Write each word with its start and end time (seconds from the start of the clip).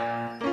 Música 0.00 0.49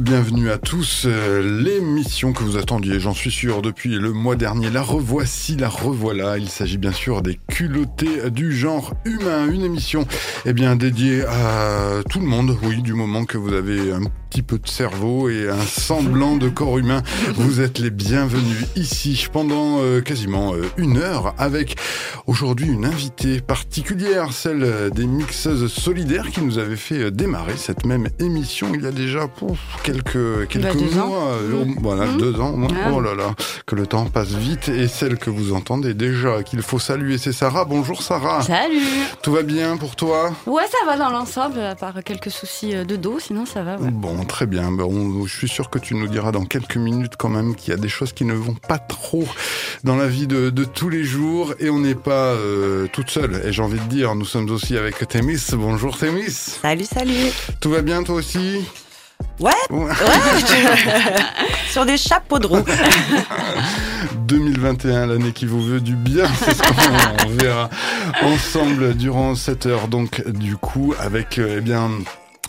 bienvenue 0.00 0.50
à 0.50 0.58
tous. 0.58 1.06
Euh, 1.06 1.62
l'émission 1.62 2.32
que 2.32 2.44
vous 2.44 2.56
attendiez, 2.56 3.00
j'en 3.00 3.14
suis 3.14 3.30
sûr, 3.30 3.62
depuis 3.62 3.94
le 3.96 4.12
mois 4.12 4.36
dernier, 4.36 4.70
la 4.70 4.82
revoici, 4.82 5.56
la 5.56 5.68
revoilà. 5.68 6.38
Il 6.38 6.48
s'agit 6.48 6.78
bien 6.78 6.92
sûr 6.92 7.22
des 7.22 7.38
culottés 7.48 8.30
du 8.30 8.54
genre 8.54 8.94
humain. 9.04 9.50
Une 9.50 9.64
émission, 9.64 10.06
eh 10.44 10.52
bien, 10.52 10.76
dédiée 10.76 11.24
à 11.24 12.02
tout 12.08 12.20
le 12.20 12.26
monde, 12.26 12.56
oui, 12.62 12.82
du 12.82 12.94
moment 12.94 13.24
que 13.24 13.38
vous 13.38 13.52
avez 13.52 13.92
petit 14.38 14.42
peu 14.42 14.58
de 14.58 14.68
cerveau 14.68 15.28
et 15.28 15.48
un 15.48 15.64
semblant 15.64 16.36
de 16.36 16.48
corps 16.48 16.78
humain. 16.78 17.02
Vous 17.34 17.60
êtes 17.60 17.78
les 17.78 17.90
bienvenus 17.90 18.66
ici 18.76 19.26
pendant 19.32 19.80
euh, 19.80 20.00
quasiment 20.00 20.54
euh, 20.54 20.62
une 20.76 20.98
heure 20.98 21.34
avec 21.38 21.76
aujourd'hui 22.28 22.68
une 22.68 22.84
invitée 22.84 23.40
particulière, 23.40 24.32
celle 24.32 24.90
des 24.90 25.06
mixeuses 25.06 25.72
solidaires 25.72 26.30
qui 26.30 26.42
nous 26.42 26.58
avait 26.58 26.76
fait 26.76 27.04
euh, 27.04 27.10
démarrer 27.10 27.56
cette 27.56 27.84
même 27.84 28.08
émission 28.20 28.68
il 28.74 28.82
y 28.82 28.86
a 28.86 28.92
déjà 28.92 29.26
pouf, 29.26 29.58
quelques, 29.82 30.46
quelques 30.48 30.94
bah, 30.94 31.04
mois. 31.04 31.36
Mmh. 31.42 31.74
Voilà, 31.80 32.06
mmh. 32.06 32.18
deux 32.18 32.40
ans. 32.40 32.54
Ah. 32.70 32.90
Oh 32.92 33.00
là 33.00 33.14
là, 33.16 33.34
que 33.66 33.74
le 33.74 33.88
temps 33.88 34.04
passe 34.06 34.34
vite 34.34 34.68
et 34.68 34.86
celle 34.86 35.18
que 35.18 35.30
vous 35.30 35.52
entendez 35.52 35.94
déjà 35.94 36.44
qu'il 36.44 36.62
faut 36.62 36.78
saluer, 36.78 37.18
c'est 37.18 37.32
Sarah. 37.32 37.64
Bonjour 37.64 38.02
Sarah. 38.02 38.42
Salut. 38.42 38.82
Tout 39.20 39.32
va 39.32 39.42
bien 39.42 39.76
pour 39.76 39.96
toi? 39.96 40.32
Ouais, 40.46 40.66
ça 40.70 40.86
va 40.86 40.96
dans 40.96 41.10
l'ensemble, 41.10 41.58
à 41.58 41.74
part 41.74 42.04
quelques 42.04 42.30
soucis 42.30 42.72
de 42.72 42.96
dos, 42.96 43.18
sinon 43.18 43.44
ça 43.44 43.62
va. 43.62 43.76
Bon, 43.78 44.27
très 44.28 44.46
bien. 44.46 44.70
Bon, 44.70 45.26
je 45.26 45.36
suis 45.36 45.48
sûr 45.48 45.70
que 45.70 45.80
tu 45.80 45.96
nous 45.96 46.06
diras 46.06 46.30
dans 46.30 46.44
quelques 46.44 46.76
minutes 46.76 47.14
quand 47.18 47.28
même 47.28 47.56
qu'il 47.56 47.70
y 47.70 47.74
a 47.74 47.80
des 47.80 47.88
choses 47.88 48.12
qui 48.12 48.24
ne 48.24 48.34
vont 48.34 48.54
pas 48.54 48.78
trop 48.78 49.24
dans 49.82 49.96
la 49.96 50.06
vie 50.06 50.28
de, 50.28 50.50
tous 50.64 50.88
les 50.88 51.02
jours 51.02 51.54
et 51.58 51.70
on 51.70 51.80
n'est 51.80 51.96
pas 51.96 52.34
euh, 52.34 52.86
toute 52.92 53.10
seule. 53.10 53.42
Et 53.44 53.52
j'ai 53.52 53.62
envie 53.62 53.80
de 53.80 53.86
dire, 53.86 54.14
nous 54.14 54.24
sommes 54.24 54.48
aussi 54.50 54.76
avec 54.76 55.08
Thémis. 55.08 55.40
Bonjour 55.54 55.98
Thémis. 55.98 56.30
Salut, 56.30 56.84
salut. 56.84 57.32
Tout 57.60 57.70
va 57.70 57.82
bien 57.82 58.04
toi 58.04 58.16
aussi? 58.16 58.64
Ouais, 59.40 59.52
ouais. 59.70 59.92
sur 61.70 61.84
des 61.86 61.96
chapeaux 61.96 62.38
de 62.38 62.46
roue. 62.46 62.64
2021, 64.26 65.06
l'année 65.06 65.32
qui 65.32 65.46
vous 65.46 65.62
veut 65.62 65.80
du 65.80 65.94
bien, 65.94 66.26
c'est 66.44 66.54
ce 66.54 66.62
qu'on 66.62 67.28
verra 67.30 67.70
ensemble 68.22 68.94
durant 68.94 69.34
cette 69.34 69.66
heure. 69.66 69.88
Donc, 69.88 70.26
du 70.28 70.56
coup, 70.56 70.94
avec 71.00 71.38
euh, 71.38 71.56
eh 71.58 71.60
bien 71.60 71.90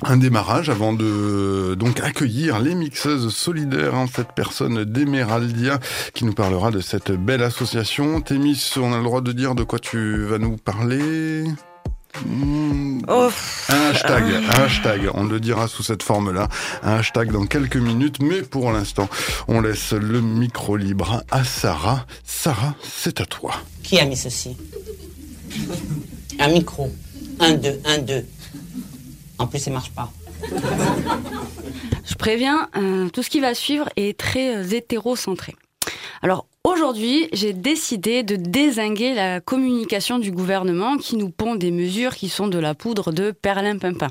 un 0.03 0.17
démarrage 0.17 0.69
avant 0.69 0.93
de 0.93 1.75
donc 1.77 1.99
accueillir 1.99 2.59
les 2.59 2.75
mixeuses 2.75 3.33
solidaires, 3.33 3.95
hein, 3.95 4.05
cette 4.13 4.31
personne 4.31 4.83
d'Emeraldia 4.85 5.79
qui 6.13 6.25
nous 6.25 6.33
parlera 6.33 6.71
de 6.71 6.79
cette 6.79 7.11
belle 7.11 7.43
association. 7.43 8.21
Thémis, 8.21 8.73
on 8.77 8.93
a 8.93 8.97
le 8.97 9.03
droit 9.03 9.21
de 9.21 9.31
dire 9.31 9.55
de 9.55 9.63
quoi 9.63 9.79
tu 9.79 10.23
vas 10.23 10.37
nous 10.37 10.57
parler? 10.57 11.43
Hmm. 12.25 13.01
oh. 13.07 13.29
Un 13.69 13.89
hashtag, 13.91 14.23
un 14.23 14.63
hashtag, 14.63 15.09
on 15.13 15.25
le 15.25 15.39
dira 15.39 15.67
sous 15.67 15.83
cette 15.83 16.01
forme-là, 16.01 16.47
un 16.81 16.95
hashtag 16.95 17.31
dans 17.31 17.45
quelques 17.45 17.77
minutes, 17.77 18.21
mais 18.21 18.41
pour 18.41 18.71
l'instant, 18.71 19.07
on 19.47 19.61
laisse 19.61 19.93
le 19.93 20.21
micro 20.21 20.75
libre 20.75 21.23
à 21.29 21.43
Sarah. 21.43 22.05
Sarah, 22.25 22.73
c'est 22.83 23.21
à 23.21 23.25
toi. 23.25 23.53
Qui 23.83 23.99
a 23.99 24.05
mis 24.05 24.17
ceci? 24.17 24.57
Un 26.39 26.47
micro. 26.47 26.91
Un, 27.39 27.53
deux, 27.53 27.79
un, 27.85 27.99
deux. 27.99 28.25
En 29.39 29.47
plus, 29.47 29.59
ça 29.59 29.71
marche 29.71 29.91
pas. 29.91 30.11
Je 32.05 32.15
préviens, 32.15 32.69
euh, 32.75 33.09
tout 33.09 33.23
ce 33.23 33.29
qui 33.29 33.39
va 33.39 33.53
suivre 33.53 33.89
est 33.95 34.17
très 34.17 34.55
euh, 34.55 34.63
hétérocentré. 34.63 35.55
Alors 36.21 36.45
aujourd'hui, 36.63 37.29
j'ai 37.31 37.53
décidé 37.53 38.23
de 38.23 38.35
désinguer 38.35 39.13
la 39.13 39.39
communication 39.39 40.19
du 40.19 40.31
gouvernement 40.31 40.97
qui 40.97 41.15
nous 41.15 41.29
pond 41.29 41.55
des 41.55 41.71
mesures 41.71 42.15
qui 42.15 42.27
sont 42.27 42.47
de 42.47 42.59
la 42.59 42.75
poudre 42.75 43.11
de 43.11 43.31
perlimpinpin. 43.31 44.09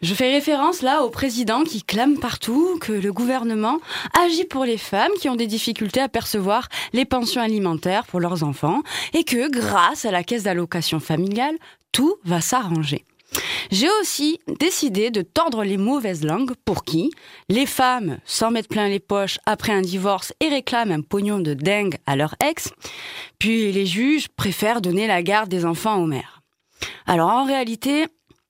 Je 0.00 0.14
fais 0.14 0.30
référence 0.30 0.82
là 0.82 1.02
au 1.02 1.10
président 1.10 1.64
qui 1.64 1.82
clame 1.82 2.18
partout 2.18 2.78
que 2.80 2.92
le 2.92 3.12
gouvernement 3.12 3.80
agit 4.24 4.44
pour 4.44 4.64
les 4.64 4.78
femmes 4.78 5.12
qui 5.18 5.28
ont 5.28 5.36
des 5.36 5.46
difficultés 5.46 6.00
à 6.00 6.08
percevoir 6.08 6.68
les 6.92 7.04
pensions 7.04 7.40
alimentaires 7.40 8.06
pour 8.06 8.20
leurs 8.20 8.44
enfants 8.44 8.82
et 9.12 9.24
que 9.24 9.50
grâce 9.50 10.04
à 10.04 10.10
la 10.10 10.22
caisse 10.22 10.42
d'allocation 10.44 11.00
familiale, 11.00 11.56
tout 11.90 12.16
va 12.24 12.40
s'arranger. 12.40 13.04
J'ai 13.70 13.88
aussi 14.00 14.38
décidé 14.60 15.10
de 15.10 15.22
tordre 15.22 15.64
les 15.64 15.76
mauvaises 15.76 16.24
langues 16.24 16.52
pour 16.64 16.84
qui 16.84 17.10
les 17.48 17.66
femmes 17.66 18.18
s'en 18.24 18.50
mettent 18.50 18.68
plein 18.68 18.88
les 18.88 19.00
poches 19.00 19.38
après 19.46 19.72
un 19.72 19.82
divorce 19.82 20.32
et 20.40 20.48
réclament 20.48 20.92
un 20.92 21.00
pognon 21.00 21.40
de 21.40 21.54
dingue 21.54 21.96
à 22.06 22.16
leur 22.16 22.34
ex, 22.44 22.70
puis 23.38 23.72
les 23.72 23.86
juges 23.86 24.28
préfèrent 24.28 24.80
donner 24.80 25.06
la 25.06 25.22
garde 25.22 25.48
des 25.48 25.64
enfants 25.64 25.96
aux 25.96 26.06
mères. 26.06 26.42
Alors 27.06 27.30
en 27.30 27.44
réalité, 27.44 28.06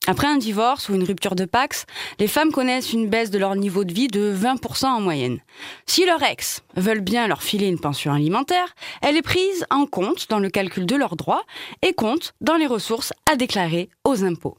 après 0.06 0.26
un 0.26 0.36
divorce 0.36 0.90
ou 0.90 0.94
une 0.94 1.04
rupture 1.04 1.34
de 1.34 1.46
Pax, 1.46 1.86
les 2.18 2.28
femmes 2.28 2.52
connaissent 2.52 2.92
une 2.92 3.08
baisse 3.08 3.30
de 3.30 3.38
leur 3.38 3.56
niveau 3.56 3.84
de 3.84 3.94
vie 3.94 4.08
de 4.08 4.34
20% 4.36 4.84
en 4.84 5.00
moyenne. 5.00 5.38
Si 5.86 6.04
leur 6.04 6.22
ex 6.22 6.62
veulent 6.76 7.00
bien 7.00 7.26
leur 7.26 7.42
filer 7.42 7.68
une 7.68 7.80
pension 7.80 8.12
alimentaire, 8.12 8.74
elle 9.00 9.16
est 9.16 9.22
prise 9.22 9.64
en 9.70 9.86
compte 9.86 10.28
dans 10.28 10.40
le 10.40 10.50
calcul 10.50 10.84
de 10.84 10.96
leurs 10.96 11.16
droits 11.16 11.44
et 11.80 11.94
compte 11.94 12.34
dans 12.42 12.56
les 12.56 12.66
ressources 12.66 13.14
à 13.30 13.36
déclarer 13.36 13.88
aux 14.04 14.24
impôts. 14.24 14.58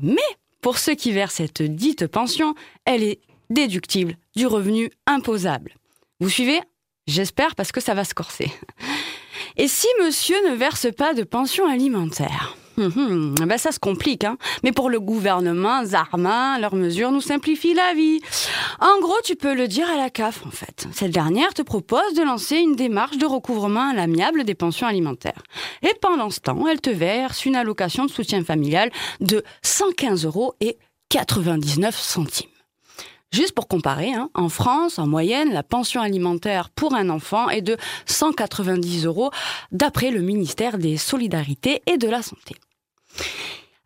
Mais 0.00 0.16
pour 0.60 0.78
ceux 0.78 0.94
qui 0.94 1.12
versent 1.12 1.34
cette 1.34 1.62
dite 1.62 2.06
pension, 2.06 2.54
elle 2.84 3.02
est 3.02 3.20
déductible 3.50 4.16
du 4.36 4.46
revenu 4.46 4.90
imposable. 5.06 5.74
Vous 6.20 6.28
suivez? 6.28 6.60
J'espère 7.06 7.54
parce 7.54 7.72
que 7.72 7.80
ça 7.80 7.94
va 7.94 8.04
se 8.04 8.14
corser. 8.14 8.52
Et 9.56 9.68
si 9.68 9.86
monsieur 10.04 10.36
ne 10.50 10.54
verse 10.54 10.88
pas 10.94 11.14
de 11.14 11.22
pension 11.22 11.66
alimentaire? 11.66 12.56
Hum, 12.78 12.92
hum, 12.94 13.34
ben 13.34 13.58
ça 13.58 13.72
se 13.72 13.80
complique, 13.80 14.22
hein. 14.22 14.38
Mais 14.62 14.70
pour 14.70 14.88
le 14.88 15.00
gouvernement, 15.00 15.84
Zarma, 15.84 16.60
leurs 16.60 16.76
mesures 16.76 17.10
nous 17.10 17.20
simplifient 17.20 17.74
la 17.74 17.92
vie. 17.92 18.20
En 18.78 19.00
gros, 19.00 19.16
tu 19.24 19.34
peux 19.34 19.52
le 19.52 19.66
dire 19.66 19.90
à 19.90 19.96
la 19.96 20.10
CAF, 20.10 20.46
en 20.46 20.50
fait. 20.50 20.86
Cette 20.92 21.10
dernière 21.10 21.54
te 21.54 21.62
propose 21.62 22.14
de 22.16 22.22
lancer 22.22 22.54
une 22.56 22.76
démarche 22.76 23.18
de 23.18 23.26
recouvrement 23.26 23.90
à 23.90 23.94
l'amiable 23.94 24.44
des 24.44 24.54
pensions 24.54 24.86
alimentaires. 24.86 25.42
Et 25.82 25.92
pendant 26.00 26.30
ce 26.30 26.38
temps, 26.38 26.68
elle 26.68 26.80
te 26.80 26.90
verse 26.90 27.44
une 27.46 27.56
allocation 27.56 28.04
de 28.04 28.12
soutien 28.12 28.44
familial 28.44 28.92
de 29.20 29.42
115 29.62 30.24
euros 30.24 30.54
et 30.60 30.78
99 31.08 31.98
centimes. 31.98 32.48
Juste 33.32 33.54
pour 33.54 33.66
comparer, 33.66 34.12
hein, 34.12 34.30
en 34.34 34.48
France, 34.48 35.00
en 35.00 35.08
moyenne, 35.08 35.52
la 35.52 35.64
pension 35.64 36.00
alimentaire 36.00 36.70
pour 36.70 36.94
un 36.94 37.10
enfant 37.10 37.48
est 37.50 37.60
de 37.60 37.76
190 38.06 39.04
euros 39.04 39.30
d'après 39.72 40.12
le 40.12 40.20
ministère 40.20 40.78
des 40.78 40.96
Solidarités 40.96 41.82
et 41.86 41.98
de 41.98 42.08
la 42.08 42.22
Santé. 42.22 42.54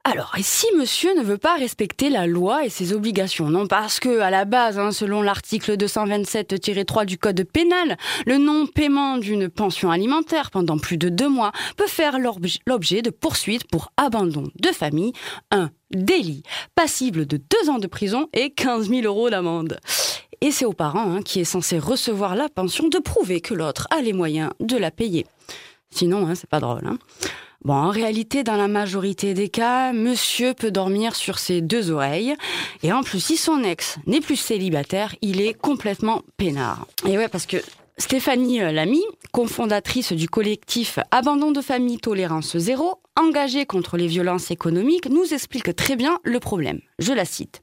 Alors, 0.04 0.34
et 0.36 0.42
si 0.42 0.66
monsieur 0.76 1.14
ne 1.14 1.22
veut 1.22 1.38
pas 1.38 1.54
respecter 1.54 2.10
la 2.10 2.26
loi 2.26 2.64
et 2.64 2.68
ses 2.68 2.92
obligations 2.92 3.48
Non, 3.50 3.68
parce 3.68 4.00
que, 4.00 4.18
à 4.18 4.30
la 4.30 4.44
base, 4.44 4.76
hein, 4.76 4.90
selon 4.90 5.22
l'article 5.22 5.76
227-3 5.76 7.06
du 7.06 7.18
Code 7.18 7.44
pénal, 7.44 7.96
le 8.26 8.38
non-paiement 8.38 9.18
d'une 9.18 9.48
pension 9.48 9.92
alimentaire 9.92 10.50
pendant 10.50 10.76
plus 10.76 10.96
de 10.96 11.08
deux 11.08 11.28
mois 11.28 11.52
peut 11.76 11.86
faire 11.86 12.18
l'objet 12.66 13.02
de 13.02 13.10
poursuites 13.10 13.68
pour 13.68 13.92
abandon 13.96 14.48
de 14.56 14.68
famille, 14.70 15.12
un 15.52 15.70
délit 15.92 16.42
passible 16.74 17.24
de 17.24 17.36
deux 17.36 17.70
ans 17.70 17.78
de 17.78 17.86
prison 17.86 18.28
et 18.32 18.50
15 18.50 18.88
000 18.88 19.02
euros 19.02 19.30
d'amende. 19.30 19.78
Et 20.40 20.50
c'est 20.50 20.64
aux 20.64 20.72
parents 20.72 21.14
hein, 21.14 21.22
qui 21.22 21.38
est 21.38 21.44
censé 21.44 21.78
recevoir 21.78 22.34
la 22.34 22.48
pension 22.48 22.88
de 22.88 22.98
prouver 22.98 23.40
que 23.40 23.54
l'autre 23.54 23.86
a 23.96 24.02
les 24.02 24.12
moyens 24.12 24.50
de 24.58 24.76
la 24.76 24.90
payer. 24.90 25.26
Sinon, 25.90 26.26
hein, 26.26 26.34
c'est 26.34 26.50
pas 26.50 26.58
drôle. 26.58 26.82
Bon, 27.64 27.74
en 27.74 27.90
réalité, 27.90 28.42
dans 28.42 28.56
la 28.56 28.66
majorité 28.66 29.34
des 29.34 29.48
cas, 29.48 29.92
monsieur 29.92 30.52
peut 30.52 30.72
dormir 30.72 31.14
sur 31.14 31.38
ses 31.38 31.60
deux 31.60 31.92
oreilles. 31.92 32.34
Et 32.82 32.92
en 32.92 33.02
plus, 33.02 33.20
si 33.20 33.37
son 33.37 33.62
ex 33.62 33.98
n'est 34.06 34.20
plus 34.20 34.37
célibataire, 34.37 35.14
il 35.22 35.40
est 35.40 35.54
complètement 35.54 36.22
peinard. 36.37 36.88
Et 37.06 37.16
ouais, 37.16 37.28
parce 37.28 37.46
que 37.46 37.58
Stéphanie 37.98 38.62
euh, 38.62 38.72
Lamy, 38.72 39.02
cofondatrice 39.31 40.12
du 40.12 40.28
collectif 40.28 40.98
Abandon 41.12 41.52
de 41.52 41.60
famille 41.60 41.98
tolérance 41.98 42.56
zéro, 42.56 43.00
engagée 43.16 43.64
contre 43.64 43.96
les 43.96 44.08
violences 44.08 44.50
économiques, 44.50 45.08
nous 45.08 45.32
explique 45.32 45.76
très 45.76 45.94
bien 45.94 46.19
le 46.25 46.40
problème. 46.40 46.81
Je 46.98 47.12
la 47.12 47.25
cite. 47.25 47.62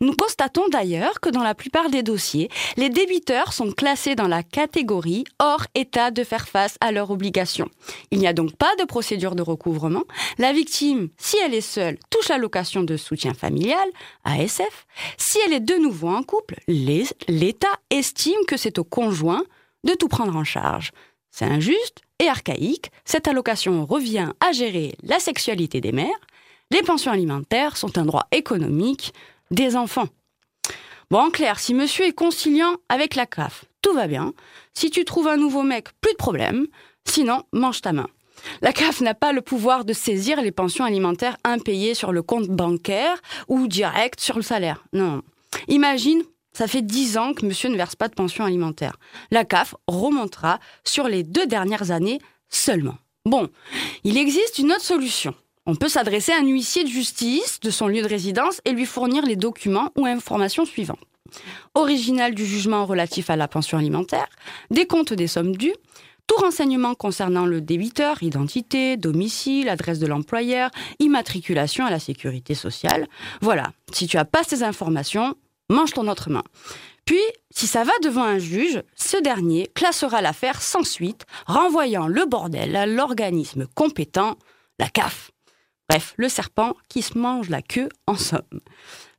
Nous 0.00 0.14
constatons 0.14 0.68
d'ailleurs 0.68 1.20
que 1.20 1.28
dans 1.28 1.42
la 1.42 1.54
plupart 1.54 1.90
des 1.90 2.02
dossiers, 2.02 2.50
les 2.76 2.88
débiteurs 2.88 3.52
sont 3.52 3.70
classés 3.72 4.14
dans 4.14 4.28
la 4.28 4.42
catégorie 4.42 5.24
hors 5.38 5.66
état 5.74 6.10
de 6.10 6.24
faire 6.24 6.48
face 6.48 6.76
à 6.80 6.92
leurs 6.92 7.10
obligations. 7.10 7.68
Il 8.10 8.18
n'y 8.18 8.26
a 8.26 8.32
donc 8.32 8.56
pas 8.56 8.74
de 8.78 8.84
procédure 8.84 9.34
de 9.34 9.42
recouvrement. 9.42 10.04
La 10.38 10.52
victime, 10.52 11.08
si 11.16 11.36
elle 11.44 11.54
est 11.54 11.60
seule, 11.60 11.98
touche 12.10 12.28
l'allocation 12.28 12.82
de 12.82 12.96
soutien 12.96 13.34
familial, 13.34 13.88
ASF. 14.24 14.86
Si 15.16 15.38
elle 15.46 15.52
est 15.52 15.60
de 15.60 15.76
nouveau 15.76 16.08
en 16.08 16.22
couple, 16.22 16.56
l'État 16.68 17.68
estime 17.90 18.44
que 18.48 18.56
c'est 18.56 18.78
au 18.78 18.84
conjoint 18.84 19.44
de 19.84 19.94
tout 19.94 20.08
prendre 20.08 20.36
en 20.36 20.44
charge. 20.44 20.92
C'est 21.30 21.44
injuste 21.44 22.02
et 22.20 22.28
archaïque. 22.28 22.90
Cette 23.04 23.28
allocation 23.28 23.84
revient 23.84 24.30
à 24.40 24.52
gérer 24.52 24.94
la 25.02 25.18
sexualité 25.18 25.80
des 25.80 25.92
mères, 25.92 26.20
Les 26.70 26.82
pensions 26.82 27.12
alimentaires 27.12 27.76
sont 27.76 27.98
un 27.98 28.04
droit 28.04 28.26
économique 28.32 29.12
des 29.50 29.76
enfants. 29.76 30.08
Bon, 31.10 31.18
en 31.18 31.30
clair, 31.30 31.58
si 31.58 31.74
monsieur 31.74 32.06
est 32.06 32.12
conciliant 32.12 32.76
avec 32.88 33.14
la 33.14 33.26
CAF, 33.26 33.66
tout 33.82 33.92
va 33.92 34.06
bien. 34.06 34.32
Si 34.72 34.90
tu 34.90 35.04
trouves 35.04 35.28
un 35.28 35.36
nouveau 35.36 35.62
mec, 35.62 35.88
plus 36.00 36.12
de 36.12 36.16
problème. 36.16 36.66
Sinon, 37.04 37.42
mange 37.52 37.82
ta 37.82 37.92
main. 37.92 38.08
La 38.62 38.72
CAF 38.72 39.00
n'a 39.00 39.14
pas 39.14 39.32
le 39.32 39.42
pouvoir 39.42 39.84
de 39.84 39.92
saisir 39.92 40.40
les 40.40 40.52
pensions 40.52 40.84
alimentaires 40.84 41.36
impayées 41.44 41.94
sur 41.94 42.12
le 42.12 42.22
compte 42.22 42.48
bancaire 42.48 43.20
ou 43.48 43.68
direct 43.68 44.20
sur 44.20 44.36
le 44.36 44.42
salaire. 44.42 44.84
Non. 44.92 45.22
Imagine, 45.68 46.22
ça 46.52 46.66
fait 46.66 46.82
10 46.82 47.18
ans 47.18 47.34
que 47.34 47.46
monsieur 47.46 47.68
ne 47.68 47.76
verse 47.76 47.96
pas 47.96 48.08
de 48.08 48.14
pension 48.14 48.44
alimentaire. 48.44 48.96
La 49.30 49.44
CAF 49.44 49.74
remontera 49.86 50.58
sur 50.84 51.08
les 51.08 51.22
deux 51.22 51.46
dernières 51.46 51.90
années 51.90 52.20
seulement. 52.48 52.96
Bon, 53.26 53.48
il 54.04 54.18
existe 54.18 54.58
une 54.58 54.72
autre 54.72 54.82
solution. 54.82 55.34
On 55.66 55.76
peut 55.76 55.88
s'adresser 55.88 56.32
à 56.32 56.40
un 56.40 56.46
huissier 56.46 56.84
de 56.84 56.88
justice 56.88 57.58
de 57.60 57.70
son 57.70 57.88
lieu 57.88 58.02
de 58.02 58.08
résidence 58.08 58.60
et 58.66 58.72
lui 58.72 58.84
fournir 58.84 59.24
les 59.24 59.36
documents 59.36 59.90
ou 59.96 60.04
informations 60.04 60.66
suivantes. 60.66 61.00
Original 61.74 62.34
du 62.34 62.44
jugement 62.44 62.84
relatif 62.84 63.30
à 63.30 63.36
la 63.36 63.48
pension 63.48 63.78
alimentaire, 63.78 64.28
des 64.70 64.86
comptes 64.86 65.14
des 65.14 65.26
sommes 65.26 65.56
dues, 65.56 65.74
tout 66.26 66.36
renseignement 66.36 66.94
concernant 66.94 67.46
le 67.46 67.62
débiteur, 67.62 68.22
identité, 68.22 68.98
domicile, 68.98 69.70
adresse 69.70 69.98
de 69.98 70.06
l'employeur, 70.06 70.70
immatriculation 70.98 71.86
à 71.86 71.90
la 71.90 71.98
sécurité 71.98 72.54
sociale. 72.54 73.08
Voilà, 73.40 73.72
si 73.90 74.06
tu 74.06 74.18
as 74.18 74.26
pas 74.26 74.44
ces 74.44 74.62
informations, 74.62 75.34
mange 75.70 75.92
ton 75.92 76.08
autre 76.08 76.28
main. 76.28 76.44
Puis, 77.06 77.20
si 77.50 77.66
ça 77.66 77.84
va 77.84 77.92
devant 78.02 78.24
un 78.24 78.38
juge, 78.38 78.82
ce 78.96 79.16
dernier 79.16 79.70
classera 79.74 80.20
l'affaire 80.20 80.60
sans 80.60 80.84
suite, 80.84 81.24
renvoyant 81.46 82.06
le 82.06 82.26
bordel 82.26 82.76
à 82.76 82.84
l'organisme 82.84 83.66
compétent, 83.74 84.36
la 84.78 84.88
CAF. 84.88 85.30
Bref, 85.88 86.14
le 86.16 86.28
serpent 86.28 86.74
qui 86.88 87.02
se 87.02 87.18
mange 87.18 87.50
la 87.50 87.62
queue 87.62 87.88
en 88.06 88.16
somme. 88.16 88.60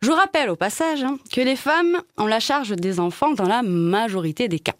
Je 0.01 0.11
rappelle 0.11 0.49
au 0.49 0.55
passage 0.55 1.03
hein, 1.03 1.17
que 1.31 1.41
les 1.41 1.55
femmes 1.55 2.01
ont 2.17 2.25
la 2.25 2.39
charge 2.39 2.75
des 2.75 2.99
enfants 2.99 3.33
dans 3.33 3.47
la 3.47 3.61
majorité 3.61 4.47
des 4.47 4.59
cas. 4.59 4.75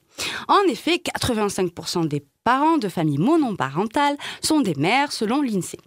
En 0.48 0.62
effet, 0.68 0.98
85% 0.98 2.08
des 2.08 2.24
parents 2.44 2.78
de 2.78 2.90
familles 2.90 3.18
monoparentales 3.18 4.18
sont 4.42 4.62
des 4.62 4.76
mères 4.76 5.12
selon 5.12 5.42
l'INSEE. 5.42 5.80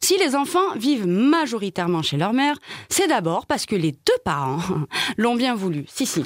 Si 0.00 0.16
les 0.16 0.36
enfants 0.36 0.74
vivent 0.76 1.06
majoritairement 1.06 2.02
chez 2.02 2.16
leur 2.16 2.32
mère, 2.32 2.58
c'est 2.88 3.08
d'abord 3.08 3.46
parce 3.46 3.66
que 3.66 3.76
les 3.76 3.92
deux 3.92 4.18
parents 4.24 4.62
l'ont 5.16 5.34
bien 5.34 5.54
voulu. 5.54 5.84
Si, 5.88 6.06
si. 6.06 6.24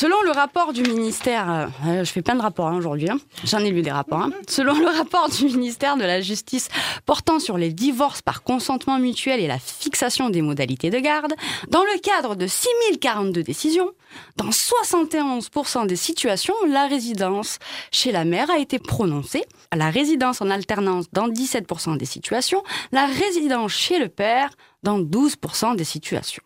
Selon 0.00 0.22
le 0.22 0.30
rapport 0.30 0.72
du 0.72 0.82
ministère, 0.82 1.70
euh, 1.84 2.04
je 2.04 2.10
fais 2.10 2.22
plein 2.22 2.34
de 2.34 2.40
rapports 2.40 2.68
hein, 2.68 2.76
aujourd'hui, 2.78 3.10
hein. 3.10 3.18
j'en 3.44 3.58
ai 3.58 3.70
lu 3.70 3.82
des 3.82 3.90
rapports. 3.90 4.22
Hein. 4.22 4.30
Selon 4.48 4.72
le 4.72 4.86
rapport 4.86 5.28
du 5.28 5.44
ministère 5.44 5.98
de 5.98 6.04
la 6.04 6.22
Justice 6.22 6.70
portant 7.04 7.38
sur 7.38 7.58
les 7.58 7.70
divorces 7.70 8.22
par 8.22 8.42
consentement 8.42 8.98
mutuel 8.98 9.40
et 9.40 9.46
la 9.46 9.58
fixation 9.58 10.30
des 10.30 10.40
modalités 10.40 10.88
de 10.88 10.98
garde, 10.98 11.34
dans 11.68 11.82
le 11.82 12.00
cadre 12.00 12.34
de 12.34 12.46
6042 12.46 13.42
décisions, 13.42 13.90
dans 14.38 14.48
71% 14.48 15.86
des 15.86 15.96
situations, 15.96 16.54
la 16.66 16.86
résidence 16.86 17.58
chez 17.92 18.10
la 18.10 18.24
mère 18.24 18.50
a 18.50 18.58
été 18.58 18.78
prononcée, 18.78 19.44
la 19.76 19.90
résidence 19.90 20.40
en 20.40 20.48
alternance 20.48 21.10
dans 21.12 21.28
17% 21.28 21.98
des 21.98 22.06
situations, 22.06 22.62
la 22.90 23.04
résidence 23.04 23.72
chez 23.72 23.98
le 23.98 24.08
père 24.08 24.48
dans 24.82 24.98
12% 24.98 25.76
des 25.76 25.84
situations. 25.84 26.42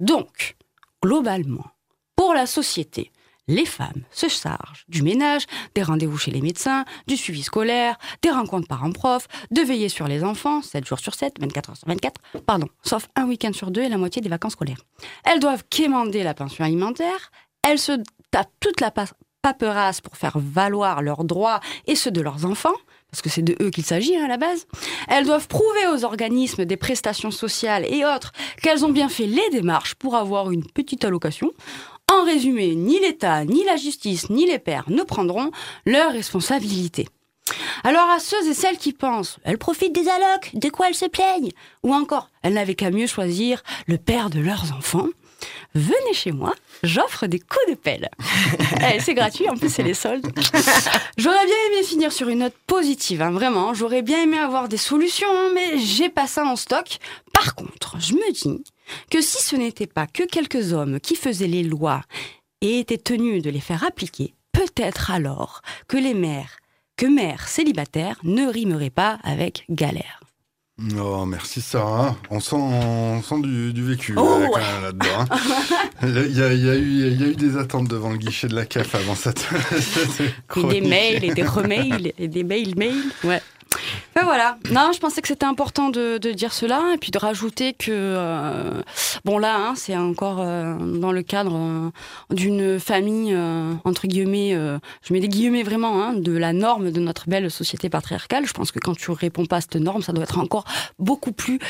Donc, 0.00 0.56
globalement, 1.02 1.66
pour 2.18 2.34
la 2.34 2.46
société, 2.46 3.12
les 3.46 3.64
femmes 3.64 4.02
se 4.10 4.26
chargent 4.26 4.84
du 4.88 5.02
ménage, 5.02 5.44
des 5.76 5.84
rendez-vous 5.84 6.18
chez 6.18 6.32
les 6.32 6.40
médecins, 6.40 6.84
du 7.06 7.16
suivi 7.16 7.44
scolaire, 7.44 7.96
des 8.22 8.30
rencontres 8.30 8.66
parents-prof, 8.66 9.28
de 9.52 9.60
veiller 9.60 9.88
sur 9.88 10.08
les 10.08 10.24
enfants, 10.24 10.60
7 10.60 10.84
jours 10.84 10.98
sur 10.98 11.14
7, 11.14 11.34
24 11.38 11.70
heures 11.70 11.76
sur 11.76 11.86
24, 11.86 12.20
pardon, 12.44 12.66
sauf 12.82 13.06
un 13.14 13.24
week-end 13.28 13.52
sur 13.52 13.70
deux 13.70 13.82
et 13.82 13.88
la 13.88 13.98
moitié 13.98 14.20
des 14.20 14.28
vacances 14.28 14.54
scolaires. 14.54 14.84
Elles 15.24 15.38
doivent 15.38 15.62
quémander 15.70 16.24
la 16.24 16.34
pension 16.34 16.64
alimentaire, 16.64 17.30
elles 17.62 17.78
se 17.78 17.92
tapent 18.32 18.50
toute 18.58 18.80
la 18.80 18.92
paperasse 19.40 20.00
pour 20.00 20.16
faire 20.16 20.38
valoir 20.40 21.02
leurs 21.02 21.22
droits 21.22 21.60
et 21.86 21.94
ceux 21.94 22.10
de 22.10 22.20
leurs 22.20 22.46
enfants, 22.46 22.74
parce 23.12 23.22
que 23.22 23.30
c'est 23.30 23.42
de 23.42 23.54
eux 23.62 23.70
qu'il 23.70 23.84
s'agit 23.84 24.16
hein, 24.16 24.24
à 24.24 24.28
la 24.28 24.38
base. 24.38 24.66
Elles 25.06 25.24
doivent 25.24 25.46
prouver 25.46 25.86
aux 25.94 26.04
organismes 26.04 26.64
des 26.64 26.76
prestations 26.76 27.30
sociales 27.30 27.86
et 27.88 28.04
autres 28.04 28.32
qu'elles 28.60 28.84
ont 28.84 28.90
bien 28.90 29.08
fait 29.08 29.26
les 29.26 29.48
démarches 29.50 29.94
pour 29.94 30.16
avoir 30.16 30.50
une 30.50 30.66
petite 30.66 31.04
allocation. 31.04 31.52
En 32.10 32.24
résumé, 32.24 32.74
ni 32.74 32.98
l'État, 33.00 33.44
ni 33.44 33.64
la 33.64 33.76
justice, 33.76 34.30
ni 34.30 34.46
les 34.46 34.58
pères 34.58 34.88
ne 34.88 35.02
prendront 35.02 35.50
leurs 35.84 36.12
responsabilités. 36.12 37.08
Alors 37.84 38.08
à 38.10 38.18
ceux 38.18 38.48
et 38.48 38.54
celles 38.54 38.78
qui 38.78 38.92
pensent, 38.92 39.38
elles 39.44 39.58
profitent 39.58 39.94
des 39.94 40.08
allocs, 40.08 40.50
de 40.54 40.68
quoi 40.68 40.88
elles 40.88 40.94
se 40.94 41.06
plaignent, 41.06 41.52
ou 41.82 41.94
encore, 41.94 42.30
elles 42.42 42.54
n'avaient 42.54 42.74
qu'à 42.74 42.90
mieux 42.90 43.06
choisir 43.06 43.62
le 43.86 43.98
père 43.98 44.30
de 44.30 44.40
leurs 44.40 44.72
enfants, 44.72 45.08
venez 45.74 46.14
chez 46.14 46.32
moi, 46.32 46.54
j'offre 46.82 47.26
des 47.26 47.38
coups 47.38 47.70
de 47.70 47.74
pelle. 47.74 48.08
Eh, 48.94 49.00
c'est 49.00 49.14
gratuit, 49.14 49.48
en 49.50 49.56
plus 49.56 49.72
c'est 49.72 49.82
les 49.82 49.92
soldes. 49.92 50.30
J'aurais 51.16 51.44
bien 51.46 51.56
aimé 51.66 51.82
finir 51.82 52.12
sur 52.12 52.28
une 52.28 52.38
note 52.38 52.54
positive, 52.68 53.22
hein, 53.22 53.32
vraiment. 53.32 53.74
J'aurais 53.74 54.02
bien 54.02 54.22
aimé 54.22 54.38
avoir 54.38 54.68
des 54.68 54.76
solutions, 54.76 55.26
mais 55.52 55.78
j'ai 55.78 56.08
pas 56.08 56.28
ça 56.28 56.44
en 56.44 56.54
stock. 56.54 56.98
Par 57.32 57.56
contre, 57.56 57.96
je 57.98 58.14
me 58.14 58.32
dis 58.32 58.62
que 59.10 59.20
si 59.20 59.42
ce 59.42 59.56
n'était 59.56 59.86
pas 59.86 60.06
que 60.06 60.24
quelques 60.26 60.72
hommes 60.72 61.00
qui 61.00 61.14
faisaient 61.16 61.46
les 61.46 61.62
lois 61.62 62.02
et 62.60 62.78
étaient 62.80 62.98
tenus 62.98 63.42
de 63.42 63.50
les 63.50 63.60
faire 63.60 63.84
appliquer, 63.84 64.34
peut-être 64.52 65.10
alors 65.10 65.62
que 65.86 65.96
les 65.96 66.14
mères, 66.14 66.56
que 66.96 67.06
mères 67.06 67.48
célibataires 67.48 68.18
ne 68.24 68.46
rimeraient 68.46 68.90
pas 68.90 69.18
avec 69.22 69.64
galère. 69.70 70.20
Oh, 70.96 71.24
merci 71.24 71.60
Sarah. 71.60 72.16
On 72.30 72.38
sent, 72.38 72.54
on 72.54 73.20
sent 73.20 73.40
du, 73.40 73.72
du 73.72 73.82
vécu 73.84 74.14
Oh, 74.16 74.20
euh, 74.24 74.46
quand 74.46 74.52
ouais. 74.54 74.60
même 74.60 74.82
là-dedans. 74.82 75.06
hein. 75.28 75.38
Il 76.04 76.36
y, 76.36 76.40
a, 76.42 76.52
il 76.52 76.60
y 76.64 76.68
il 76.78 77.20
y 77.20 77.24
a 77.24 77.26
eu 77.28 77.34
des 77.34 77.56
attentes 77.56 77.88
devant 77.88 78.10
le 78.10 78.16
guichet 78.16 78.46
de 78.46 78.54
la 78.54 78.64
CAF 78.64 78.94
avant 78.94 79.16
cette, 79.16 79.40
cette 79.80 80.56
Et 80.56 80.62
des 80.68 80.80
mails, 80.80 81.24
et 81.24 81.34
des 81.34 81.42
remails, 81.42 82.12
et 82.16 82.28
des 82.28 82.44
mails, 82.44 82.74
mails. 82.76 82.94
Ouais. 83.24 83.42
Ben 84.14 84.24
voilà. 84.24 84.58
Non, 84.72 84.90
je 84.92 84.98
pensais 84.98 85.22
que 85.22 85.28
c'était 85.28 85.46
important 85.46 85.90
de, 85.90 86.18
de 86.18 86.32
dire 86.32 86.52
cela 86.52 86.82
et 86.94 86.98
puis 86.98 87.10
de 87.10 87.18
rajouter 87.18 87.72
que 87.72 87.92
euh, 87.92 88.82
bon 89.24 89.38
là, 89.38 89.56
hein, 89.56 89.74
c'est 89.76 89.96
encore 89.96 90.38
euh, 90.40 90.76
dans 90.76 91.12
le 91.12 91.22
cadre 91.22 91.54
euh, 91.54 91.90
d'une 92.34 92.80
famille 92.80 93.32
euh, 93.32 93.74
entre 93.84 94.06
guillemets, 94.06 94.54
euh, 94.54 94.78
je 95.02 95.12
mets 95.12 95.20
des 95.20 95.28
guillemets 95.28 95.62
vraiment, 95.62 96.02
hein, 96.02 96.14
de 96.14 96.36
la 96.36 96.52
norme 96.52 96.90
de 96.90 97.00
notre 97.00 97.28
belle 97.28 97.50
société 97.50 97.88
patriarcale. 97.88 98.46
Je 98.46 98.52
pense 98.52 98.72
que 98.72 98.80
quand 98.80 98.96
tu 98.96 99.10
réponds 99.12 99.46
pas 99.46 99.56
à 99.56 99.60
cette 99.60 99.76
norme, 99.76 100.02
ça 100.02 100.12
doit 100.12 100.24
être 100.24 100.38
encore 100.38 100.64
beaucoup 100.98 101.32
plus 101.32 101.60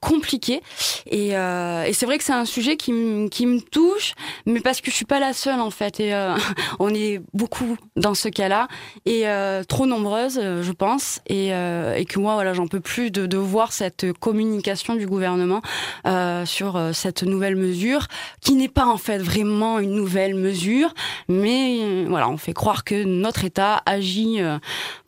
compliqué. 0.00 0.62
Et, 1.06 1.28
et 1.28 1.92
c'est 1.92 2.06
vrai 2.06 2.18
que 2.18 2.24
c'est 2.24 2.32
un 2.32 2.44
sujet 2.44 2.76
qui, 2.76 2.92
qui 3.30 3.46
me 3.46 3.60
touche, 3.60 4.14
mais 4.46 4.60
parce 4.60 4.80
que 4.80 4.90
je 4.90 4.96
suis 4.96 5.04
pas 5.04 5.20
la 5.20 5.32
seule 5.32 5.60
en 5.60 5.70
fait. 5.70 6.00
Et 6.00 6.12
on 6.78 6.92
est 6.94 7.20
beaucoup 7.34 7.76
dans 7.96 8.14
ce 8.14 8.28
cas-là 8.28 8.68
et 9.06 9.24
trop 9.68 9.86
nombreuses, 9.86 10.40
je 10.40 10.72
pense, 10.72 11.20
et, 11.28 11.52
euh, 11.52 11.94
et 11.94 12.04
que 12.04 12.18
moi, 12.18 12.34
voilà, 12.34 12.52
j'en 12.52 12.66
peux 12.66 12.80
plus 12.80 13.10
de, 13.10 13.26
de 13.26 13.36
voir 13.36 13.72
cette 13.72 14.12
communication 14.14 14.94
du 14.94 15.06
gouvernement 15.06 15.62
euh, 16.06 16.44
sur 16.46 16.76
euh, 16.76 16.92
cette 16.92 17.22
nouvelle 17.22 17.56
mesure, 17.56 18.06
qui 18.40 18.54
n'est 18.54 18.68
pas 18.68 18.86
en 18.86 18.96
fait 18.96 19.18
vraiment 19.18 19.78
une 19.78 19.92
nouvelle 19.92 20.34
mesure, 20.34 20.92
mais 21.28 22.04
voilà, 22.04 22.28
on 22.28 22.36
fait 22.36 22.54
croire 22.54 22.84
que 22.84 23.04
notre 23.04 23.44
État 23.44 23.82
agit 23.86 24.40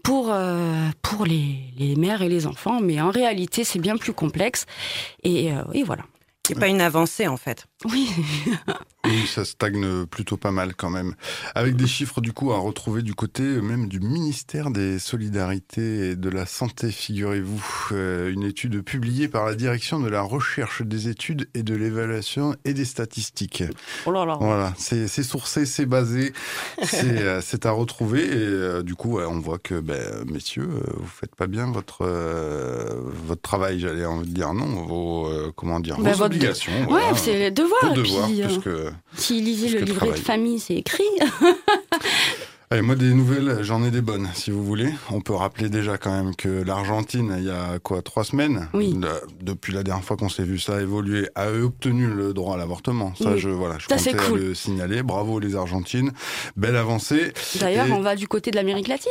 pour 0.03 0.29
euh, 0.31 0.89
pour 1.03 1.25
les, 1.25 1.57
les 1.79 1.97
mères 1.97 2.23
et 2.23 2.29
les 2.29 2.47
enfants, 2.47 2.81
mais 2.81 3.01
en 3.01 3.11
réalité, 3.11 3.65
c'est 3.65 3.79
bien 3.79 3.97
plus 3.97 4.13
complexe. 4.13 4.67
Et, 5.23 5.51
et 5.73 5.83
voilà. 5.83 6.05
C'est 6.47 6.59
pas 6.59 6.69
une 6.69 6.81
avancée 6.81 7.29
en 7.29 7.37
fait. 7.37 7.67
Oui. 7.85 8.11
Oui, 9.07 9.27
ça 9.27 9.45
stagne 9.47 10.05
plutôt 10.07 10.37
pas 10.37 10.51
mal 10.51 10.75
quand 10.77 10.91
même. 10.91 11.15
Avec 11.55 11.75
des 11.75 11.87
chiffres 11.87 12.21
du 12.21 12.33
coup 12.33 12.53
à 12.53 12.59
retrouver 12.59 13.01
du 13.03 13.15
côté 13.15 13.43
euh, 13.43 13.61
même 13.63 13.89
du 13.89 13.99
ministère 13.99 14.71
des 14.71 14.99
Solidarités 14.99 16.11
et 16.11 16.17
de 16.17 16.29
la 16.29 16.45
Santé, 16.45 16.91
figurez-vous. 16.91 17.65
Euh, 17.93 18.31
une 18.31 18.43
étude 18.43 18.83
publiée 18.83 19.29
par 19.29 19.47
la 19.47 19.55
direction 19.55 20.01
de 20.01 20.09
la 20.09 20.21
recherche 20.21 20.83
des 20.83 21.09
études 21.09 21.49
et 21.55 21.63
de 21.63 21.75
l'évaluation 21.75 22.55
et 22.65 22.75
des 22.75 22.85
statistiques. 22.85 23.65
Oh 24.07 24.13
là 24.13 24.25
là. 24.27 24.37
Voilà, 24.39 24.75
c'est 24.77 25.09
c'est 25.09 25.23
sourcé, 25.23 25.65
c'est 25.67 25.87
basé, 25.87 26.33
c'est 26.83 27.05
euh, 27.23 27.41
c'est 27.43 27.65
à 27.67 27.71
retrouver. 27.71 28.23
Et 28.27 28.33
euh, 28.35 28.83
du 28.83 28.95
coup, 28.97 29.17
ouais, 29.17 29.25
on 29.25 29.41
voit 29.41 29.59
que, 29.59 29.81
ben, 29.81 29.99
messieurs, 30.31 30.69
vous 30.97 31.07
faites 31.07 31.35
pas 31.35 31.47
bien 31.47 31.71
votre, 31.73 32.03
euh, 32.03 33.01
votre 33.27 33.41
travail, 33.43 33.81
j'allais 33.81 34.05
dire 34.27 34.53
non, 34.53 34.67
vos, 34.85 35.27
euh, 35.27 35.53
comment 35.57 35.81
dire, 35.81 35.97
Ben, 35.97 36.03
vos 36.13 36.19
votre- 36.19 36.25
obligations. 36.27 36.73
Ouais, 36.83 36.87
voilà. 36.89 37.15
c'est 37.17 37.39
les 37.39 37.51
devoirs. 37.51 37.81
Vos 37.89 37.95
devoirs, 37.95 38.27
puis, 38.27 38.43
plus 38.43 38.59
que... 38.59 38.90
lisait 39.43 39.69
plus 39.69 39.79
le 39.79 39.85
livret 39.85 39.97
travail. 40.07 40.21
de 40.21 40.25
famille, 40.25 40.59
c'est 40.61 40.75
écrit. 40.75 41.05
Allez, 42.73 42.83
moi, 42.83 42.95
des 42.95 43.13
nouvelles, 43.13 43.59
j'en 43.63 43.83
ai 43.83 43.91
des 43.91 44.01
bonnes, 44.01 44.29
si 44.33 44.53
vous 44.53 44.63
voulez. 44.65 44.91
On 45.11 45.21
peut 45.21 45.35
rappeler 45.35 45.69
déjà 45.69 45.99
quand 45.99 46.13
même 46.13 46.37
que 46.37 46.49
l'Argentine, 46.49 47.35
il 47.37 47.45
y 47.45 47.51
a 47.51 47.81
quoi, 47.81 48.01
trois 48.01 48.23
semaines 48.23 48.69
Oui. 48.75 48.95
Depuis 49.43 49.73
la 49.73 49.83
dernière 49.83 50.05
fois 50.05 50.17
qu'on 50.17 50.29
s'est 50.29 50.45
vu 50.45 50.61
ça 50.61 50.81
évoluer, 50.81 51.29
a 51.35 51.51
obtenu 51.51 52.07
le 52.07 52.33
droit 52.33 52.55
à 52.55 52.59
l'avortement. 52.59 53.13
Ça, 53.21 53.33
Oui. 53.33 53.41
je, 53.41 53.49
voilà, 53.49 53.77
je 53.81 53.89
Ça, 53.89 53.97
comptais 53.97 54.17
à 54.25 54.37
le 54.37 54.55
signaler. 54.55 55.03
Bravo 55.03 55.41
les 55.41 55.57
Argentines. 55.57 56.13
Belle 56.57 56.77
avancée. 56.77 57.33
D'ailleurs, 57.59 57.87
Et- 57.89 57.93
on 57.93 58.03
va 58.03 58.15
du 58.15 58.29
côté 58.29 58.53
de 58.53 58.57
l'Amérique 58.57 58.87
latine. 58.87 59.11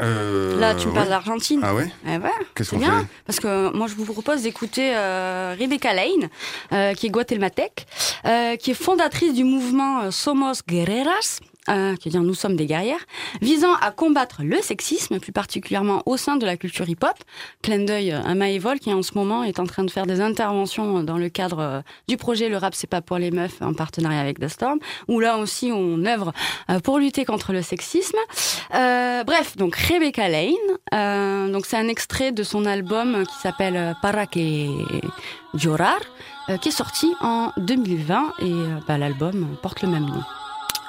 Euh, 0.00 0.58
Là, 0.58 0.74
tu 0.74 0.88
me 0.88 0.92
parles 0.94 1.08
d'Argentine. 1.08 1.60
Ah 1.62 1.74
ouais? 1.74 1.90
Eh 2.06 2.18
ben, 2.18 2.30
Qu'est-ce 2.54 2.70
c'est 2.70 2.76
qu'on 2.76 2.82
bien. 2.82 3.00
fait? 3.00 3.06
Parce 3.26 3.40
que 3.40 3.76
moi, 3.76 3.86
je 3.86 3.94
vous 3.94 4.04
propose 4.04 4.42
d'écouter 4.42 4.92
euh, 4.94 5.54
Rebecca 5.58 5.92
Lane, 5.92 6.28
euh, 6.72 6.94
qui 6.94 7.06
est 7.06 7.10
guatémaltèque, 7.10 7.86
euh, 8.26 8.56
qui 8.56 8.70
est 8.70 8.74
fondatrice 8.74 9.34
du 9.34 9.44
mouvement 9.44 10.00
euh, 10.02 10.10
Somos 10.10 10.62
Guerreras, 10.66 11.40
euh, 11.68 11.94
qui 11.96 12.08
veut 12.08 12.12
dire 12.12 12.22
nous 12.22 12.34
sommes 12.34 12.56
des 12.56 12.66
guerrières, 12.66 13.04
visant 13.40 13.74
à 13.74 13.90
combattre 13.90 14.42
le 14.42 14.60
sexisme, 14.62 15.18
plus 15.20 15.32
particulièrement 15.32 16.02
au 16.06 16.16
sein 16.16 16.36
de 16.36 16.46
la 16.46 16.56
culture 16.56 16.88
hip-hop. 16.88 17.14
Clin 17.62 17.80
d'œil 17.80 18.12
à 18.12 18.34
Maëvol, 18.34 18.78
qui 18.78 18.92
en 18.92 19.02
ce 19.02 19.12
moment 19.14 19.44
est 19.44 19.58
en 19.58 19.66
train 19.66 19.84
de 19.84 19.90
faire 19.90 20.06
des 20.06 20.20
interventions 20.20 21.02
dans 21.02 21.18
le 21.18 21.28
cadre 21.28 21.58
euh, 21.60 21.80
du 22.08 22.16
projet 22.16 22.48
Le 22.48 22.56
rap 22.56 22.74
c'est 22.74 22.86
pas 22.86 23.02
pour 23.02 23.18
les 23.18 23.30
meufs, 23.30 23.60
en 23.60 23.74
partenariat 23.74 24.20
avec 24.20 24.38
The 24.38 24.48
Storm, 24.48 24.78
où 25.08 25.20
là 25.20 25.38
aussi 25.38 25.70
on 25.72 26.04
œuvre 26.04 26.32
euh, 26.70 26.80
pour 26.80 26.98
lutter 26.98 27.24
contre 27.24 27.52
le 27.52 27.62
sexisme. 27.62 28.18
Euh, 28.74 29.24
bref, 29.24 29.56
donc 29.56 29.76
Rebecca 29.76 30.28
Lane, 30.28 30.54
euh, 30.94 31.48
donc 31.52 31.66
c'est 31.66 31.76
un 31.76 31.88
extrait 31.88 32.32
de 32.32 32.42
son 32.42 32.64
album 32.64 33.24
qui 33.26 33.34
s'appelle 33.42 33.76
euh, 33.76 33.92
Para 34.02 34.26
que 34.26 34.38
llorar, 35.54 36.00
euh, 36.48 36.56
qui 36.56 36.68
est 36.68 36.72
sorti 36.72 37.12
en 37.20 37.52
2020 37.58 38.34
et 38.40 38.44
euh, 38.44 38.78
bah, 38.86 38.98
l'album 38.98 39.56
porte 39.62 39.82
le 39.82 39.88
même 39.88 40.06
nom. 40.06 40.22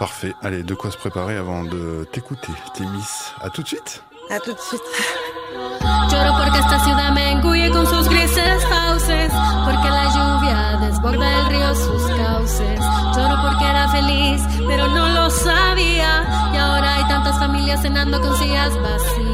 Parfait. 0.01 0.34
Allez, 0.41 0.63
de 0.63 0.74
quoi 0.74 0.89
se 0.89 0.98
préparer 0.98 1.38
avant 1.38 1.63
de 1.63 2.08
t'écouter, 2.12 2.51
Témis. 2.74 3.05
À 3.39 3.51
tout 3.51 3.62
de 3.62 3.67
suite. 3.67 4.03
À 4.31 4.39
tout 4.39 4.51
de 4.51 4.60
suite. 4.60 4.81
Lloro 6.10 6.34
porque 6.43 6.58
esta 6.58 6.79
ciudad 6.79 7.12
me 7.13 7.34
engulle 7.34 7.70
con 7.70 7.86
sus 7.86 8.10
grises 8.10 8.63
houses, 8.65 9.31
porque 9.63 9.89
la 9.91 10.05
lluvia 10.15 10.88
desborda 10.88 11.41
el 11.41 11.46
río 11.50 11.75
sus 11.75 12.03
cauces. 12.17 12.79
Lloro 13.15 13.43
porque 13.43 13.63
era 13.63 13.89
feliz, 13.89 14.41
pero 14.67 14.88
no 14.88 15.08
lo 15.08 15.29
sabía, 15.29 16.51
y 16.51 16.58
ahora 16.58 16.96
hay 16.96 17.08
tantas 17.08 17.38
familias 17.38 17.84
cenando 17.84 18.20
con 18.22 18.36
sillas 18.38 18.74
vacías. 18.81 19.30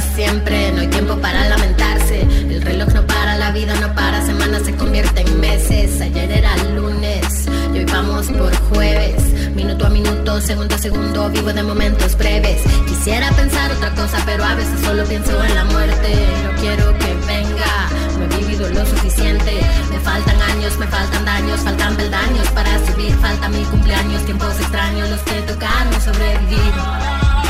Siempre, 0.00 0.72
no 0.72 0.80
hay 0.80 0.88
tiempo 0.88 1.16
para 1.16 1.48
lamentarse. 1.48 2.22
El 2.22 2.62
reloj 2.62 2.88
no 2.94 3.06
para, 3.06 3.36
la 3.36 3.50
vida 3.52 3.74
no 3.80 3.94
para, 3.94 4.24
semanas 4.24 4.62
se 4.64 4.74
convierte 4.74 5.22
en 5.22 5.40
meses. 5.40 6.00
Ayer 6.00 6.30
era 6.30 6.56
lunes 6.74 7.46
y 7.74 7.78
hoy 7.78 7.84
vamos 7.84 8.26
por 8.28 8.54
jueves. 8.70 9.22
Minuto 9.54 9.86
a 9.86 9.90
minuto, 9.90 10.40
segundo 10.40 10.74
a 10.74 10.78
segundo, 10.78 11.28
vivo 11.30 11.52
de 11.52 11.62
momentos 11.62 12.16
breves. 12.16 12.62
Quisiera 12.86 13.30
pensar 13.32 13.70
otra 13.72 13.90
cosa, 13.94 14.18
pero 14.24 14.44
a 14.44 14.54
veces 14.54 14.80
solo 14.80 15.04
pienso 15.04 15.42
en 15.44 15.54
la 15.54 15.64
muerte. 15.64 16.26
No 16.44 16.60
quiero 16.60 16.98
que 16.98 17.14
venga, 17.26 17.88
no 18.18 18.24
he 18.24 18.38
vivido 18.38 18.68
lo 18.70 18.86
suficiente. 18.86 19.60
Me 19.90 19.98
faltan 20.00 20.40
años, 20.42 20.78
me 20.78 20.86
faltan 20.86 21.24
daños, 21.24 21.60
faltan 21.60 21.96
peldaños 21.96 22.48
para 22.54 22.78
subir. 22.86 23.14
Falta 23.16 23.48
mi 23.48 23.62
cumpleaños, 23.64 24.24
tiempos 24.24 24.58
extraños, 24.58 25.10
los 25.10 25.20
que 25.20 25.42
tocaron 25.42 26.00
sobrevivir. 26.00 27.41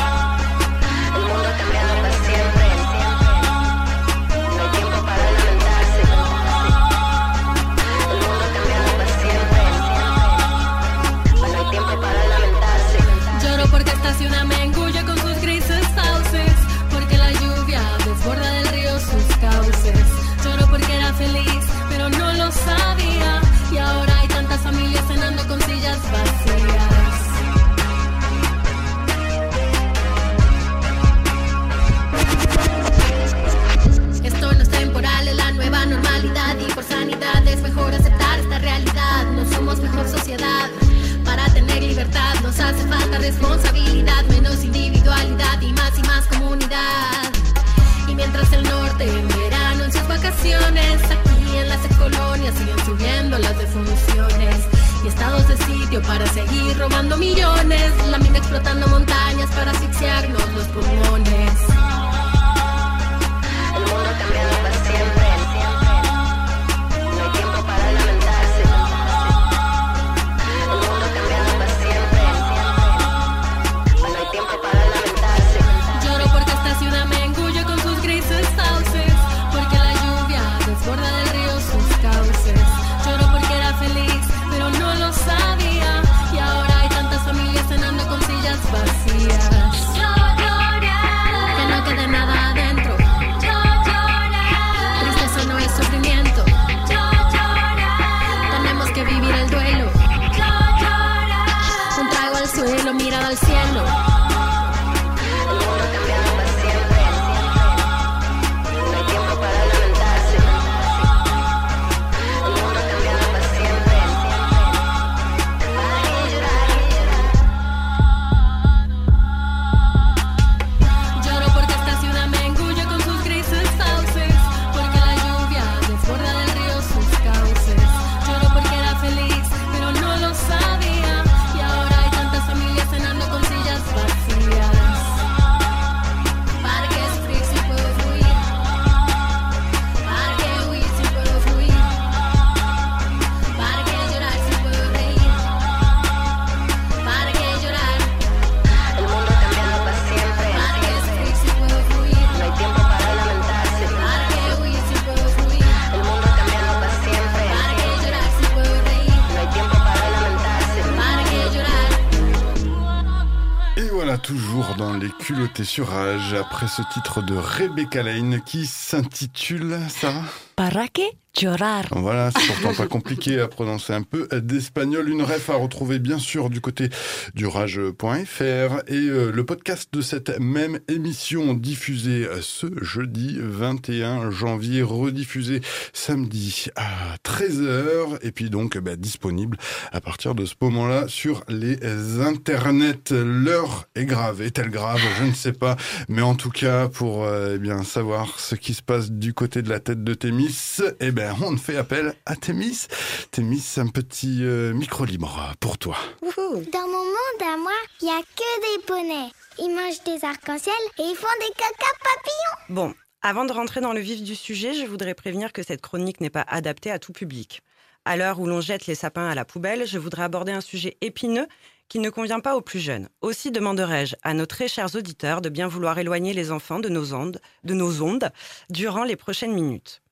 Culottés 165.53 165.63
sur 165.63 165.87
Rage, 165.87 166.33
après 166.33 166.67
ce 166.67 166.81
titre 166.93 167.21
de 167.21 167.35
Rebecca 167.35 168.03
Lane 168.03 168.41
qui 168.41 168.65
s'intitule, 168.65 169.79
ça 169.89 170.11
va 170.11 170.21
Para 170.55 170.87
que 170.87 171.01
Llorar. 171.41 171.85
Voilà, 171.91 172.29
c'est 172.31 172.45
pourtant 172.45 172.73
pas 172.73 172.87
compliqué 172.89 173.39
à 173.39 173.47
prononcer 173.47 173.93
un 173.93 174.03
peu 174.03 174.27
d'espagnol. 174.31 175.09
Une 175.09 175.23
ref 175.23 175.49
à 175.49 175.55
retrouver 175.55 175.99
bien 175.99 176.19
sûr 176.19 176.49
du 176.49 176.61
côté 176.61 176.89
du 177.33 177.47
rage.fr 177.47 178.41
et 178.41 178.93
euh, 178.93 179.31
le 179.31 179.45
podcast 179.45 179.89
de 179.91 180.01
cette 180.01 180.39
même 180.39 180.79
émission 180.87 181.53
diffusée 181.55 182.25
euh, 182.25 182.39
ce 182.41 182.67
jeudi 182.81 183.37
21 183.39 184.29
janvier, 184.29 184.83
rediffusé 184.83 185.61
samedi 185.91 186.67
à 186.75 187.15
13h 187.25 188.19
et 188.21 188.31
puis 188.31 188.49
donc 188.49 188.77
bah, 188.77 188.95
disponible 188.95 189.57
à 189.91 190.01
partir 190.01 190.35
de 190.35 190.45
ce 190.45 190.53
moment-là 190.61 191.07
sur 191.07 191.43
les 191.49 191.77
internets. 192.21 193.11
L'heure 193.11 193.87
est 193.95 194.05
grave. 194.05 194.41
Est-elle 194.41 194.69
grave? 194.69 195.01
Je 195.19 195.23
ne 195.23 195.33
sais 195.33 195.53
pas. 195.53 195.77
Mais 196.09 196.21
en 196.21 196.35
tout 196.35 196.51
cas, 196.51 196.89
pour 196.89 197.23
euh, 197.23 197.53
eh 197.55 197.57
bien 197.57 197.83
savoir 197.83 198.39
ce 198.39 198.55
qui 198.55 198.73
se 198.73 198.81
passe 198.83 199.11
du 199.11 199.33
côté 199.33 199.61
de 199.61 199.69
la 199.69 199.79
tête 199.79 200.03
de 200.03 200.13
Thémis, 200.13 200.77
eh 200.99 201.11
ben 201.23 201.35
on 201.41 201.55
fait 201.57 201.77
appel 201.77 202.13
à 202.25 202.35
Thémis. 202.35 202.87
Thémis, 203.31 203.75
un 203.77 203.87
petit 203.87 204.39
euh, 204.41 204.73
micro 204.73 205.05
libre 205.05 205.53
pour 205.61 205.77
toi. 205.77 205.95
Dans 206.21 206.87
mon 206.87 207.05
monde 207.05 207.41
à 207.41 207.57
moi, 207.57 207.71
il 208.01 208.07
y 208.07 208.11
a 208.11 208.21
que 208.21 208.77
des 208.77 208.83
poneys. 208.83 209.31
Ils 209.57 209.73
mangent 209.73 210.03
des 210.03 210.25
arcs-en-ciel 210.25 210.73
et 210.99 211.03
ils 211.03 211.15
font 211.15 211.27
des 211.39 211.53
caca 211.55 211.91
papillons. 212.03 212.75
Bon, 212.75 212.93
avant 213.21 213.45
de 213.45 213.53
rentrer 213.53 213.79
dans 213.79 213.93
le 213.93 214.01
vif 214.01 214.21
du 214.21 214.35
sujet, 214.35 214.73
je 214.73 214.85
voudrais 214.85 215.13
prévenir 215.13 215.53
que 215.53 215.63
cette 215.63 215.81
chronique 215.81 216.19
n'est 216.19 216.29
pas 216.29 216.45
adaptée 216.47 216.91
à 216.91 216.99
tout 216.99 217.13
public. 217.13 217.61
À 218.03 218.17
l'heure 218.17 218.41
où 218.41 218.45
l'on 218.45 218.59
jette 218.59 218.85
les 218.85 218.95
sapins 218.95 219.29
à 219.29 219.35
la 219.35 219.45
poubelle, 219.45 219.87
je 219.87 219.97
voudrais 219.97 220.23
aborder 220.23 220.51
un 220.51 220.61
sujet 220.61 220.97
épineux 220.99 221.47
qui 221.87 221.99
ne 221.99 222.09
convient 222.09 222.41
pas 222.41 222.57
aux 222.57 222.61
plus 222.61 222.79
jeunes. 222.79 223.07
Aussi 223.21 223.51
demanderai-je 223.51 224.15
à 224.23 224.33
nos 224.33 224.45
très 224.45 224.67
chers 224.67 224.93
auditeurs 224.95 225.41
de 225.41 225.47
bien 225.47 225.69
vouloir 225.69 225.97
éloigner 225.99 226.33
les 226.33 226.51
enfants 226.51 226.79
de 226.79 226.89
nos 226.89 227.13
ondes, 227.13 227.39
de 227.63 227.73
nos 227.73 228.01
ondes 228.01 228.29
durant 228.69 229.05
les 229.05 229.15
prochaines 229.15 229.53
minutes. 229.53 230.02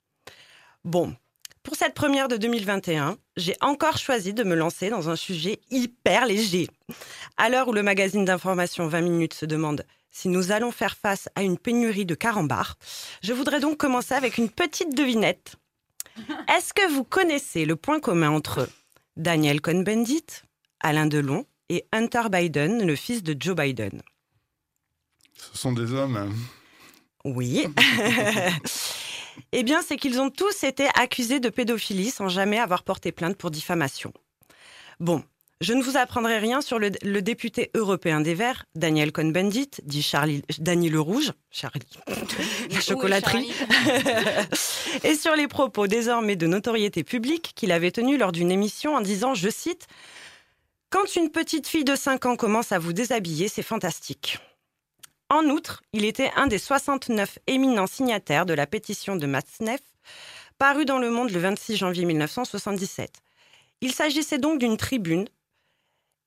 Bon, 0.83 1.15
pour 1.61 1.75
cette 1.75 1.93
première 1.93 2.27
de 2.27 2.37
2021, 2.37 3.17
j'ai 3.37 3.55
encore 3.61 3.97
choisi 3.99 4.33
de 4.33 4.43
me 4.43 4.55
lancer 4.55 4.89
dans 4.89 5.09
un 5.09 5.15
sujet 5.15 5.59
hyper 5.69 6.25
léger. 6.25 6.67
À 7.37 7.49
l'heure 7.49 7.67
où 7.67 7.73
le 7.73 7.83
magazine 7.83 8.25
d'information 8.25 8.87
20 8.87 9.01
minutes 9.01 9.33
se 9.35 9.45
demande 9.45 9.85
si 10.09 10.27
nous 10.27 10.51
allons 10.51 10.71
faire 10.71 10.97
face 10.97 11.29
à 11.35 11.43
une 11.43 11.57
pénurie 11.59 12.05
de 12.05 12.15
carambars, 12.15 12.77
je 13.21 13.31
voudrais 13.31 13.59
donc 13.59 13.77
commencer 13.77 14.15
avec 14.15 14.39
une 14.39 14.49
petite 14.49 14.95
devinette. 14.95 15.55
Est-ce 16.49 16.73
que 16.73 16.91
vous 16.91 17.03
connaissez 17.03 17.65
le 17.65 17.75
point 17.75 17.99
commun 17.99 18.31
entre 18.31 18.67
Daniel 19.15 19.61
Cohn-Bendit, 19.61 20.25
Alain 20.79 21.05
Delon 21.05 21.45
et 21.69 21.85
Hunter 21.93 22.23
Biden, 22.31 22.85
le 22.85 22.95
fils 22.95 23.21
de 23.21 23.35
Joe 23.39 23.55
Biden? 23.55 24.01
Ce 25.35 25.57
sont 25.57 25.73
des 25.73 25.93
hommes. 25.93 26.17
hein. 26.17 26.29
Oui. 27.23 27.67
eh 29.51 29.63
bien, 29.63 29.81
c'est 29.81 29.97
qu'ils 29.97 30.19
ont 30.19 30.29
tous 30.29 30.63
été 30.63 30.87
accusés 30.95 31.39
de 31.39 31.49
pédophilie 31.49 32.11
sans 32.11 32.29
jamais 32.29 32.59
avoir 32.59 32.83
porté 32.83 33.11
plainte 33.11 33.37
pour 33.37 33.51
diffamation. 33.51 34.13
Bon, 34.99 35.23
je 35.61 35.73
ne 35.73 35.83
vous 35.83 35.95
apprendrai 35.95 36.39
rien 36.39 36.61
sur 36.61 36.79
le, 36.79 36.89
le 37.03 37.21
député 37.21 37.69
européen 37.75 38.19
des 38.19 38.33
Verts, 38.33 38.65
Daniel 38.73 39.11
Cohn-Bendit, 39.11 39.69
dit 39.83 40.01
Charlie, 40.01 40.41
Dany 40.57 40.89
le 40.89 40.99
Rouge, 40.99 41.33
Charlie, 41.51 41.87
la 42.71 42.81
chocolaterie, 42.81 43.51
et 45.03 45.15
sur 45.15 45.35
les 45.35 45.47
propos 45.47 45.85
désormais 45.85 46.35
de 46.35 46.47
notoriété 46.47 47.03
publique 47.03 47.53
qu'il 47.55 47.71
avait 47.71 47.91
tenus 47.91 48.19
lors 48.19 48.31
d'une 48.31 48.51
émission 48.51 48.95
en 48.95 49.01
disant, 49.01 49.35
je 49.35 49.49
cite, 49.49 49.85
Quand 50.89 51.15
une 51.15 51.29
petite 51.29 51.67
fille 51.67 51.83
de 51.83 51.95
5 51.95 52.25
ans 52.25 52.35
commence 52.35 52.71
à 52.71 52.79
vous 52.79 52.91
déshabiller, 52.91 53.47
c'est 53.47 53.61
fantastique. 53.61 54.39
En 55.31 55.45
outre, 55.45 55.81
il 55.93 56.03
était 56.03 56.29
un 56.35 56.47
des 56.47 56.57
69 56.57 57.39
éminents 57.47 57.87
signataires 57.87 58.45
de 58.45 58.53
la 58.53 58.67
pétition 58.67 59.15
de 59.15 59.25
Matzneff, 59.25 59.79
parue 60.57 60.83
dans 60.83 60.99
Le 60.99 61.09
Monde 61.09 61.31
le 61.31 61.39
26 61.39 61.77
janvier 61.77 62.03
1977. 62.03 63.09
Il 63.79 63.93
s'agissait 63.93 64.39
donc 64.39 64.59
d'une 64.59 64.75
tribune 64.75 65.29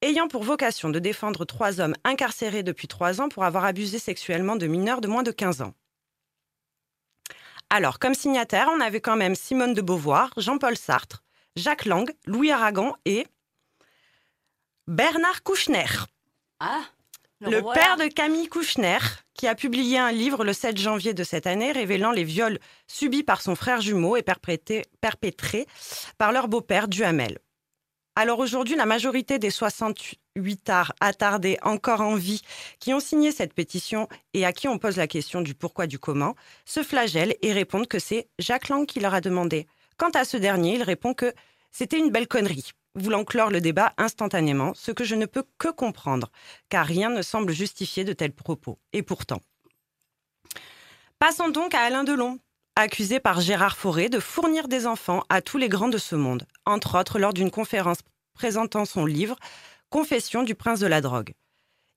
ayant 0.00 0.26
pour 0.26 0.42
vocation 0.42 0.88
de 0.88 0.99
défendre 0.99 1.44
trois 1.44 1.82
hommes 1.82 1.92
incarcérés 2.02 2.62
depuis 2.62 2.88
trois 2.88 3.20
ans 3.20 3.28
pour 3.28 3.44
avoir 3.44 3.66
abusé 3.66 3.99
sexuellement 3.99 4.56
de 4.56 4.66
mineurs 4.66 5.02
de 5.02 5.08
moins 5.08 5.23
de 5.23 5.32
15 5.32 5.61
ans. 5.61 5.75
Alors, 7.68 7.99
comme 7.99 8.14
signataires, 8.14 8.70
on 8.73 8.80
avait 8.80 9.02
quand 9.02 9.16
même 9.16 9.34
Simone 9.34 9.75
de 9.75 9.82
Beauvoir, 9.82 10.32
Jean-Paul 10.38 10.78
Sartre, 10.78 11.23
Jacques 11.56 11.84
Lang, 11.84 12.11
Louis 12.25 12.50
Aragon 12.50 12.94
et 13.04 13.26
Bernard 14.87 15.42
Kouchner. 15.42 15.84
Ah 16.58 16.84
Le 17.40 17.60
père 17.74 17.96
de 17.96 18.06
Camille 18.06 18.48
Kouchner, 18.48 18.98
qui 19.34 19.46
a 19.48 19.54
publié 19.54 19.98
un 19.98 20.12
livre 20.12 20.44
le 20.44 20.52
7 20.52 20.78
janvier 20.78 21.14
de 21.14 21.24
cette 21.24 21.46
année 21.46 21.72
révélant 21.72 22.12
les 22.12 22.24
viols 22.24 22.58
subis 22.86 23.22
par 23.22 23.42
son 23.42 23.54
frère 23.54 23.80
jumeau 23.80 24.16
et 24.16 24.22
perpétrés, 24.22 24.84
perpétrés 25.00 25.66
par 26.16 26.32
leur 26.32 26.48
beau-père 26.48 26.88
Duhamel. 26.88 27.38
Alors 28.16 28.38
aujourd'hui, 28.38 28.76
la 28.76 28.86
majorité 28.86 29.40
des 29.40 29.50
68 29.50 30.70
arts 30.70 30.94
attardés 31.00 31.58
encore 31.62 32.00
en 32.00 32.14
vie 32.14 32.42
qui 32.78 32.94
ont 32.94 33.00
signé 33.00 33.32
cette 33.32 33.52
pétition 33.52 34.08
et 34.32 34.47
à 34.47 34.52
qui 34.52 34.68
on 34.68 34.78
pose 34.78 34.97
la 34.97 35.08
question 35.08 35.40
du 35.40 35.54
pourquoi 35.54 35.88
du 35.88 35.99
comment 35.99 36.36
se 36.64 36.84
flagellent 36.84 37.34
et 37.42 37.52
répondent 37.52 37.88
que 37.88 37.99
c'est 37.99 38.28
Jacques 38.38 38.68
Lang 38.68 38.86
qui 38.86 39.00
leur 39.00 39.14
a 39.14 39.20
demandé. 39.20 39.66
Quant 39.97 40.10
à 40.10 40.25
ce 40.25 40.36
dernier, 40.36 40.76
il 40.76 40.84
répond 40.84 41.12
que 41.12 41.34
c'était 41.73 41.99
une 41.99 42.10
belle 42.10 42.28
connerie, 42.28 42.70
voulant 42.95 43.25
clore 43.25 43.50
le 43.50 43.61
débat 43.61 43.93
instantanément, 43.99 44.73
ce 44.75 44.91
que 44.93 45.04
je 45.04 45.15
ne 45.15 45.26
peux 45.26 45.45
que 45.59 45.69
comprendre, 45.69 46.30
car 46.69 46.87
rien 46.87 47.11
ne 47.11 47.23
semble 47.23 47.52
justifier 47.52 48.04
de 48.04 48.13
tels 48.13 48.33
propos. 48.33 48.78
Et 48.93 49.02
pourtant. 49.02 49.41
Passons 51.19 51.49
donc 51.49 51.75
à 51.75 51.80
Alain 51.80 52.04
Delon, 52.04 52.39
accusé 52.76 53.21
par 53.21 53.41
Gérard 53.41 53.76
Fauré 53.76 54.09
de 54.09 54.21
fournir 54.21 54.69
des 54.69 54.87
enfants 54.87 55.25
à 55.28 55.41
tous 55.41 55.59
les 55.59 55.69
grands 55.69 55.89
de 55.89 55.99
ce 55.99 56.17
monde, 56.17 56.47
entre 56.67 56.99
autres 56.99 57.19
lors 57.19 57.33
d'une 57.33 57.50
conférence 57.50 57.99
présentant 58.35 58.85
son 58.85 59.07
livre 59.07 59.37
Confession 59.91 60.43
du 60.43 60.54
prince 60.54 60.80
de 60.80 60.89
la 60.89 61.00
drogue. 61.00 61.33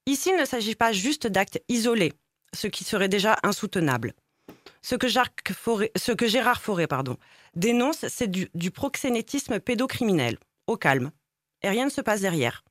Ici, 0.06 0.30
il 0.30 0.40
ne 0.40 0.46
s'agit 0.46 0.76
pas 0.76 0.92
juste 0.92 1.26
d'actes 1.26 1.60
isolés, 1.68 2.14
ce 2.54 2.68
qui 2.68 2.84
serait 2.84 3.10
déjà 3.10 3.38
insoutenable. 3.44 4.14
Ce 4.84 4.96
que, 4.96 6.28
Gérard 6.28 6.62
Fauré 6.62 6.88
pardon, 6.88 7.18
dénonce, 7.56 8.06
c'est 8.08 8.30
du 8.30 8.72
proxénétisme 8.72 9.60
pédocriminel, 9.60 10.38
au 10.68 10.78
calme. 10.78 11.12
Et 11.64 11.70
rien 11.70 11.86
ne 11.86 11.92
se 11.92 12.02
passe 12.02 12.22
derrière. 12.22 12.64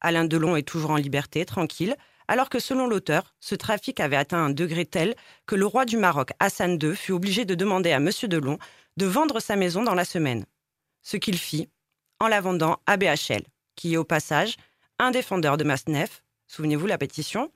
Alain 0.00 0.24
Delon 0.24 0.56
est 0.56 0.68
toujours 0.68 0.90
en 0.90 0.96
liberté, 0.96 1.44
tranquille, 1.44 1.96
alors 2.28 2.48
que 2.48 2.58
selon 2.58 2.86
l'auteur, 2.86 3.34
ce 3.40 3.54
trafic 3.54 4.00
avait 4.00 4.16
atteint 4.16 4.44
un 4.44 4.50
degré 4.50 4.86
tel 4.86 5.14
que 5.46 5.54
le 5.54 5.66
roi 5.66 5.84
du 5.84 5.96
Maroc, 5.96 6.30
Hassan 6.40 6.78
II, 6.82 6.96
fut 6.96 7.12
obligé 7.12 7.44
de 7.44 7.54
demander 7.54 7.92
à 7.92 7.96
M. 7.96 8.10
Delon 8.24 8.58
de 8.96 9.06
vendre 9.06 9.40
sa 9.40 9.56
maison 9.56 9.82
dans 9.82 9.94
la 9.94 10.04
semaine. 10.04 10.46
Ce 11.02 11.16
qu'il 11.16 11.38
fit 11.38 11.68
en 12.20 12.28
la 12.28 12.40
vendant 12.40 12.80
à 12.86 12.96
BHL, 12.96 13.42
qui 13.76 13.94
est 13.94 13.98
au 13.98 14.04
passage 14.04 14.56
un 14.98 15.10
défendeur 15.10 15.56
de 15.56 15.64
Masnef, 15.64 16.22
souvenez-vous 16.46 16.86
la 16.86 16.98
pétition, 16.98 17.50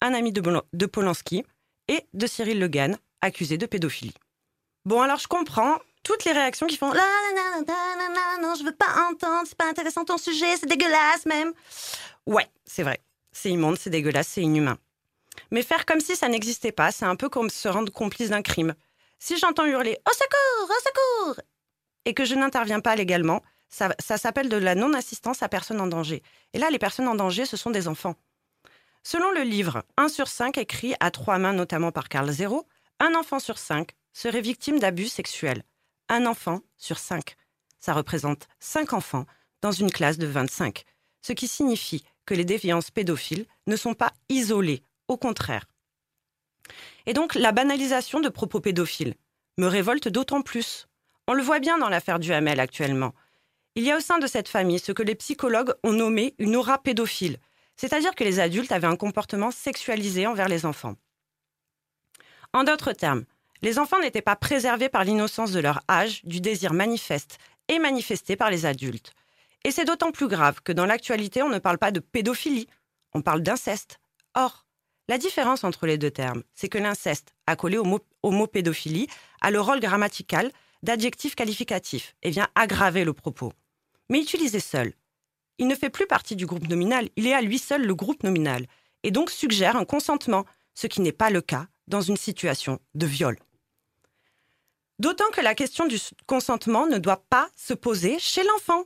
un 0.00 0.14
ami 0.14 0.32
de, 0.32 0.86
Polanski 0.86 1.44
et 1.88 2.04
de 2.12 2.26
Cyril 2.26 2.58
Le 2.58 2.68
Guen, 2.68 2.98
accusé 3.20 3.56
de 3.56 3.66
pédophilie. 3.66 4.14
Bon, 4.84 5.00
alors 5.00 5.18
je 5.18 5.28
comprends 5.28 5.78
toutes 6.02 6.24
les 6.24 6.32
réactions 6.32 6.66
qui 6.66 6.76
font 6.76 6.92
non, 8.40 8.54
je 8.56 8.64
veux 8.64 8.74
pas 8.74 9.08
entendre, 9.10 9.46
c'est 9.46 9.56
pas 9.56 9.68
intéressant 9.68 10.04
ton 10.04 10.18
sujet, 10.18 10.56
c'est 10.56 10.66
dégueulasse 10.66 11.26
même. 11.26 11.52
Ouais, 12.26 12.48
c'est 12.64 12.82
vrai. 12.82 13.00
C'est 13.30 13.50
immonde, 13.50 13.78
c'est 13.78 13.90
dégueulasse, 13.90 14.28
c'est 14.28 14.42
inhumain. 14.42 14.78
Mais 15.50 15.62
faire 15.62 15.86
comme 15.86 16.00
si 16.00 16.16
ça 16.16 16.28
n'existait 16.28 16.72
pas, 16.72 16.92
c'est 16.92 17.04
un 17.04 17.16
peu 17.16 17.28
comme 17.28 17.50
se 17.50 17.68
rendre 17.68 17.92
complice 17.92 18.30
d'un 18.30 18.42
crime. 18.42 18.74
Si 19.18 19.38
j'entends 19.38 19.64
hurler 19.64 19.98
Au 20.08 20.12
secours 20.12 20.76
Au 20.76 20.80
secours 20.80 21.42
et 22.04 22.14
que 22.14 22.24
je 22.24 22.34
n'interviens 22.34 22.80
pas 22.80 22.96
légalement, 22.96 23.42
ça, 23.68 23.94
s'appelle 24.18 24.48
de 24.48 24.56
la 24.56 24.74
non-assistance 24.74 25.42
à 25.42 25.48
personne 25.48 25.80
en 25.80 25.86
danger. 25.86 26.22
Et 26.52 26.58
là, 26.58 26.68
les 26.68 26.78
personnes 26.78 27.08
en 27.08 27.14
danger, 27.14 27.46
ce 27.46 27.56
sont 27.56 27.70
des 27.70 27.88
enfants. 27.88 28.16
Selon 29.02 29.30
le 29.30 29.42
livre 29.42 29.84
1 29.96 30.08
sur 30.08 30.28
5 30.28 30.58
écrit 30.58 30.94
à 31.00 31.10
trois 31.10 31.38
mains 31.38 31.52
notamment 31.52 31.90
par 31.90 32.08
Carl 32.08 32.30
Zéro, 32.30 32.66
un 33.00 33.14
enfant 33.14 33.38
sur 33.38 33.58
5 33.58 33.90
serait 34.12 34.40
victime 34.42 34.78
d'abus 34.78 35.08
sexuels. 35.08 35.62
Un 36.08 36.26
enfant 36.26 36.60
sur 36.76 36.98
5. 36.98 37.36
Ça 37.78 37.94
représente 37.94 38.48
5 38.60 38.92
enfants 38.92 39.26
dans 39.60 39.72
une 39.72 39.90
classe 39.90 40.18
de 40.18 40.26
25. 40.26 40.84
Ce 41.22 41.32
qui 41.32 41.48
signifie 41.48 42.04
que 42.26 42.34
les 42.34 42.44
déviances 42.44 42.90
pédophiles 42.90 43.46
ne 43.66 43.76
sont 43.76 43.94
pas 43.94 44.12
isolées, 44.28 44.82
au 45.08 45.16
contraire. 45.16 45.66
Et 47.06 47.14
donc 47.14 47.34
la 47.34 47.52
banalisation 47.52 48.20
de 48.20 48.28
propos 48.28 48.60
pédophiles 48.60 49.14
me 49.58 49.66
révolte 49.66 50.08
d'autant 50.08 50.42
plus. 50.42 50.86
On 51.26 51.34
le 51.34 51.42
voit 51.42 51.60
bien 51.60 51.78
dans 51.78 51.88
l'affaire 51.88 52.18
Duhamel 52.18 52.60
actuellement. 52.60 53.14
Il 53.74 53.84
y 53.84 53.90
a 53.90 53.96
au 53.96 54.00
sein 54.00 54.18
de 54.18 54.26
cette 54.26 54.48
famille 54.48 54.78
ce 54.78 54.92
que 54.92 55.02
les 55.02 55.14
psychologues 55.14 55.74
ont 55.82 55.92
nommé 55.92 56.34
une 56.38 56.56
aura 56.56 56.78
pédophile, 56.78 57.38
c'est-à-dire 57.76 58.14
que 58.14 58.24
les 58.24 58.38
adultes 58.38 58.72
avaient 58.72 58.86
un 58.86 58.96
comportement 58.96 59.50
sexualisé 59.50 60.26
envers 60.26 60.48
les 60.48 60.66
enfants. 60.66 60.96
En 62.52 62.64
d'autres 62.64 62.92
termes, 62.92 63.24
les 63.62 63.78
enfants 63.78 64.00
n'étaient 64.00 64.22
pas 64.22 64.36
préservés 64.36 64.88
par 64.88 65.04
l'innocence 65.04 65.52
de 65.52 65.60
leur 65.60 65.80
âge, 65.88 66.20
du 66.24 66.40
désir 66.40 66.72
manifeste 66.72 67.38
et 67.68 67.78
manifesté 67.78 68.36
par 68.36 68.50
les 68.50 68.66
adultes. 68.66 69.12
Et 69.64 69.70
c'est 69.70 69.84
d'autant 69.84 70.10
plus 70.10 70.28
grave 70.28 70.60
que 70.62 70.72
dans 70.72 70.86
l'actualité, 70.86 71.42
on 71.42 71.48
ne 71.48 71.60
parle 71.60 71.78
pas 71.78 71.92
de 71.92 72.00
pédophilie, 72.00 72.66
on 73.14 73.22
parle 73.22 73.42
d'inceste. 73.42 74.00
Or, 74.34 74.66
la 75.08 75.18
différence 75.18 75.62
entre 75.62 75.86
les 75.86 75.98
deux 75.98 76.10
termes, 76.10 76.42
c'est 76.54 76.68
que 76.68 76.78
l'inceste, 76.78 77.34
accolé 77.46 77.78
au 77.78 77.84
mot, 77.84 78.46
pédophilie, 78.46 79.08
a 79.40 79.50
le 79.50 79.60
rôle 79.60 79.80
grammatical 79.80 80.50
d'adjectifs 80.82 81.36
qualificatifs 81.36 82.16
et 82.22 82.30
vient 82.30 82.48
aggraver 82.56 83.04
le 83.04 83.12
propos. 83.12 83.52
Mais 84.08 84.20
utilisé 84.20 84.58
seul. 84.58 84.92
Il 85.58 85.68
ne 85.68 85.74
fait 85.76 85.90
plus 85.90 86.06
partie 86.06 86.34
du 86.34 86.46
groupe 86.46 86.68
nominal, 86.68 87.08
il 87.14 87.26
est 87.28 87.34
à 87.34 87.42
lui 87.42 87.58
seul 87.58 87.86
le 87.86 87.94
groupe 87.94 88.24
nominal, 88.24 88.66
et 89.04 89.12
donc 89.12 89.30
suggère 89.30 89.76
un 89.76 89.84
consentement, 89.84 90.44
ce 90.74 90.88
qui 90.88 91.00
n'est 91.00 91.12
pas 91.12 91.30
le 91.30 91.40
cas 91.40 91.66
dans 91.86 92.00
une 92.00 92.16
situation 92.16 92.80
de 92.94 93.06
viol. 93.06 93.36
D'autant 95.02 95.32
que 95.32 95.40
la 95.40 95.56
question 95.56 95.88
du 95.88 95.98
consentement 96.28 96.86
ne 96.86 96.96
doit 96.96 97.24
pas 97.28 97.48
se 97.56 97.74
poser 97.74 98.20
chez 98.20 98.44
l'enfant. 98.44 98.84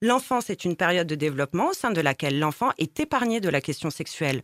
L'enfance 0.00 0.50
est 0.50 0.64
une 0.64 0.74
période 0.74 1.06
de 1.06 1.14
développement 1.14 1.68
au 1.68 1.72
sein 1.72 1.92
de 1.92 2.00
laquelle 2.00 2.40
l'enfant 2.40 2.72
est 2.78 2.98
épargné 2.98 3.40
de 3.40 3.48
la 3.48 3.60
question 3.60 3.88
sexuelle 3.88 4.42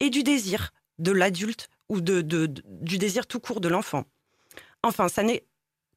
et 0.00 0.10
du 0.10 0.22
désir 0.22 0.72
de 0.98 1.12
l'adulte 1.12 1.70
ou 1.88 2.02
du 2.02 2.98
désir 2.98 3.26
tout 3.26 3.40
court 3.40 3.62
de 3.62 3.68
l'enfant. 3.68 4.04
Enfin, 4.82 5.08
ça 5.08 5.22
n'est 5.22 5.46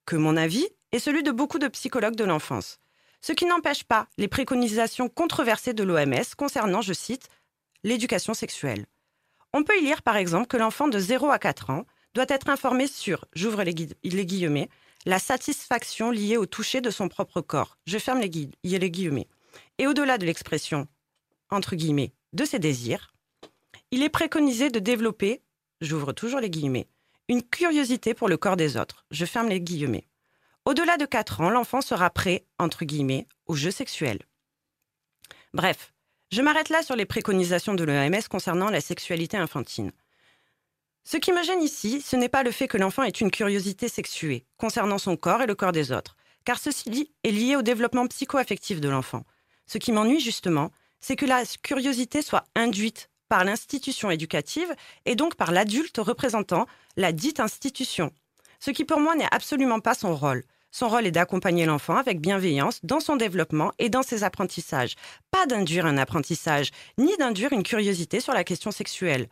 que 0.06 0.16
mon 0.16 0.38
avis 0.38 0.66
et 0.94 1.00
celui 1.00 1.24
de 1.24 1.32
beaucoup 1.32 1.60
de 1.60 1.68
psychologues 1.68 2.16
de 2.16 2.24
l'enfance. 2.24 2.80
Ce 3.20 3.34
qui 3.34 3.46
n'empêche 3.46 3.84
pas 3.84 4.08
les 4.18 4.30
préconisations 4.30 5.10
controversées 5.10 5.74
de 5.74 5.84
l'OMS 5.84 6.36
concernant, 6.38 6.80
je 6.80 6.94
cite, 6.94 7.28
l'éducation 7.84 8.34
sexuelle. 8.34 8.86
On 9.52 9.64
peut 9.64 9.78
y 9.78 9.84
lire 9.84 10.04
par 10.04 10.16
exemple 10.16 10.48
que 10.48 10.56
l'enfant 10.56 10.88
de 10.88 11.00
0 11.00 11.32
à 11.32 11.38
4 11.38 11.70
ans 11.70 11.86
doit 12.14 12.26
être 12.30 12.50
informé 12.50 12.88
sur, 12.88 13.26
j'ouvre 13.34 13.64
les, 13.64 13.74
gui- 13.74 13.94
les 14.04 14.26
guillemets, 14.26 14.70
la 15.06 15.20
satisfaction 15.20 16.12
liée 16.12 16.38
au 16.38 16.46
toucher 16.46 16.80
de 16.82 16.90
son 16.90 17.10
propre 17.10 17.42
corps. 17.42 17.78
Je 17.86 17.98
ferme 17.98 18.20
les, 18.22 18.30
gui- 18.30 18.52
les 18.64 18.92
guillemets. 18.92 19.28
Et 19.78 19.88
au-delà 19.88 20.18
de 20.18 20.26
l'expression, 20.26 20.88
entre 21.50 21.76
guillemets, 21.76 22.14
de 22.34 22.46
ses 22.46 22.60
désirs, 22.60 23.14
il 23.92 24.04
est 24.04 24.10
préconisé 24.10 24.70
de 24.70 24.80
développer, 24.80 25.42
j'ouvre 25.82 26.14
toujours 26.14 26.40
les 26.40 26.50
guillemets, 26.50 26.88
une 27.30 27.44
curiosité 27.44 28.14
pour 28.14 28.28
le 28.30 28.38
corps 28.38 28.58
des 28.58 28.78
autres. 28.78 29.06
Je 29.12 29.26
ferme 29.26 29.50
les 29.50 29.62
guillemets. 29.62 30.08
Au-delà 30.66 30.98
de 30.98 31.06
4 31.06 31.42
ans, 31.42 31.50
l'enfant 31.50 31.82
sera 31.82 32.10
prêt, 32.10 32.46
entre 32.58 32.86
guillemets, 32.86 33.28
au 33.48 33.56
jeu 33.56 33.72
sexuel. 33.72 34.20
Bref, 35.54 35.94
je 36.32 36.42
m'arrête 36.42 36.70
là 36.70 36.82
sur 36.84 36.96
les 36.96 37.06
préconisations 37.06 37.76
de 37.76 37.84
l'OMS 37.84 38.24
concernant 38.30 38.70
la 38.70 38.82
sexualité 38.82 39.38
infantile. 39.38 39.92
Ce 41.06 41.18
qui 41.18 41.34
me 41.34 41.44
gêne 41.44 41.62
ici, 41.62 42.02
ce 42.02 42.16
n'est 42.16 42.30
pas 42.30 42.44
le 42.44 42.52
fait 42.52 42.68
que 42.68 42.78
l'enfant 42.78 43.04
ait 43.04 43.10
une 43.10 43.32
curiosité 43.32 43.90
sexuée 43.90 44.46
concernant 44.58 44.98
son 44.98 45.18
corps 45.18 45.42
et 45.42 45.48
le 45.48 45.56
corps 45.56 45.74
des 45.74 45.92
autres, 45.92 46.16
car 46.46 46.60
ceci 46.60 47.12
est 47.24 47.32
lié 47.32 47.56
au 47.56 47.62
développement 47.62 48.08
psycho-affectif 48.08 48.80
de 48.80 48.90
l'enfant. 48.90 49.24
Ce 49.68 49.78
qui 49.78 49.92
m'ennuie 49.92 50.22
justement, 50.22 50.72
c'est 51.02 51.18
que 51.18 51.26
la 51.26 51.44
curiosité 51.62 52.22
soit 52.22 52.46
induite 52.56 53.10
par 53.28 53.44
l'institution 53.44 54.12
éducative 54.12 54.74
et 55.06 55.16
donc 55.16 55.36
par 55.36 55.52
l'adulte 55.52 55.98
représentant 55.98 56.68
la 56.96 57.12
dite 57.12 57.40
institution. 57.42 58.12
Ce 58.60 58.72
qui 58.72 58.86
pour 58.86 59.00
moi 59.00 59.16
n'est 59.16 59.28
absolument 59.32 59.82
pas 59.82 59.96
son 59.96 60.16
rôle. 60.16 60.44
Son 60.72 60.88
rôle 60.88 61.06
est 61.06 61.12
d'accompagner 61.12 61.66
l'enfant 61.66 61.98
avec 61.98 62.22
bienveillance 62.22 62.80
dans 62.84 63.02
son 63.02 63.18
développement 63.18 63.74
et 63.78 63.90
dans 63.90 64.04
ses 64.04 64.24
apprentissages, 64.24 64.96
pas 65.32 65.46
d'induire 65.46 65.86
un 65.86 65.98
apprentissage, 65.98 66.72
ni 66.98 67.16
d'induire 67.18 67.52
une 67.52 67.64
curiosité 67.64 68.22
sur 68.22 68.34
la 68.34 68.44
question 68.44 68.72
sexuelle. 68.72 69.28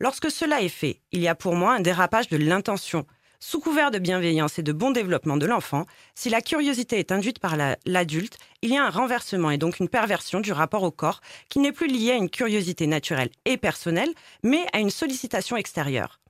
Lorsque 0.00 0.30
cela 0.30 0.60
est 0.60 0.68
fait, 0.68 1.00
il 1.12 1.20
y 1.20 1.28
a 1.28 1.34
pour 1.34 1.54
moi 1.54 1.74
un 1.74 1.80
dérapage 1.80 2.28
de 2.28 2.36
l'intention. 2.36 3.06
Sous 3.38 3.60
couvert 3.60 3.90
de 3.90 3.98
bienveillance 3.98 4.58
et 4.58 4.62
de 4.62 4.72
bon 4.72 4.90
développement 4.90 5.36
de 5.36 5.46
l'enfant, 5.46 5.84
si 6.14 6.30
la 6.30 6.40
curiosité 6.40 6.98
est 6.98 7.12
induite 7.12 7.38
par 7.38 7.56
la- 7.56 7.76
l'adulte, 7.84 8.38
il 8.62 8.70
y 8.70 8.76
a 8.76 8.84
un 8.84 8.90
renversement 8.90 9.50
et 9.50 9.58
donc 9.58 9.80
une 9.80 9.88
perversion 9.88 10.40
du 10.40 10.50
rapport 10.52 10.82
au 10.82 10.90
corps 10.90 11.20
qui 11.48 11.58
n'est 11.58 11.72
plus 11.72 11.86
lié 11.86 12.12
à 12.12 12.16
une 12.16 12.30
curiosité 12.30 12.86
naturelle 12.86 13.30
et 13.44 13.56
personnelle, 13.56 14.12
mais 14.42 14.66
à 14.72 14.78
une 14.78 14.90
sollicitation 14.90 15.56
extérieure. 15.56 16.20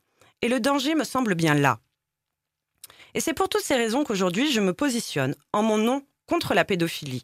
Et 0.42 0.48
le 0.48 0.60
danger 0.60 0.94
me 0.94 1.04
semble 1.04 1.34
bien 1.34 1.54
là. 1.54 1.78
Et 3.14 3.20
c'est 3.20 3.34
pour 3.34 3.48
toutes 3.48 3.62
ces 3.62 3.76
raisons 3.76 4.02
qu'aujourd'hui 4.04 4.50
je 4.50 4.60
me 4.60 4.74
positionne 4.74 5.36
en 5.52 5.62
mon 5.62 5.78
nom 5.78 6.04
contre 6.26 6.52
la 6.52 6.64
pédophilie 6.64 7.22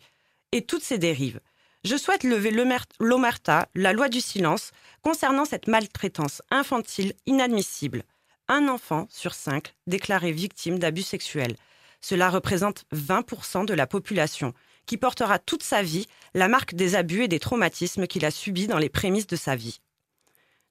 et 0.53 0.65
toutes 0.65 0.85
ses 0.85 0.99
dérives. 0.99 1.41
Je 1.85 1.97
souhaite 1.97 2.25
lever 2.25 2.51
l'omer- 2.51 2.85
l'omerta, 2.99 3.69
la 3.75 3.93
loi 3.93 4.09
du 4.09 4.21
silence, 4.21 4.71
concernant 5.03 5.45
cette 5.47 5.67
maltraitance 5.67 6.43
infantile 6.51 7.15
inadmissible. 7.27 8.03
Un 8.49 8.69
enfant 8.69 9.07
sur 9.11 9.33
cinq 9.33 9.75
déclaré 9.87 10.33
victime 10.33 10.79
d'abus 10.79 11.03
sexuels. 11.03 11.57
Cela 12.03 12.29
représente 12.29 12.85
20% 12.93 13.65
de 13.65 13.75
la 13.75 13.87
population, 13.87 14.53
qui 14.87 14.97
portera 14.97 15.39
toute 15.39 15.63
sa 15.63 15.83
vie 15.83 16.07
la 16.35 16.49
marque 16.49 16.75
des 16.75 16.97
abus 16.97 17.23
et 17.25 17.29
des 17.29 17.39
traumatismes 17.39 18.07
qu'il 18.07 18.25
a 18.25 18.31
subis 18.31 18.67
dans 18.67 18.79
les 18.79 18.89
prémices 18.89 19.27
de 19.27 19.37
sa 19.37 19.57
vie. 19.57 19.81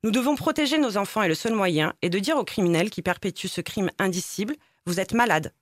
Nous 0.04 0.12
devons 0.12 0.36
protéger 0.36 0.78
nos 0.78 0.98
enfants 0.98 1.24
et 1.24 1.28
le 1.28 1.36
seul 1.36 1.54
moyen 1.54 1.94
est 2.02 2.10
de 2.10 2.20
dire 2.20 2.38
aux 2.38 2.44
criminels 2.46 2.90
qui 2.90 3.02
perpétuent 3.02 3.48
ce 3.48 3.62
crime 3.62 3.92
indicible 3.98 4.56
Vous 4.86 5.00
êtes 5.00 5.14
malade. 5.14 5.54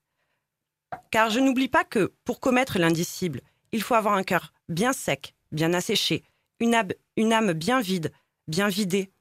Car 1.11 1.29
je 1.29 1.39
n'oublie 1.39 1.67
pas 1.67 1.83
que, 1.83 2.13
pour 2.23 2.39
commettre 2.39 2.79
l'indicible, 2.79 3.41
il 3.71 3.81
faut 3.81 3.95
avoir 3.95 4.13
un 4.15 4.23
cœur 4.23 4.53
bien 4.69 4.93
sec, 4.93 5.33
bien 5.51 5.73
asséché, 5.73 6.23
une, 6.59 6.75
ab- 6.75 6.93
une 7.15 7.33
âme 7.33 7.53
bien 7.53 7.81
vide, 7.81 8.11
bien 8.47 8.67
vidée, 8.67 9.11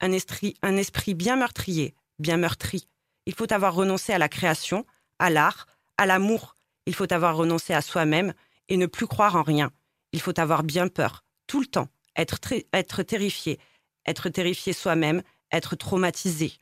un 0.00 0.12
esprit, 0.12 0.54
un 0.62 0.76
esprit 0.76 1.14
bien 1.14 1.36
meurtrier, 1.36 1.94
bien 2.18 2.36
meurtri. 2.36 2.88
Il 3.26 3.34
faut 3.34 3.52
avoir 3.52 3.74
renoncé 3.74 4.12
à 4.12 4.18
la 4.18 4.28
création, 4.28 4.84
à 5.18 5.30
l'art, 5.30 5.66
à 5.96 6.06
l'amour. 6.06 6.56
Il 6.86 6.94
faut 6.94 7.12
avoir 7.12 7.36
renoncé 7.36 7.72
à 7.72 7.82
soi-même 7.82 8.34
et 8.68 8.76
ne 8.76 8.86
plus 8.86 9.06
croire 9.06 9.36
en 9.36 9.42
rien. 9.42 9.70
Il 10.12 10.20
faut 10.20 10.38
avoir 10.40 10.64
bien 10.64 10.88
peur, 10.88 11.24
tout 11.46 11.60
le 11.60 11.66
temps, 11.66 11.88
être, 12.16 12.38
être 12.72 13.02
terrifié, 13.02 13.58
être 14.06 14.28
terrifié 14.28 14.72
soi-même, 14.72 15.22
être 15.52 15.76
traumatisé. 15.76 16.52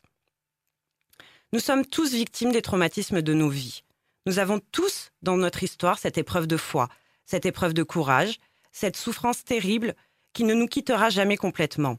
Nous 1.53 1.61
sommes 1.61 1.87
tous 1.87 2.13
victimes 2.13 2.53
des 2.53 2.63
traumatismes 2.63 3.23
de 3.23 3.35
nos 3.35 3.49
vies. 3.49 3.83
Nous 4.27 4.39
avons 4.39 4.61
tous 4.71 5.11
dans 5.23 5.37
notre 5.37 5.63
histoire 5.63 5.99
cette 5.99 6.19
épreuve 6.19 6.47
de 6.47 6.57
foi, 6.57 6.89
cette 7.25 7.47
épreuve 7.47 7.73
de 7.73 7.83
courage, 7.83 8.39
cette 8.73 8.97
souffrance 8.97 9.45
terrible 9.45 9.95
qui 10.33 10.45
ne 10.45 10.55
nous 10.55 10.67
quittera 10.67 11.11
jamais 11.11 11.37
complètement. 11.37 11.99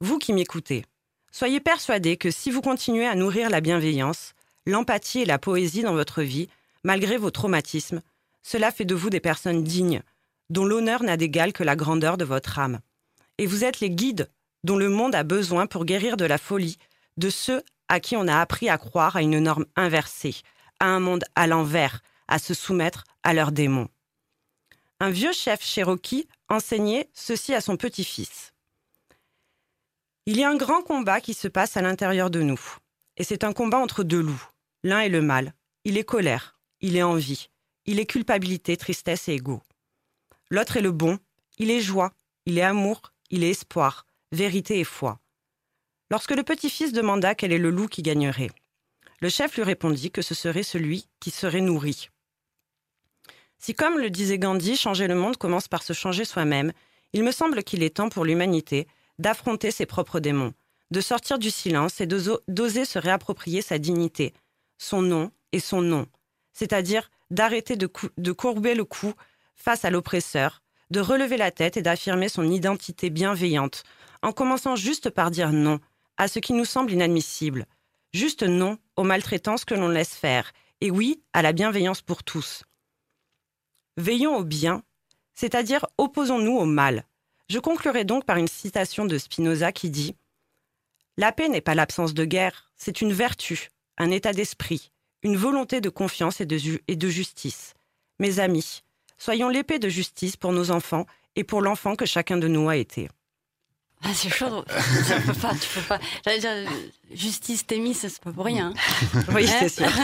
Vous 0.00 0.18
qui 0.18 0.32
m'écoutez, 0.32 0.84
soyez 1.32 1.60
persuadés 1.60 2.16
que 2.16 2.30
si 2.30 2.50
vous 2.50 2.60
continuez 2.60 3.06
à 3.06 3.14
nourrir 3.14 3.50
la 3.50 3.60
bienveillance, 3.60 4.34
l'empathie 4.66 5.20
et 5.20 5.26
la 5.26 5.38
poésie 5.38 5.82
dans 5.82 5.94
votre 5.94 6.22
vie, 6.22 6.48
malgré 6.82 7.16
vos 7.16 7.30
traumatismes, 7.30 8.02
cela 8.42 8.70
fait 8.70 8.84
de 8.84 8.94
vous 8.94 9.10
des 9.10 9.20
personnes 9.20 9.64
dignes, 9.64 10.02
dont 10.50 10.64
l'honneur 10.64 11.02
n'a 11.02 11.16
d'égal 11.16 11.52
que 11.52 11.64
la 11.64 11.76
grandeur 11.76 12.18
de 12.18 12.24
votre 12.24 12.58
âme. 12.58 12.80
Et 13.38 13.46
vous 13.46 13.64
êtes 13.64 13.80
les 13.80 13.90
guides 13.90 14.30
dont 14.62 14.76
le 14.76 14.88
monde 14.88 15.14
a 15.14 15.22
besoin 15.22 15.66
pour 15.66 15.84
guérir 15.84 16.16
de 16.16 16.24
la 16.24 16.38
folie 16.38 16.78
de 17.16 17.30
ceux 17.30 17.62
à 17.88 18.00
qui 18.00 18.16
on 18.16 18.28
a 18.28 18.40
appris 18.40 18.68
à 18.68 18.78
croire 18.78 19.16
à 19.16 19.22
une 19.22 19.38
norme 19.38 19.66
inversée, 19.76 20.36
à 20.80 20.86
un 20.86 21.00
monde 21.00 21.24
à 21.34 21.46
l'envers, 21.46 22.02
à 22.28 22.38
se 22.38 22.54
soumettre 22.54 23.04
à 23.22 23.34
leurs 23.34 23.52
démons. 23.52 23.88
Un 25.00 25.10
vieux 25.10 25.32
chef 25.32 25.62
cherokee 25.62 26.28
enseignait 26.48 27.08
ceci 27.12 27.52
à 27.54 27.60
son 27.60 27.76
petit-fils. 27.76 28.52
Il 30.26 30.38
y 30.38 30.44
a 30.44 30.48
un 30.48 30.56
grand 30.56 30.82
combat 30.82 31.20
qui 31.20 31.34
se 31.34 31.48
passe 31.48 31.76
à 31.76 31.82
l'intérieur 31.82 32.30
de 32.30 32.40
nous. 32.40 32.60
Et 33.16 33.24
c'est 33.24 33.44
un 33.44 33.52
combat 33.52 33.78
entre 33.78 34.04
deux 34.04 34.20
loups. 34.20 34.48
L'un 34.82 35.00
est 35.00 35.08
le 35.08 35.20
mal. 35.20 35.52
Il 35.84 35.98
est 35.98 36.04
colère. 36.04 36.58
Il 36.80 36.96
est 36.96 37.02
envie. 37.02 37.50
Il 37.86 38.00
est 38.00 38.06
culpabilité, 38.06 38.76
tristesse 38.76 39.28
et 39.28 39.34
ego. 39.34 39.62
L'autre 40.50 40.76
est 40.76 40.82
le 40.82 40.92
bon. 40.92 41.18
Il 41.58 41.70
est 41.70 41.80
joie. 41.80 42.12
Il 42.46 42.58
est 42.58 42.62
amour. 42.62 43.12
Il 43.30 43.44
est 43.44 43.50
espoir. 43.50 44.06
Vérité 44.32 44.80
et 44.80 44.84
foi. 44.84 45.20
Lorsque 46.10 46.32
le 46.32 46.42
petit-fils 46.42 46.92
demanda 46.92 47.34
quel 47.34 47.52
est 47.52 47.58
le 47.58 47.70
loup 47.70 47.88
qui 47.88 48.02
gagnerait, 48.02 48.50
le 49.20 49.28
chef 49.28 49.56
lui 49.56 49.62
répondit 49.62 50.10
que 50.10 50.22
ce 50.22 50.34
serait 50.34 50.62
celui 50.62 51.08
qui 51.20 51.30
serait 51.30 51.60
nourri. 51.60 52.10
Si, 53.64 53.72
comme 53.72 53.98
le 53.98 54.10
disait 54.10 54.36
Gandhi, 54.36 54.76
changer 54.76 55.06
le 55.06 55.14
monde 55.14 55.38
commence 55.38 55.68
par 55.68 55.82
se 55.82 55.94
changer 55.94 56.26
soi-même, 56.26 56.74
il 57.14 57.24
me 57.24 57.32
semble 57.32 57.64
qu'il 57.64 57.82
est 57.82 57.96
temps 57.96 58.10
pour 58.10 58.26
l'humanité 58.26 58.86
d'affronter 59.18 59.70
ses 59.70 59.86
propres 59.86 60.20
démons, 60.20 60.52
de 60.90 61.00
sortir 61.00 61.38
du 61.38 61.50
silence 61.50 61.98
et 62.02 62.06
d'oser 62.06 62.84
se 62.84 62.98
réapproprier 62.98 63.62
sa 63.62 63.78
dignité, 63.78 64.34
son 64.76 65.00
nom 65.00 65.30
et 65.52 65.60
son 65.60 65.80
nom, 65.80 66.06
c'est-à-dire 66.52 67.10
d'arrêter 67.30 67.76
de 67.76 68.32
courber 68.32 68.74
le 68.74 68.84
cou 68.84 69.14
face 69.56 69.86
à 69.86 69.90
l'oppresseur, 69.90 70.60
de 70.90 71.00
relever 71.00 71.38
la 71.38 71.50
tête 71.50 71.78
et 71.78 71.82
d'affirmer 71.82 72.28
son 72.28 72.46
identité 72.50 73.08
bienveillante, 73.08 73.82
en 74.20 74.32
commençant 74.32 74.76
juste 74.76 75.08
par 75.08 75.30
dire 75.30 75.52
non 75.52 75.80
à 76.18 76.28
ce 76.28 76.38
qui 76.38 76.52
nous 76.52 76.66
semble 76.66 76.92
inadmissible, 76.92 77.64
juste 78.12 78.42
non 78.42 78.76
aux 78.96 79.04
maltraitances 79.04 79.64
que 79.64 79.74
l'on 79.74 79.88
laisse 79.88 80.14
faire, 80.14 80.52
et 80.82 80.90
oui 80.90 81.22
à 81.32 81.40
la 81.40 81.52
bienveillance 81.52 82.02
pour 82.02 82.24
tous. 82.24 82.64
Veillons 83.96 84.36
au 84.36 84.44
bien, 84.44 84.82
c'est-à-dire 85.34 85.86
opposons-nous 85.98 86.56
au 86.56 86.64
mal. 86.64 87.04
Je 87.48 87.58
conclurai 87.58 88.04
donc 88.04 88.24
par 88.24 88.36
une 88.36 88.48
citation 88.48 89.04
de 89.04 89.18
Spinoza 89.18 89.72
qui 89.72 89.90
dit 89.90 90.16
La 91.16 91.32
paix 91.32 91.48
n'est 91.48 91.60
pas 91.60 91.74
l'absence 91.74 92.14
de 92.14 92.24
guerre, 92.24 92.70
c'est 92.76 93.00
une 93.00 93.12
vertu, 93.12 93.68
un 93.98 94.10
état 94.10 94.32
d'esprit, 94.32 94.90
une 95.22 95.36
volonté 95.36 95.80
de 95.80 95.88
confiance 95.88 96.40
et 96.40 96.46
de, 96.46 97.08
justice. 97.08 97.74
Mes 98.18 98.40
amis, 98.40 98.82
soyons 99.18 99.48
l'épée 99.48 99.78
de 99.78 99.88
justice 99.88 100.36
pour 100.36 100.52
nos 100.52 100.70
enfants 100.70 101.06
et 101.36 101.44
pour 101.44 101.62
l'enfant 101.62 101.96
que 101.96 102.06
chacun 102.06 102.36
de 102.36 102.48
nous 102.48 102.68
a 102.68 102.76
été. 102.76 103.08
Ah, 104.02 104.12
c'est 104.12 104.28
chaud. 104.28 104.64
tu 104.66 105.68
peux 105.74 105.86
pas. 105.88 105.98
Euh, 107.10 107.14
justice 107.16 107.66
Témis, 107.66 107.94
c'est 107.94 108.18
pas 108.20 108.32
pour 108.32 108.44
rien. 108.44 108.72
Oui, 109.34 109.46
c'est 109.46 109.68
sûr. 109.68 109.86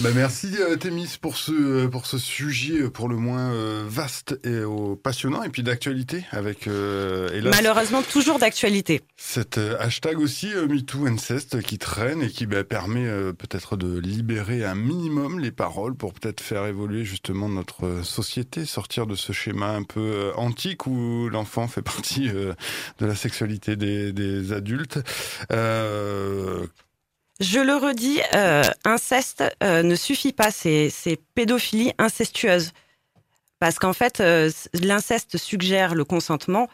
Bah, 0.00 0.10
merci 0.12 0.48
euh, 0.58 0.74
Thémis 0.76 1.16
pour 1.20 1.36
ce, 1.36 1.86
pour 1.86 2.06
ce 2.06 2.18
sujet 2.18 2.80
euh, 2.80 2.90
pour 2.90 3.08
le 3.08 3.14
moins 3.16 3.52
euh, 3.52 3.84
vaste 3.86 4.38
et 4.42 4.48
euh, 4.48 4.96
passionnant 5.00 5.44
et 5.44 5.48
puis 5.50 5.62
d'actualité 5.62 6.24
avec 6.32 6.66
euh, 6.66 7.30
hélas, 7.32 7.54
Malheureusement, 7.54 8.02
toujours 8.02 8.40
d'actualité. 8.40 9.02
cet 9.16 9.56
euh, 9.56 9.76
hashtag 9.78 10.18
aussi 10.18 10.52
euh, 10.52 10.66
MeTooIncest 10.66 11.62
qui 11.62 11.78
traîne 11.78 12.22
et 12.22 12.28
qui 12.28 12.46
bah, 12.46 12.64
permet 12.64 13.06
euh, 13.06 13.32
peut-être 13.32 13.76
de 13.76 13.96
libérer 13.98 14.64
un 14.64 14.74
minimum 14.74 15.38
les 15.38 15.52
paroles 15.52 15.94
pour 15.94 16.12
peut-être 16.12 16.40
faire 16.40 16.66
évoluer 16.66 17.04
justement 17.04 17.48
notre 17.48 17.86
euh, 17.86 18.02
société, 18.02 18.64
sortir 18.66 19.06
de 19.06 19.14
ce 19.14 19.32
schéma 19.32 19.68
un 19.70 19.84
peu 19.84 20.00
euh, 20.00 20.32
antique 20.34 20.86
où 20.88 21.28
l'enfant 21.30 21.68
fait 21.68 21.82
partie 21.82 22.28
euh, 22.30 22.52
de 22.98 23.06
la 23.06 23.14
sexualité 23.14 23.76
des, 23.76 24.12
des 24.12 24.52
adultes. 24.52 24.98
Euh, 25.52 26.13
Je 27.40 27.58
le 27.58 27.74
redis, 27.74 28.20
euh, 28.34 28.62
inceste 28.84 29.42
euh, 29.62 29.82
ne 29.82 29.96
suffit 29.96 30.32
pas, 30.32 30.50
c'est 30.50 31.18
pédophilie 31.34 31.92
incestueuse. 31.98 32.72
Parce 33.58 33.78
qu'en 33.78 33.92
fait, 33.92 34.20
euh, 34.20 34.50
l'inceste 34.74 35.38
suggère 35.38 35.94
le 35.94 36.04
consentement, 36.04 36.68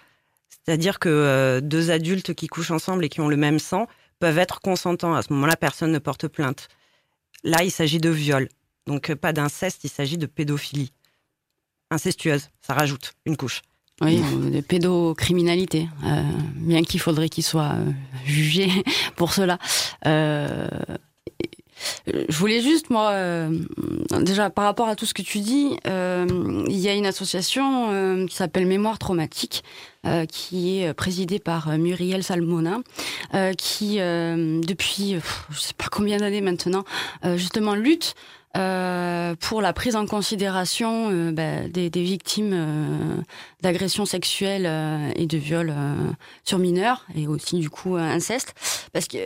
c'est-à-dire 0.48 0.98
que 0.98 1.08
euh, 1.08 1.60
deux 1.60 1.90
adultes 1.90 2.34
qui 2.34 2.46
couchent 2.48 2.72
ensemble 2.72 3.04
et 3.04 3.08
qui 3.08 3.20
ont 3.20 3.28
le 3.28 3.36
même 3.36 3.58
sang 3.58 3.86
peuvent 4.18 4.38
être 4.38 4.60
consentants. 4.60 5.14
À 5.14 5.22
ce 5.22 5.32
moment-là, 5.32 5.56
personne 5.56 5.92
ne 5.92 5.98
porte 5.98 6.28
plainte. 6.28 6.68
Là, 7.44 7.62
il 7.62 7.70
s'agit 7.70 8.00
de 8.00 8.10
viol. 8.10 8.48
Donc, 8.86 9.10
euh, 9.10 9.16
pas 9.16 9.32
d'inceste, 9.32 9.84
il 9.84 9.90
s'agit 9.90 10.18
de 10.18 10.26
pédophilie 10.26 10.92
incestueuse. 11.90 12.50
Ça 12.60 12.74
rajoute 12.74 13.14
une 13.24 13.36
couche. 13.36 13.62
Oui, 14.00 14.20
de 14.50 14.60
pédocriminalité. 14.60 15.88
Euh, 16.06 16.22
bien 16.56 16.82
qu'il 16.82 17.00
faudrait 17.00 17.28
qu'il 17.28 17.44
soit 17.44 17.74
euh, 17.74 17.90
jugé 18.24 18.70
pour 19.16 19.34
cela. 19.34 19.58
Euh, 20.06 20.68
je 22.06 22.36
voulais 22.36 22.60
juste, 22.60 22.90
moi, 22.90 23.10
euh, 23.10 23.58
déjà 24.20 24.50
par 24.50 24.64
rapport 24.64 24.88
à 24.88 24.96
tout 24.96 25.06
ce 25.06 25.14
que 25.14 25.22
tu 25.22 25.38
dis, 25.40 25.76
il 25.86 26.78
y 26.78 26.88
a 26.88 26.94
une 26.94 27.06
association 27.06 28.26
qui 28.26 28.36
s'appelle 28.36 28.66
Mémoire 28.66 28.98
traumatique, 28.98 29.64
qui 30.28 30.80
est 30.80 30.92
présidée 30.92 31.38
par 31.38 31.78
Muriel 31.78 32.22
Salmona, 32.22 32.80
qui, 33.56 33.96
depuis, 33.96 35.14
pff, 35.14 35.46
je 35.52 35.58
sais 35.58 35.72
pas 35.72 35.86
combien 35.90 36.18
d'années 36.18 36.42
maintenant, 36.42 36.84
justement 37.36 37.74
lutte 37.74 38.14
euh, 38.56 39.36
pour 39.38 39.62
la 39.62 39.72
prise 39.72 39.94
en 39.94 40.06
considération 40.06 41.10
euh, 41.10 41.30
bah, 41.30 41.68
des, 41.68 41.88
des 41.88 42.02
victimes 42.02 42.52
euh, 42.52 43.22
d'agressions 43.62 44.04
sexuelles 44.04 44.66
euh, 44.66 45.12
et 45.14 45.26
de 45.26 45.38
viols 45.38 45.72
euh, 45.72 45.94
sur 46.44 46.58
mineurs 46.58 47.06
et 47.14 47.28
aussi 47.28 47.60
du 47.60 47.70
coup 47.70 47.94
inceste 47.94 48.54
parce 48.92 49.06
que 49.06 49.18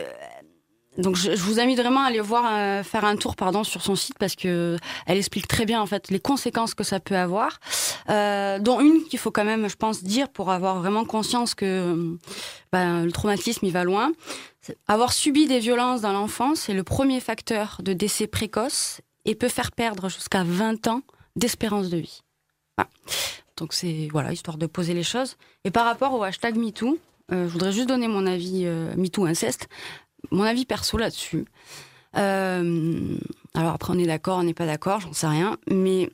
donc 0.99 1.15
je, 1.15 1.31
je 1.31 1.41
vous 1.41 1.59
invite 1.59 1.79
vraiment 1.79 2.01
à 2.01 2.05
aller 2.05 2.21
voir 2.21 2.85
faire 2.85 3.03
un 3.03 3.17
tour 3.17 3.35
pardon 3.35 3.63
sur 3.63 3.81
son 3.81 3.95
site 3.95 4.17
parce 4.19 4.35
que 4.35 4.77
elle 5.07 5.17
explique 5.17 5.47
très 5.47 5.65
bien 5.65 5.81
en 5.81 5.85
fait 5.87 6.09
les 6.09 6.19
conséquences 6.19 6.73
que 6.73 6.85
ça 6.85 7.01
peut 7.01 7.17
avoir. 7.17 7.59
Dont 8.07 8.79
une 8.79 9.03
qu'il 9.09 9.19
faut 9.19 9.31
quand 9.31 9.43
même 9.43 9.67
je 9.67 9.75
pense 9.75 10.03
dire 10.03 10.29
pour 10.29 10.51
avoir 10.51 10.79
vraiment 10.79 11.03
conscience 11.03 11.53
que 11.53 12.17
ben, 12.71 13.03
le 13.03 13.11
traumatisme 13.11 13.65
il 13.65 13.73
va 13.73 13.83
loin. 13.83 14.13
Avoir 14.87 15.11
subi 15.11 15.47
des 15.47 15.59
violences 15.59 15.99
dans 15.99 16.13
l'enfance 16.13 16.61
c'est 16.61 16.73
le 16.73 16.83
premier 16.83 17.19
facteur 17.19 17.81
de 17.83 17.91
décès 17.91 18.27
précoce 18.27 19.01
et 19.25 19.35
peut 19.35 19.49
faire 19.49 19.71
perdre 19.71 20.09
jusqu'à 20.09 20.43
20 20.43 20.87
ans 20.87 21.01
d'espérance 21.35 21.89
de 21.89 21.97
vie. 21.97 22.21
Donc 23.57 23.73
c'est 23.73 24.09
voilà 24.11 24.33
histoire 24.33 24.57
de 24.57 24.65
poser 24.65 24.93
les 24.93 25.03
choses. 25.03 25.37
Et 25.63 25.71
par 25.71 25.85
rapport 25.85 26.13
au 26.13 26.23
hashtag 26.23 26.57
MeToo, 26.57 26.99
euh, 27.31 27.47
je 27.47 27.51
voudrais 27.51 27.71
juste 27.71 27.87
donner 27.87 28.07
mon 28.07 28.27
avis 28.27 28.63
euh, 28.65 28.93
MeToo 28.97 29.25
inceste, 29.25 29.69
mon 30.31 30.43
avis 30.43 30.65
perso 30.65 30.97
là-dessus. 30.97 31.45
Euh, 32.17 33.17
alors 33.53 33.73
après 33.73 33.93
on 33.93 33.99
est 33.99 34.05
d'accord, 34.05 34.39
on 34.39 34.43
n'est 34.43 34.53
pas 34.53 34.65
d'accord, 34.65 35.01
j'en 35.01 35.13
sais 35.13 35.27
rien, 35.27 35.57
mais 35.69 36.09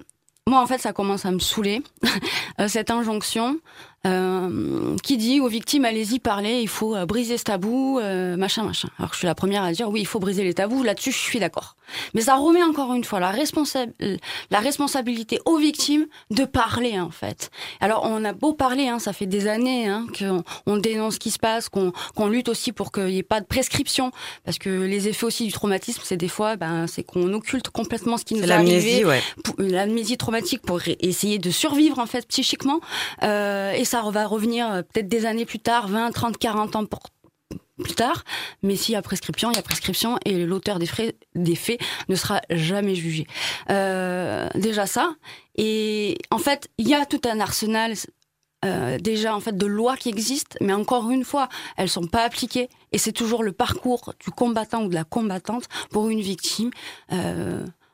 moi 0.48 0.62
en 0.62 0.68
fait 0.68 0.80
ça 0.80 0.94
commence 0.94 1.26
à 1.26 1.32
me 1.32 1.40
saouler 1.40 1.82
euh, 2.60 2.68
cette 2.68 2.92
injonction 2.92 3.60
euh, 4.08 4.96
qui 5.04 5.18
dit 5.18 5.40
aux 5.40 5.48
victimes 5.48 5.86
allez-y 5.86 6.20
parlez, 6.20 6.62
il 6.62 6.68
faut 6.68 6.96
euh, 6.96 7.06
briser 7.06 7.38
ce 7.38 7.44
tabou, 7.44 8.00
euh, 8.00 8.36
machin 8.36 8.64
machin. 8.64 8.90
Alors 8.98 9.10
que 9.10 9.16
je 9.16 9.20
suis 9.20 9.28
la 9.28 9.36
première 9.36 9.64
à 9.64 9.72
dire 9.72 9.90
oui 9.90 10.02
il 10.02 10.08
faut 10.08 10.20
briser 10.20 10.44
les 10.44 10.54
tabous, 10.54 10.84
là-dessus 10.84 11.12
je 11.12 11.18
suis 11.18 11.40
d'accord. 11.40 11.76
Mais 12.14 12.22
ça 12.22 12.36
remet 12.36 12.64
encore 12.64 12.94
une 12.94 13.04
fois 13.04 13.20
la, 13.20 13.32
responsa- 13.34 13.92
la 14.50 14.60
responsabilité 14.60 15.40
aux 15.46 15.58
victimes 15.58 16.06
de 16.30 16.46
parler 16.46 17.00
en 17.00 17.12
fait. 17.12 17.52
Alors 17.80 18.04
on 18.06 18.24
a 18.26 18.34
beau 18.34 18.54
parler, 18.54 18.88
hein, 18.88 18.98
ça 19.00 19.14
fait 19.14 19.26
des 19.26 19.48
années 19.48 19.88
hein, 19.88 20.08
qu'on 20.18 20.44
on 20.66 20.78
dénonce 20.78 21.16
ce 21.16 21.20
qui 21.20 21.32
se 21.32 21.40
passe, 21.40 21.70
qu'on 21.70 21.92
qu'on 22.16 22.28
lutte 22.28 22.50
aussi 22.50 22.72
pour 22.72 22.92
qu'il 22.92 23.06
n'y 23.06 23.18
ait 23.18 23.24
pas 23.24 23.42
de 23.42 23.46
prescription, 23.46 24.12
parce 24.46 24.58
que 24.58 24.70
les 24.70 25.10
effets 25.10 25.26
aussi 25.26 25.46
du 25.46 25.52
traumatisme, 25.52 26.02
c'est 26.04 26.18
des 26.18 26.28
fois, 26.30 26.56
ben, 26.56 26.88
c'est 26.88 27.04
qu'on 27.04 27.34
occulte 27.34 27.70
complètement 27.70 28.18
ce 28.18 28.24
qui 28.26 28.36
nous 28.36 28.42
C'est 28.44 28.48
est 28.48 28.52
arrivé 28.52 29.02
l'amnésie, 29.02 29.06
ouais. 29.06 29.22
l'amnésie 29.60 30.18
traumatique 30.18 30.62
pour 30.62 30.80
essayer 31.02 31.40
de 31.40 31.52
survivre 31.52 32.00
en 32.00 32.06
fait 32.06 32.26
psychiquement 32.28 32.80
Euh, 33.24 33.74
et 33.74 33.86
ça 33.92 34.02
va 34.10 34.26
revenir 34.26 34.72
euh, 34.72 34.82
peut-être 34.84 35.10
des 35.10 35.26
années 35.26 35.46
plus 35.46 35.60
tard 35.60 35.90
20 35.90 36.12
30 36.12 36.38
40 36.38 36.76
ans 36.78 36.86
plus 37.84 37.94
tard. 37.94 38.24
Mais 38.64 38.78
s'il 38.78 38.94
y 38.94 38.96
a 38.96 39.02
prescription 39.02 39.52
il 39.52 39.56
y 39.58 39.60
a 39.60 39.62
prescription 39.62 40.18
et 40.24 40.46
l'auteur 40.46 40.80
des, 40.80 40.86
faits 40.86 41.82
ne 42.08 42.16
sera 42.16 42.40
jamais 42.50 42.96
jugé. 42.96 43.28
Euh, 43.70 44.48
déjà 44.56 44.86
ça. 44.86 45.16
Et 45.56 46.18
en 46.30 46.38
fait 46.38 46.70
il 46.78 46.88
y 46.88 46.94
a 46.94 47.06
tout 47.06 47.22
un 47.26 47.42
arsenal 47.42 47.96
euh, 48.64 48.98
déjà 48.98 49.36
en 49.36 49.42
fait 49.42 49.58
de 49.58 49.66
lois 49.66 49.98
qui 49.98 50.08
existent, 50.08 50.56
mais 50.62 50.74
encore 50.74 51.10
une 51.10 51.26
fois, 51.26 51.50
elles 51.76 51.90
sont 51.90 52.08
pas 52.08 52.24
appliquées. 52.24 52.70
Et 52.94 52.98
c'est 52.98 53.12
toujours 53.12 53.44
le 53.44 53.52
parcours 53.52 54.14
du 54.24 54.32
combattant 54.32 54.84
ou 54.84 54.88
de 54.88 54.94
la 54.94 55.04
combattante 55.04 55.68
pour 55.90 56.10
une 56.10 56.22
victime 56.22 56.72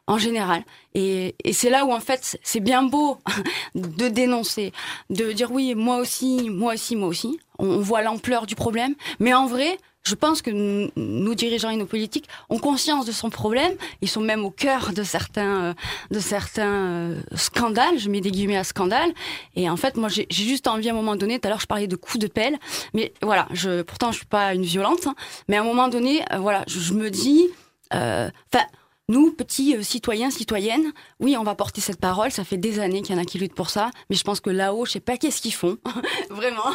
en 0.07 0.17
général. 0.17 0.63
Et, 0.95 1.35
et 1.43 1.53
c'est 1.53 1.69
là 1.69 1.85
où 1.85 1.91
en 1.93 1.99
fait 1.99 2.39
c'est- 2.41 2.59
bien 2.59 2.83
beau 2.83 3.19
de 3.75 4.07
dénoncer, 4.07 4.73
de 5.09 5.31
dire 5.31 5.51
oui 5.51 5.75
moi 5.75 5.97
aussi, 5.97 6.49
moi 6.49 6.73
aussi, 6.73 6.95
moi 6.95 7.09
aussi. 7.09 7.39
On, 7.59 7.79
voit 7.79 8.01
l'ampleur 8.01 8.45
du 8.45 8.55
problème, 8.55 8.95
mais 9.19 9.33
en 9.33 9.45
vrai. 9.45 9.77
Je 10.03 10.15
pense 10.15 10.41
que 10.41 10.49
nous, 10.49 10.89
nous 10.95 11.35
dirigeants 11.35 11.69
et 11.69 11.75
nos 11.75 11.85
politiques 11.85 12.29
ont 12.47 12.59
conscience 12.59 13.05
de 13.05 13.11
son 13.11 13.29
problème. 13.29 13.73
Ils 13.99 14.07
sont 14.07 14.21
même 14.21 14.45
au 14.45 14.51
cœur 14.51 14.93
de 14.93 15.03
certains, 15.03 15.63
euh, 15.63 15.73
de 16.11 16.19
certains 16.19 16.85
euh, 16.85 17.21
scandales. 17.35 17.99
Je 17.99 18.09
mets 18.09 18.21
des 18.21 18.31
guillemets 18.31 18.55
à 18.55 18.63
scandale. 18.63 19.11
Et 19.57 19.69
en 19.69 19.75
fait, 19.75 19.97
moi, 19.97 20.07
j'ai 20.07 20.25
juste 20.29 20.67
envie 20.67 20.87
à 20.87 20.93
un 20.93 20.95
moment 20.95 21.17
donné. 21.17 21.39
Tout 21.39 21.47
à 21.47 21.49
l'heure, 21.49 21.59
je 21.59 21.67
parlais 21.67 21.87
de 21.87 21.97
coups 21.97 22.19
de 22.19 22.27
pelle, 22.27 22.57
mais 22.93 23.11
voilà. 23.21 23.49
Je, 23.51 23.81
pourtant, 23.81 24.13
je 24.13 24.19
suis 24.19 24.25
pas 24.25 24.53
une 24.53 24.63
violente, 24.63 25.07
hein, 25.07 25.15
mais 25.49 25.57
à 25.57 25.59
un 25.59 25.65
moment 25.65 25.89
donné, 25.89 26.23
euh, 26.31 26.37
voilà, 26.37 26.63
je, 26.67 26.93
me 26.93 27.09
dis, 27.09 27.49
enfin. 27.91 28.65
Nous, 29.09 29.31
petits 29.31 29.75
euh, 29.75 29.83
citoyens, 29.83 30.29
citoyennes, 30.29 30.91
oui, 31.21 31.37
on 31.37 31.43
va 31.43 31.55
porter 31.55 31.79
cette 31.79 31.99
parole. 31.99 32.29
Ça 32.31 32.43
fait 32.43 32.57
des 32.57 32.79
années 32.79 33.01
qu'il 33.01 33.15
y 33.15 33.17
en 33.17 33.21
a 33.21 33.25
qui 33.25 33.39
luttent 33.39 33.55
pour 33.55 33.69
ça, 33.69 33.89
mais 34.09 34.17
je 34.17 34.23
pense 34.23 34.41
que 34.41 34.49
là-haut, 34.49 34.85
je 34.85 34.91
sais 34.91 34.99
pas 34.99 35.15
qu'est-ce 35.17 35.41
qu'ils 35.41 35.53
font, 35.53 35.77
vraiment. 36.29 36.65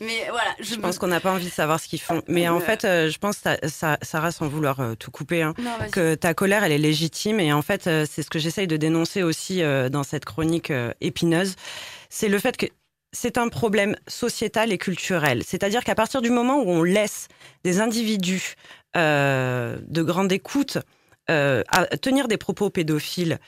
Mais 0.00 0.26
voilà, 0.30 0.54
je, 0.60 0.74
Je 0.74 0.80
pense 0.80 0.98
qu'on 0.98 1.08
n'a 1.08 1.18
pas 1.20 1.32
envie 1.32 1.46
de 1.46 1.50
savoir 1.50 1.80
ce 1.80 1.88
qu'ils 1.88 2.00
font. 2.00 2.22
Mais 2.28 2.48
en 2.48 2.58
Euh. 2.58 2.60
fait, 2.60 2.84
euh, 2.84 3.10
je 3.10 3.18
pense, 3.18 3.38
Sarah, 4.02 4.30
sans 4.32 4.46
vouloir 4.48 4.78
euh, 4.80 4.94
tout 4.94 5.10
couper, 5.10 5.42
hein, 5.42 5.54
Non, 5.58 5.70
que 5.90 6.14
ta 6.14 6.32
colère, 6.32 6.62
elle 6.62 6.72
est 6.72 6.78
légitime. 6.78 7.40
Et 7.40 7.52
en 7.52 7.62
fait, 7.62 7.82
c'est 7.84 8.22
ce 8.22 8.30
que 8.30 8.38
j'essaye 8.38 8.68
de 8.68 8.76
dénoncer 8.76 9.22
aussi 9.24 9.62
dans 9.90 10.02
cette 10.04 10.24
chronique 10.24 10.72
épineuse. 11.00 11.56
C'est 12.08 12.28
le 12.28 12.38
fait 12.38 12.56
que 12.56 12.66
c'est 13.12 13.38
un 13.38 13.48
problème 13.48 13.96
sociétal 14.06 14.72
et 14.72 14.78
culturel. 14.78 15.42
C'est-à-dire 15.44 15.82
qu'à 15.82 15.96
partir 15.96 16.22
du 16.22 16.30
moment 16.30 16.58
où 16.62 16.70
on 16.70 16.82
laisse 16.84 17.26
des 17.64 17.80
individus 17.80 18.54
euh, 18.96 19.78
de 19.88 20.02
grande 20.02 20.30
écoute 20.32 20.78
euh, 21.30 21.62
à 21.68 21.86
tenir 21.96 22.28
des 22.28 22.36
propos 22.36 22.70
pédophiles, 22.70 23.38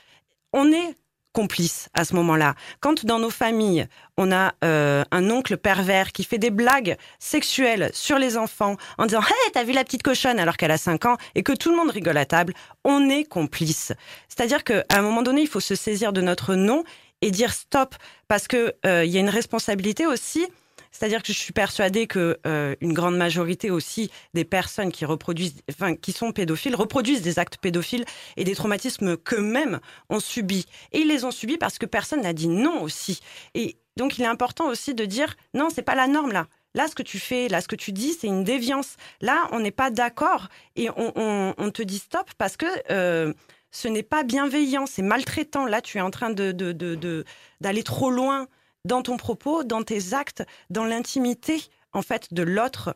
on 0.53 0.71
est 0.71 0.95
complice 1.33 1.89
à 1.93 2.05
ce 2.05 2.15
moment-là. 2.15 2.55
Quand 2.79 3.05
dans 3.05 3.19
nos 3.19 3.31
familles, 3.31 3.87
on 4.17 4.31
a 4.31 4.53
euh, 4.63 5.03
un 5.11 5.29
oncle 5.31 5.57
pervers 5.57 6.11
qui 6.11 6.23
fait 6.23 6.37
des 6.37 6.51
blagues 6.51 6.95
sexuelles 7.19 7.89
sur 7.93 8.19
les 8.19 8.37
enfants 8.37 8.77
en 8.97 9.07
disant 9.07 9.21
Hey, 9.21 9.51
t'as 9.51 9.63
vu 9.63 9.73
la 9.73 9.83
petite 9.83 10.03
cochonne? 10.03 10.39
Alors 10.39 10.55
qu'elle 10.55 10.71
a 10.71 10.77
5 10.77 11.05
ans 11.05 11.17
et 11.35 11.43
que 11.43 11.51
tout 11.51 11.71
le 11.71 11.75
monde 11.75 11.89
rigole 11.89 12.17
à 12.17 12.25
table, 12.25 12.53
on 12.83 13.09
est 13.09 13.25
complice. 13.25 13.91
C'est-à-dire 14.29 14.63
qu'à 14.63 14.83
un 14.89 15.01
moment 15.01 15.23
donné, 15.23 15.41
il 15.41 15.47
faut 15.47 15.59
se 15.59 15.75
saisir 15.75 16.13
de 16.13 16.21
notre 16.21 16.55
nom 16.55 16.83
et 17.21 17.31
dire 17.31 17.53
stop 17.53 17.95
parce 18.27 18.47
que 18.47 18.75
euh, 18.85 19.03
il 19.03 19.11
y 19.11 19.17
a 19.17 19.19
une 19.19 19.29
responsabilité 19.29 20.05
aussi. 20.05 20.45
C'est-à-dire 20.93 21.23
que 21.23 21.33
je 21.33 21.37
suis 21.37 21.53
persuadée 21.53 22.07
que 22.07 22.39
euh, 22.45 22.75
une 22.79 22.93
grande 22.93 23.17
majorité 23.17 23.71
aussi 23.71 24.11
des 24.33 24.45
personnes 24.45 24.91
qui 24.91 25.05
reproduisent, 25.05 25.61
enfin 25.69 25.95
qui 25.95 26.11
sont 26.11 26.31
pédophiles, 26.31 26.75
reproduisent 26.75 27.23
des 27.23 27.39
actes 27.39 27.57
pédophiles 27.57 28.05
et 28.37 28.43
des 28.43 28.55
traumatismes 28.55 29.17
qu'eux-mêmes 29.17 29.79
ont 30.09 30.19
subis. 30.19 30.67
Et 30.91 30.99
ils 30.99 31.07
les 31.07 31.25
ont 31.25 31.31
subis 31.31 31.57
parce 31.57 31.79
que 31.79 31.87
personne 31.87 32.21
n'a 32.21 32.33
dit 32.33 32.47
non 32.47 32.81
aussi. 32.83 33.21
Et 33.55 33.77
donc 33.97 34.17
il 34.17 34.23
est 34.23 34.27
important 34.27 34.67
aussi 34.67 34.93
de 34.93 35.03
dire 35.05 35.35
non, 35.55 35.69
c'est 35.73 35.81
pas 35.81 35.95
la 35.95 36.07
norme 36.07 36.31
là. 36.31 36.47
Là, 36.75 36.87
ce 36.87 36.95
que 36.95 37.03
tu 37.03 37.19
fais, 37.19 37.49
là, 37.49 37.61
ce 37.61 37.67
que 37.67 37.75
tu 37.75 37.91
dis, 37.91 38.13
c'est 38.13 38.25
une 38.25 38.43
déviance. 38.43 38.95
Là, 39.21 39.47
on 39.51 39.59
n'est 39.59 39.69
pas 39.69 39.91
d'accord 39.91 40.47
et 40.75 40.89
on, 40.89 41.71
te 41.71 41.83
dit 41.83 41.99
stop 41.99 42.27
parce 42.39 42.57
que 42.57 42.65
euh, 42.89 43.31
ce 43.69 43.87
n'est 43.87 44.03
pas 44.03 44.23
bienveillant, 44.23 44.85
c'est 44.87 45.03
maltraitant. 45.03 45.65
Là, 45.65 45.81
tu 45.81 45.97
es 45.97 46.01
en 46.01 46.09
train 46.09 46.31
d'aller 46.31 47.83
trop 47.83 48.09
loin 48.09 48.47
dans 48.85 49.01
ton 49.01 49.17
propos, 49.17 49.63
dans 49.63 49.83
tes 49.83 50.13
actes, 50.13 50.43
dans 50.69 50.85
l'intimité 50.85 51.63
en 51.93 52.01
fait 52.01 52.33
de 52.33 52.43
l'autre. 52.43 52.95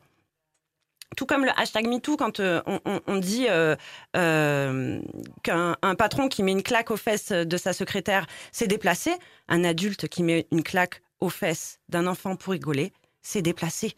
Tout 1.16 1.26
comme 1.26 1.46
le 1.46 1.52
hashtag 1.58 1.88
MeToo, 1.88 2.18
quand 2.18 2.42
euh, 2.42 2.62
on, 3.08 3.18
dit 3.18 3.48
euh, 3.48 3.76
euh, 4.18 5.00
qu'un 5.42 5.78
un 5.82 5.96
patron 5.96 6.28
qui 6.28 6.44
met 6.44 6.52
une 6.52 6.64
claque 6.64 6.92
aux 6.92 6.98
fesses 6.98 7.32
de 7.32 7.58
sa 7.58 7.72
secrétaire 7.72 8.28
s'est 8.52 8.68
déplacé, 8.68 9.16
un 9.48 9.64
adulte 9.64 10.10
qui 10.10 10.22
met 10.22 10.48
une 10.52 10.64
claque 10.64 11.02
aux 11.22 11.30
fesses 11.30 11.80
d'un 11.88 12.08
enfant 12.08 12.36
pour 12.36 12.52
rigoler, 12.52 12.92
c'est 13.22 13.42
déplacé. 13.42 13.96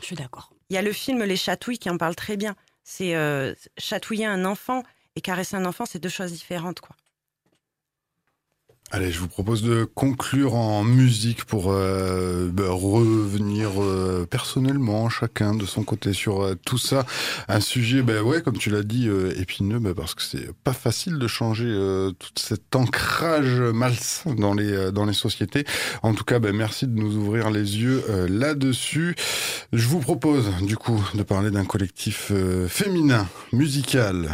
Je 0.00 0.04
suis 0.04 0.16
d'accord. 0.16 0.52
Il 0.68 0.74
y 0.74 0.78
a 0.78 0.82
le 0.82 0.92
film 0.92 1.22
Les 1.22 1.36
Chatouilles 1.36 1.78
qui 1.78 1.88
en 1.88 1.96
parle 1.96 2.16
très 2.16 2.36
bien. 2.36 2.56
C'est 2.82 3.14
chatouiller 3.78 4.26
un 4.26 4.44
enfant 4.44 4.82
et 5.14 5.20
caresser 5.20 5.56
un 5.56 5.64
enfant, 5.64 5.86
c'est 5.86 5.98
deux 5.98 6.08
choses 6.08 6.32
différentes. 6.32 6.80
Quoi. 6.80 6.94
Allez, 8.92 9.10
je 9.10 9.18
vous 9.18 9.26
propose 9.26 9.62
de 9.62 9.82
conclure 9.82 10.54
en 10.54 10.84
musique 10.84 11.44
pour 11.44 11.72
euh, 11.72 12.48
bah, 12.52 12.70
revenir 12.70 13.82
euh, 13.82 14.28
personnellement 14.30 15.08
chacun 15.08 15.56
de 15.56 15.66
son 15.66 15.82
côté 15.82 16.12
sur 16.12 16.42
euh, 16.42 16.54
tout 16.54 16.78
ça. 16.78 17.04
Un 17.48 17.58
sujet, 17.58 18.02
ben 18.02 18.22
ouais, 18.22 18.42
comme 18.42 18.56
tu 18.56 18.70
l'as 18.70 18.84
dit, 18.84 19.08
épineux, 19.36 19.80
bah, 19.80 19.90
parce 19.96 20.14
que 20.14 20.22
c'est 20.22 20.52
pas 20.62 20.72
facile 20.72 21.18
de 21.18 21.26
changer 21.26 21.66
tout 22.18 22.30
cet 22.36 22.76
ancrage 22.76 23.60
malsain 23.60 24.36
dans 24.36 24.54
les 24.54 24.92
dans 24.92 25.04
les 25.04 25.14
sociétés. 25.14 25.64
En 26.04 26.14
tout 26.14 26.24
cas, 26.24 26.38
ben 26.38 26.54
merci 26.54 26.86
de 26.86 26.94
nous 26.94 27.16
ouvrir 27.16 27.50
les 27.50 27.78
yeux 27.78 28.04
là-dessus. 28.28 29.16
Je 29.72 29.88
vous 29.88 29.98
propose 29.98 30.48
du 30.62 30.76
coup 30.76 31.04
de 31.14 31.24
parler 31.24 31.50
d'un 31.50 31.64
collectif 31.64 32.32
féminin 32.68 33.26
musical. 33.52 34.30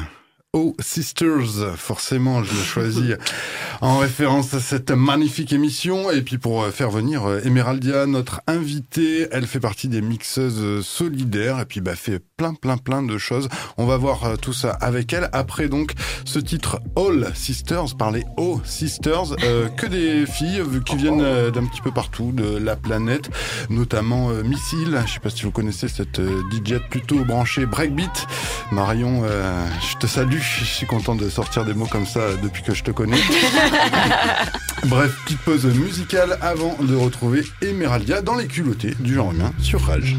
Oh 0.55 0.77
Sisters, 0.81 1.79
forcément, 1.79 2.45
je 2.45 2.53
l'ai 2.53 2.63
choisi 2.63 3.13
en 3.81 3.97
référence 3.97 4.53
à 4.53 4.61
cette 4.61 4.91
magnifique 4.91 5.51
émission. 5.55 6.11
Et 6.11 6.21
puis 6.21 6.37
pour 6.37 6.63
euh, 6.63 6.71
faire 6.71 6.91
venir 6.91 7.25
euh, 7.25 7.41
Emeraldia, 7.43 8.05
notre 8.05 8.43
invitée, 8.47 9.29
elle 9.33 9.47
fait 9.47 9.61
partie 9.61 9.89
des 9.89 10.03
mixeuses 10.03 10.61
euh, 10.61 10.83
solidaires 10.83 11.59
et 11.59 11.65
puis 11.65 11.81
bah, 11.81 11.97
fait 11.97 12.21
plein 12.37 12.53
plein 12.53 12.77
plein 12.77 13.03
de 13.03 13.17
choses. 13.17 13.49
On 13.79 13.87
va 13.87 13.97
voir 13.97 14.37
tout 14.43 14.53
ça 14.53 14.73
avec 14.73 15.15
elle. 15.15 15.31
Après 15.33 15.69
donc 15.69 15.95
ce 16.25 16.39
titre 16.39 16.81
All 16.97 17.33
Sisters, 17.35 17.97
par 17.97 18.11
les 18.11 18.25
Oh 18.37 18.61
Sisters, 18.65 19.35
euh, 19.43 19.69
que 19.69 19.87
des 19.87 20.27
filles 20.27 20.63
qui 20.87 20.97
viennent 20.97 21.51
d'un 21.51 21.67
petit 21.67 21.81
peu 21.81 21.91
partout 21.91 22.33
de 22.33 22.57
la 22.59 22.77
planète, 22.77 23.31
notamment 23.71 24.31
euh, 24.31 24.43
Missile. 24.43 25.01
Je 25.07 25.15
sais 25.15 25.21
pas 25.21 25.31
si 25.31 25.45
vous 25.45 25.51
connaissez 25.51 25.89
cette 25.89 26.19
euh, 26.19 26.43
DJ 26.51 26.75
plutôt 26.91 27.25
branchée 27.25 27.67
breakbeat. 27.67 28.27
Marion, 28.71 29.23
je 29.25 29.97
te 29.99 30.07
salue. 30.07 30.41
Je 30.43 30.65
suis 30.65 30.87
content 30.87 31.15
de 31.15 31.29
sortir 31.29 31.65
des 31.65 31.73
mots 31.73 31.87
comme 31.87 32.05
ça 32.05 32.21
depuis 32.43 32.65
que 32.65 32.75
je 32.75 32.83
te 32.83 32.91
connais. 32.91 33.17
Bref, 34.87 35.17
petite 35.25 35.39
pause 35.41 35.67
musicale 35.67 36.37
avant 36.43 36.77
de 36.83 36.97
retrouver 36.97 37.45
Emeraldia 37.61 38.23
dans 38.23 38.35
les 38.35 38.49
culottés 38.49 38.95
du 38.99 39.15
genre 39.15 39.33
humain 39.33 39.53
sur 39.61 39.81
Rage. 39.83 40.17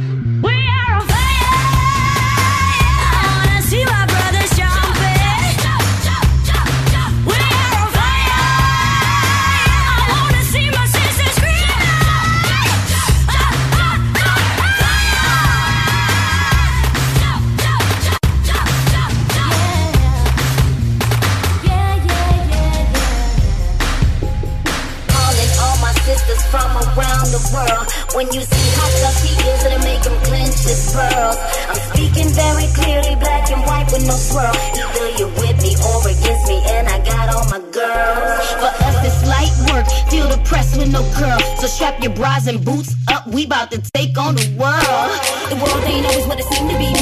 Your 42.03 42.13
bras 42.13 42.47
and 42.47 42.63
boots 42.63 42.95
up. 43.07 43.25
We 43.27 43.45
bout 43.45 43.71
to 43.71 43.81
take 43.93 44.17
on 44.17 44.35
the 44.35 44.43
world. 44.59 44.83
The 45.47 45.55
world 45.55 45.83
ain't 45.85 46.05
always 46.05 46.27
what 46.27 46.37
it 46.37 46.45
seemed 46.45 46.69
to 46.69 46.77
be, 46.77 46.92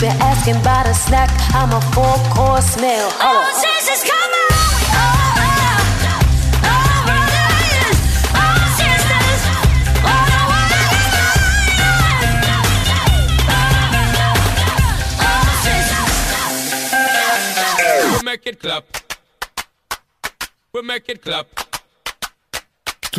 You've 0.00 0.12
been 0.12 0.22
asking 0.22 0.54
about 0.60 0.86
a 0.86 0.94
snack, 0.94 1.28
I'm 1.52 1.72
a 1.72 1.80
four 1.90 2.14
course 2.32 2.76
meal. 2.76 3.10
Hold 3.18 3.18
All 3.18 3.42
up. 3.42 3.52
sisters, 3.58 4.04
come 4.08 4.30
on, 4.30 4.46
we 4.78 4.86
all 4.94 5.42
are. 5.42 5.82
All 6.70 7.02
brothers, 7.02 7.98
all 8.30 8.62
sisters. 8.78 9.42
All 10.06 10.22
the 10.30 10.38
way. 10.54 10.78
All 15.18 15.50
sisters. 15.66 16.14
We 18.14 18.22
make 18.24 18.46
it 18.46 18.60
clap. 18.60 18.84
We 20.72 20.82
make 20.82 21.08
it 21.08 21.22
clap. 21.22 21.46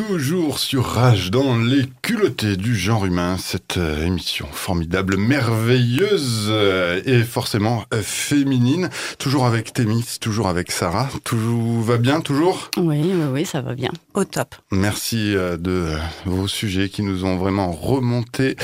Toujours 0.07 0.59
sur 0.59 0.85
Rage 0.85 1.29
dans 1.29 1.57
les 1.57 1.83
culottés 2.01 2.55
du 2.55 2.73
genre 2.73 3.05
humain, 3.05 3.35
cette 3.37 3.75
euh, 3.75 4.05
émission 4.05 4.47
formidable, 4.49 5.17
merveilleuse 5.17 6.45
euh, 6.47 7.01
et 7.05 7.21
forcément 7.23 7.83
euh, 7.93 8.01
féminine. 8.01 8.89
Toujours 9.17 9.45
avec 9.45 9.73
Thémis, 9.73 10.05
toujours 10.21 10.47
avec 10.47 10.71
Sarah. 10.71 11.09
Toujours 11.25 11.81
va 11.81 11.97
bien, 11.97 12.21
toujours? 12.21 12.71
Oui, 12.77 13.01
oui, 13.03 13.23
oui, 13.29 13.45
ça 13.45 13.59
va 13.59 13.75
bien. 13.75 13.91
Au 14.13 14.23
top. 14.23 14.55
Merci 14.71 15.33
de 15.33 15.89
vos 16.25 16.47
sujets 16.47 16.87
qui 16.89 17.03
nous 17.03 17.25
ont 17.25 17.37
vraiment 17.37 17.71
remonté 17.71 18.55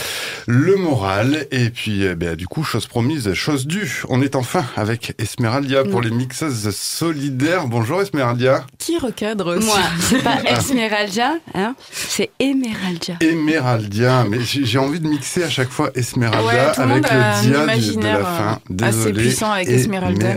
le 0.47 0.77
moral. 0.77 1.47
Et 1.51 1.69
puis, 1.69 2.03
ben, 2.15 2.35
du 2.35 2.47
coup, 2.47 2.63
chose 2.63 2.87
promise, 2.87 3.33
chose 3.33 3.67
due. 3.67 4.03
On 4.09 4.21
est 4.21 4.35
enfin 4.35 4.65
avec 4.75 5.13
Esmeraldia 5.17 5.83
pour 5.83 6.01
les 6.01 6.11
mixeuses 6.11 6.69
solidaires. 6.75 7.67
Bonjour 7.67 8.01
Esmeraldia. 8.01 8.65
Qui 8.79 8.97
recadre 8.97 9.59
Moi, 9.59 9.79
c'est 9.99 10.23
pas 10.23 10.39
Ah. 10.45 11.24
Esmeralda, 11.25 11.39
hein, 11.53 11.75
c'est 11.91 12.31
Emeraldia. 12.39 13.15
Emeraldia, 13.21 14.25
mais 14.29 14.39
j'ai 14.41 14.77
envie 14.79 14.99
de 14.99 15.07
mixer 15.07 15.43
à 15.43 15.49
chaque 15.49 15.69
fois 15.69 15.89
Esmeralda 15.95 16.45
Ouais, 16.45 16.71
tout 16.73 16.81
le 16.81 16.91
avec 16.91 17.03
monde 17.03 17.11
a 17.11 17.37
un 17.37 17.41
le 17.41 17.47
dia 17.49 17.77
du- 17.77 17.95
de 17.97 18.03
la 18.03 18.25
fin. 18.25 18.59
euh, 18.71 18.85
assez 18.85 18.97
Désolé, 18.97 19.21
puissant 19.23 19.51
avec 19.51 19.67
Esmeralda, 19.69 20.33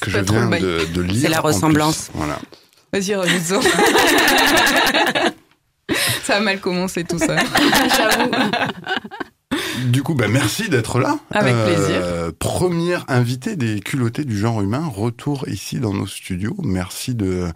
que 0.00 0.10
je 0.10 0.18
viens 0.18 0.48
de, 0.50 0.86
de 0.92 1.02
lire. 1.02 1.22
C'est 1.22 1.28
la 1.28 1.40
ressemblance. 1.40 2.10
Voilà. 2.14 2.38
Vas-y, 2.92 3.14
rajoute-en. 3.14 3.60
ça 6.24 6.36
a 6.36 6.40
mal 6.40 6.60
commencé 6.60 7.04
tout 7.04 7.18
ça. 7.18 7.36
J'avoue. 7.96 8.30
Du 9.86 10.02
coup, 10.02 10.14
bah, 10.14 10.28
merci 10.28 10.68
d'être 10.68 10.98
là. 10.98 11.18
Avec 11.30 11.54
plaisir. 11.54 12.02
Première 12.38 13.04
invitée 13.08 13.56
des 13.56 13.80
culottés 13.80 14.24
du 14.24 14.38
genre 14.38 14.60
humain, 14.60 14.86
retour 14.86 15.48
ici 15.48 15.80
dans 15.80 15.92
nos 15.92 16.06
studios. 16.06 16.56
Merci 16.62 17.14
de, 17.14 17.48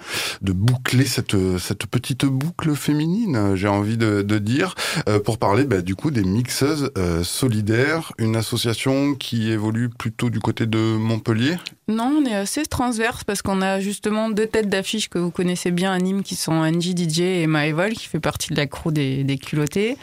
de 0.42 0.52
boucler 0.52 1.04
cette, 1.04 1.36
cette 1.58 1.86
petite 1.86 2.24
boucle 2.24 2.74
féminine, 2.74 3.54
j'ai 3.54 3.68
envie 3.68 3.96
de, 3.96 4.22
de 4.22 4.38
dire, 4.38 4.74
euh, 5.08 5.20
pour 5.20 5.38
parler 5.38 5.64
bah, 5.64 5.80
du 5.80 5.94
coup 5.94 6.10
des 6.10 6.24
mixeuses 6.24 6.90
euh, 6.96 7.22
solidaires, 7.22 8.12
une 8.18 8.36
association 8.36 9.14
qui 9.14 9.50
évolue 9.50 9.88
plutôt 9.88 10.30
du 10.30 10.40
côté 10.40 10.66
de 10.66 10.78
Montpellier. 10.78 11.56
Non, 11.88 12.20
on 12.20 12.26
est 12.26 12.34
assez 12.34 12.66
transverse 12.66 13.24
parce 13.24 13.40
qu'on 13.40 13.62
a 13.62 13.80
justement 13.80 14.28
deux 14.28 14.46
têtes 14.46 14.68
d'affiche 14.68 15.08
que 15.08 15.18
vous 15.18 15.30
connaissez 15.30 15.70
bien 15.70 15.92
à 15.92 15.98
Nîmes 15.98 16.22
qui 16.22 16.36
sont 16.36 16.52
Angie 16.52 16.94
DJ 16.94 17.20
et 17.20 17.46
Maëvol 17.46 17.92
qui 17.92 18.06
fait 18.06 18.20
partie 18.20 18.50
de 18.50 18.56
la 18.56 18.66
crew 18.66 18.92
des, 18.92 19.24
des 19.24 19.38
culottés. 19.38 19.96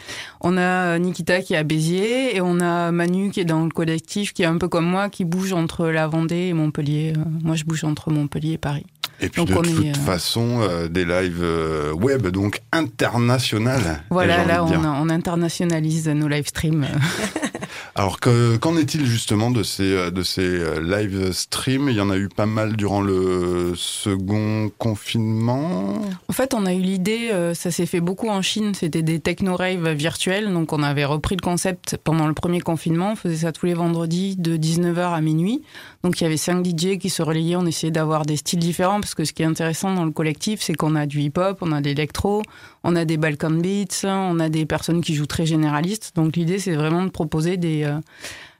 On 0.48 0.56
a 0.58 0.96
Nikita 1.00 1.40
qui 1.40 1.54
est 1.54 1.56
à 1.56 1.64
Béziers 1.64 2.36
et 2.36 2.40
on 2.40 2.60
a 2.60 2.92
Manu 2.92 3.30
qui 3.30 3.40
est 3.40 3.44
dans 3.44 3.64
le 3.64 3.70
collectif 3.70 4.32
qui 4.32 4.44
est 4.44 4.46
un 4.46 4.58
peu 4.58 4.68
comme 4.68 4.86
moi 4.86 5.08
qui 5.08 5.24
bouge 5.24 5.52
entre 5.52 5.88
la 5.88 6.06
Vendée 6.06 6.46
et 6.46 6.52
Montpellier. 6.52 7.14
Euh, 7.16 7.20
Moi 7.42 7.56
je 7.56 7.64
bouge 7.64 7.82
entre 7.82 8.12
Montpellier 8.12 8.52
et 8.52 8.58
Paris. 8.58 8.86
Et 9.20 9.28
puis 9.28 9.40
Donc, 9.44 9.48
de 9.48 9.54
on 9.58 9.62
toute 9.62 9.84
est, 9.84 9.90
euh, 9.90 9.94
façon, 9.94 10.60
euh, 10.60 10.86
des 10.86 11.04
lives 11.04 11.40
euh, 11.42 11.92
web, 11.94 12.28
donc 12.28 12.60
internationales. 12.70 14.04
Voilà, 14.10 14.44
là 14.44 14.64
on, 14.64 14.84
on 14.84 15.08
internationalise 15.10 16.06
nos 16.10 16.28
live 16.28 16.46
streams. 16.46 16.86
Alors 17.94 18.20
que- 18.20 18.56
qu'en 18.56 18.76
est-il 18.76 19.06
justement 19.06 19.50
de 19.50 19.62
ces 19.62 19.82
euh, 19.92 20.10
de 20.10 20.22
ces 20.22 20.42
euh, 20.42 20.80
live 20.80 21.32
streams? 21.32 21.88
Il 21.88 21.96
y 21.96 22.00
en 22.00 22.10
a 22.10 22.16
eu 22.16 22.28
pas 22.28 22.46
mal 22.46 22.76
durant 22.76 23.00
le 23.00 23.72
second 23.76 24.70
confinement. 24.78 26.00
En 26.28 26.32
fait, 26.32 26.54
on 26.54 26.66
a 26.66 26.72
eu 26.74 26.80
l'idée, 26.80 27.30
euh, 27.32 27.54
ça 27.54 27.70
s'est 27.70 27.86
fait 27.86 28.00
beaucoup 28.00 28.28
en 28.28 28.42
Chine, 28.42 28.74
c'était 28.74 29.02
des 29.02 29.20
techno-raves 29.20 29.90
virtuels. 29.92 30.52
Donc, 30.52 30.72
on 30.72 30.82
avait 30.82 31.04
repris 31.04 31.36
le 31.36 31.40
concept 31.42 31.96
pendant 32.02 32.26
le 32.26 32.34
premier 32.34 32.60
confinement. 32.60 33.12
On 33.12 33.16
faisait 33.16 33.36
ça 33.46 33.52
tous 33.52 33.66
les 33.66 33.74
vendredis 33.74 34.36
de 34.36 34.56
19h 34.56 35.12
à 35.14 35.20
minuit. 35.20 35.62
Donc, 36.02 36.20
il 36.20 36.24
y 36.24 36.26
avait 36.26 36.36
cinq 36.36 36.64
DJ 36.64 36.98
qui 36.98 37.10
se 37.10 37.22
relayaient. 37.22 37.56
On 37.56 37.66
essayait 37.66 37.90
d'avoir 37.90 38.24
des 38.26 38.36
styles 38.36 38.58
différents 38.58 39.00
parce 39.00 39.14
que 39.14 39.24
ce 39.24 39.32
qui 39.32 39.42
est 39.42 39.46
intéressant 39.46 39.94
dans 39.94 40.04
le 40.04 40.10
collectif, 40.10 40.60
c'est 40.62 40.74
qu'on 40.74 40.94
a 40.96 41.06
du 41.06 41.20
hip-hop, 41.20 41.58
on 41.60 41.72
a 41.72 41.80
de 41.80 41.86
l'électro, 41.86 42.42
on 42.84 42.96
a 42.96 43.04
des 43.04 43.16
Balkan 43.16 43.50
Beats, 43.50 44.04
on 44.04 44.38
a 44.40 44.48
des 44.48 44.66
personnes 44.66 45.00
qui 45.00 45.14
jouent 45.14 45.26
très 45.26 45.46
généralistes. 45.46 46.12
Donc, 46.14 46.36
l'idée, 46.36 46.58
c'est 46.58 46.74
vraiment 46.74 47.04
de 47.04 47.10
proposer 47.10 47.55
des. 47.56 47.84
euh, 47.84 47.98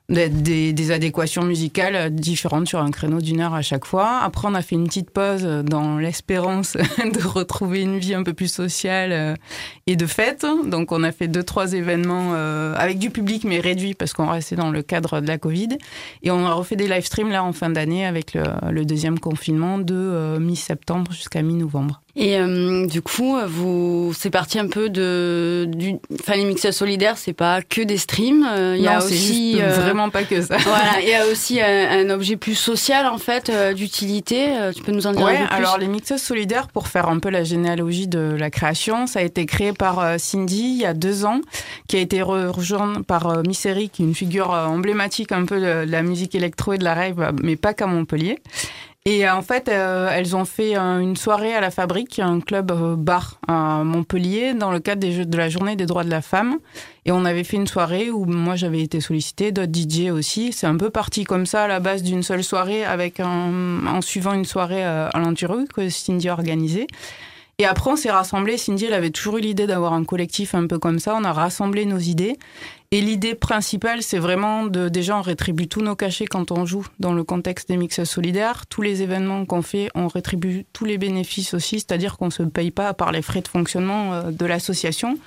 des, 0.08 0.72
des- 0.72 0.90
adéquations 0.92 1.42
musicales 1.42 2.14
différentes 2.14 2.68
sur 2.68 2.80
un 2.80 2.92
créneau 2.92 3.20
d'une 3.20 3.40
heure 3.40 3.54
à 3.54 3.62
chaque 3.62 3.84
fois. 3.84 4.20
Après, 4.22 4.46
on 4.48 4.54
a 4.54 4.62
fait 4.62 4.76
une 4.76 4.86
petite 4.86 5.10
pause 5.10 5.42
dans 5.42 5.98
l'espérance 5.98 6.74
de 6.98 7.26
retrouver 7.26 7.82
une 7.82 7.98
vie 7.98 8.14
un 8.14 8.22
peu 8.22 8.32
plus 8.32 8.46
sociale 8.52 9.10
euh, 9.10 9.34
et 9.88 9.96
de 9.96 10.06
fête. 10.06 10.46
Donc, 10.66 10.92
on 10.92 11.02
a 11.02 11.10
fait 11.10 11.26
deux, 11.26 11.42
trois 11.42 11.72
événements 11.72 12.34
euh, 12.34 12.72
avec 12.76 13.00
du 13.00 13.10
public, 13.10 13.42
mais 13.42 13.58
réduit 13.58 13.94
parce 13.94 14.12
qu'on 14.12 14.28
restait 14.28 14.54
dans 14.54 14.70
le 14.70 14.82
cadre 14.82 15.20
de 15.20 15.26
la 15.26 15.38
Covid. 15.38 15.76
Et 16.22 16.30
on 16.30 16.46
a 16.46 16.52
refait 16.52 16.76
des 16.76 16.86
live 16.86 17.04
streams 17.04 17.30
là 17.30 17.42
en 17.42 17.52
fin 17.52 17.70
d'année 17.70 18.06
avec 18.06 18.34
le, 18.34 18.84
deuxième 18.84 19.18
confinement 19.18 19.78
de 19.78 20.38
mi-septembre 20.38 21.10
jusqu'à 21.10 21.42
mi-novembre. 21.42 22.00
Et 22.18 22.38
euh, 22.38 22.86
du 22.86 23.02
coup, 23.02 23.36
vous, 23.46 24.12
c'est 24.18 24.30
parti 24.30 24.58
un 24.58 24.68
peu 24.68 24.88
de, 24.88 25.68
du, 25.68 25.96
enfin 26.18 26.34
les 26.34 26.46
mixeurs 26.46 26.72
solidaires, 26.72 27.18
c'est 27.18 27.34
pas 27.34 27.60
que 27.60 27.82
des 27.82 27.98
streams. 27.98 28.46
euh, 28.50 28.74
Il 28.78 28.82
y 28.82 28.88
a 28.88 28.98
aussi 29.04 29.52
juste 29.52 29.62
euh, 29.62 29.80
vraiment 29.82 30.08
pas 30.08 30.22
que 30.24 30.40
ça. 30.40 30.56
voilà, 30.56 31.00
il 31.02 31.08
y 31.08 31.12
a 31.14 31.26
aussi 31.26 31.60
un, 31.60 31.66
un 31.90 32.08
objet 32.08 32.36
plus 32.36 32.54
social 32.54 33.06
en 33.06 33.18
fait, 33.18 33.50
euh, 33.50 33.74
d'utilité. 33.74 34.48
Euh, 34.56 34.72
Tu 34.72 34.82
peux 34.82 34.92
nous 34.92 35.06
en 35.06 35.12
dire 35.12 35.26
Ouais, 35.26 35.36
un 35.36 35.42
peu 35.42 35.46
plus 35.48 35.56
alors 35.56 35.76
les 35.76 35.88
mixeuses 35.88 36.22
solidaires, 36.22 36.68
pour 36.68 36.88
faire 36.88 37.08
un 37.10 37.18
peu 37.18 37.28
la 37.28 37.44
généalogie 37.44 38.08
de 38.08 38.34
la 38.38 38.48
création, 38.48 39.06
ça 39.06 39.18
a 39.18 39.22
été 39.22 39.44
créé 39.44 39.74
par 39.74 39.98
euh, 39.98 40.16
Cindy 40.18 40.56
il 40.76 40.80
y 40.80 40.86
a 40.86 40.94
deux 40.94 41.26
ans, 41.26 41.42
qui 41.86 41.96
a 41.96 42.00
été 42.00 42.20
re- 42.20 42.46
rejoint 42.48 43.02
par 43.02 43.26
euh, 43.28 43.42
Misery, 43.46 43.90
qui 43.90 44.02
est 44.02 44.06
une 44.06 44.14
figure 44.14 44.54
euh, 44.54 44.64
emblématique 44.64 45.32
un 45.32 45.44
peu 45.44 45.60
de 45.60 45.84
la 45.86 46.00
musique 46.02 46.34
électro 46.34 46.72
et 46.72 46.78
de 46.78 46.84
la 46.84 46.94
rave, 46.94 47.32
mais 47.42 47.56
pas 47.56 47.74
qu'à 47.74 47.86
Montpellier. 47.86 48.38
Et 49.08 49.24
euh, 49.24 49.32
en 49.32 49.42
fait, 49.42 49.68
euh, 49.68 50.10
elles 50.12 50.34
ont 50.34 50.44
fait 50.44 50.76
euh, 50.76 50.98
une 50.98 51.14
soirée 51.14 51.54
à 51.54 51.60
la 51.60 51.70
Fabrique, 51.70 52.18
un 52.18 52.40
club 52.40 52.72
euh, 52.72 52.96
bar 52.96 53.38
à 53.46 53.84
Montpellier, 53.84 54.52
dans 54.52 54.72
le 54.72 54.80
cadre 54.80 55.00
des 55.00 55.12
jeux 55.12 55.24
de 55.24 55.36
la 55.38 55.48
journée 55.48 55.76
des 55.76 55.86
droits 55.86 56.02
de 56.02 56.10
la 56.10 56.20
femme. 56.20 56.58
Et 57.04 57.12
on 57.12 57.24
avait 57.24 57.44
fait 57.44 57.56
une 57.56 57.68
soirée 57.68 58.10
où 58.10 58.24
moi 58.24 58.56
j'avais 58.56 58.82
été 58.82 59.00
sollicitée, 59.00 59.52
d'autres 59.52 59.72
DJ 59.72 60.10
aussi. 60.10 60.52
C'est 60.52 60.66
un 60.66 60.76
peu 60.76 60.90
parti 60.90 61.22
comme 61.22 61.46
ça 61.46 61.62
à 61.62 61.68
la 61.68 61.78
base 61.78 62.02
d'une 62.02 62.24
seule 62.24 62.42
soirée, 62.42 62.84
avec 62.84 63.20
un, 63.20 63.86
en 63.86 64.00
suivant 64.00 64.32
une 64.32 64.44
soirée 64.44 64.82
à 64.82 65.12
l'Anturu 65.14 65.68
que 65.72 65.88
Cindy 65.88 66.28
a 66.28 66.32
organisée. 66.32 66.88
Et 67.58 67.64
après, 67.64 67.90
on 67.90 67.96
s'est 67.96 68.10
rassemblés. 68.10 68.58
Cindy, 68.58 68.84
elle 68.84 68.92
avait 68.92 69.10
toujours 69.10 69.38
eu 69.38 69.40
l'idée 69.40 69.66
d'avoir 69.66 69.94
un 69.94 70.04
collectif 70.04 70.54
un 70.54 70.66
peu 70.66 70.78
comme 70.78 70.98
ça. 70.98 71.16
On 71.16 71.24
a 71.24 71.32
rassemblé 71.32 71.86
nos 71.86 71.98
idées. 71.98 72.38
Et 72.92 73.00
l'idée 73.00 73.34
principale, 73.34 74.02
c'est 74.02 74.18
vraiment 74.18 74.66
de, 74.66 74.88
déjà, 74.88 75.18
on 75.18 75.22
rétribue 75.22 75.66
tous 75.66 75.80
nos 75.80 75.96
cachets 75.96 76.26
quand 76.26 76.52
on 76.52 76.64
joue 76.64 76.86
dans 77.00 77.12
le 77.12 77.24
contexte 77.24 77.68
des 77.68 77.76
mixes 77.76 78.04
solidaires. 78.04 78.66
Tous 78.66 78.80
les 78.80 79.02
événements 79.02 79.44
qu'on 79.44 79.62
fait, 79.62 79.88
on 79.94 80.06
rétribue 80.06 80.66
tous 80.72 80.84
les 80.84 80.96
bénéfices 80.96 81.52
aussi, 81.54 81.80
c'est-à-dire 81.80 82.16
qu'on 82.16 82.26
ne 82.26 82.30
se 82.30 82.44
paye 82.44 82.70
pas 82.70 82.94
par 82.94 83.10
les 83.10 83.22
frais 83.22 83.40
de 83.40 83.48
fonctionnement 83.48 84.14
euh, 84.14 84.30
de 84.30 84.46
l'association. 84.46 85.18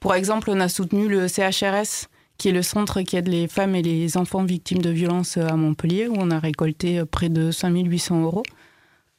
Pour 0.00 0.14
exemple, 0.14 0.50
on 0.50 0.58
a 0.58 0.68
soutenu 0.68 1.08
le 1.08 1.28
CHRS, 1.28 2.08
qui 2.38 2.48
est 2.48 2.52
le 2.52 2.62
centre 2.62 3.02
qui 3.02 3.16
aide 3.16 3.28
les 3.28 3.46
femmes 3.46 3.74
et 3.74 3.82
les 3.82 4.16
enfants 4.16 4.42
victimes 4.42 4.80
de 4.80 4.90
violences 4.90 5.36
à 5.36 5.54
Montpellier, 5.54 6.08
où 6.08 6.14
on 6.16 6.30
a 6.30 6.38
récolté 6.38 6.98
euh, 7.00 7.04
près 7.04 7.28
de 7.28 7.50
5800 7.50 8.22
euros 8.22 8.42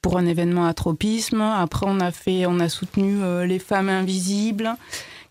pour 0.01 0.17
un 0.17 0.25
événement 0.25 0.65
à 0.65 0.73
tropisme. 0.73 1.41
Après, 1.41 1.85
on 1.87 1.99
a 1.99 2.11
fait, 2.11 2.45
on 2.45 2.59
a 2.59 2.69
soutenu 2.69 3.21
euh, 3.21 3.45
les 3.45 3.59
femmes 3.59 3.89
invisibles, 3.89 4.75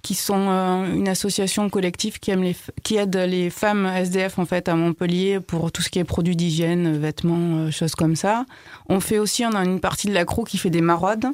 qui 0.03 0.15
sont 0.15 0.49
euh, 0.49 0.95
une 0.95 1.09
association 1.09 1.71
collective 1.71 2.19
qui, 2.19 2.35
les, 2.35 2.57
aide 2.97 3.17
les 3.17 3.51
femmes 3.51 3.87
SDF 3.87 4.39
en 4.39 4.45
fait 4.45 4.69
à 4.69 4.75
Montpellier 4.75 5.39
pour 5.41 5.71
tout 5.71 5.81
ce 5.81 5.89
qui 5.89 6.01
est 6.01 6.05
produits 6.05 6.37
d'hygiène, 6.37 6.99
vêtements, 6.99 7.59
euh, 7.59 7.71
choses 7.71 7.95
comme 7.95 8.17
ça. 8.17 8.45
On 8.89 8.99
fait 8.99 9.19
aussi, 9.19 9.45
on 9.47 9.55
a 9.55 9.65
une 9.65 9.81
partie 9.81 10.09
de 10.09 10.15
la 10.15 10.25
crew 10.25 10.45
qui 10.45 10.59
fait 10.59 10.71
des 10.71 10.81
maraudes, 10.81 11.27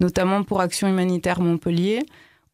notamment 0.00 0.42
pour 0.42 0.60
Action 0.62 0.88
Humanitaire 0.88 1.40
Montpellier. 1.40 2.00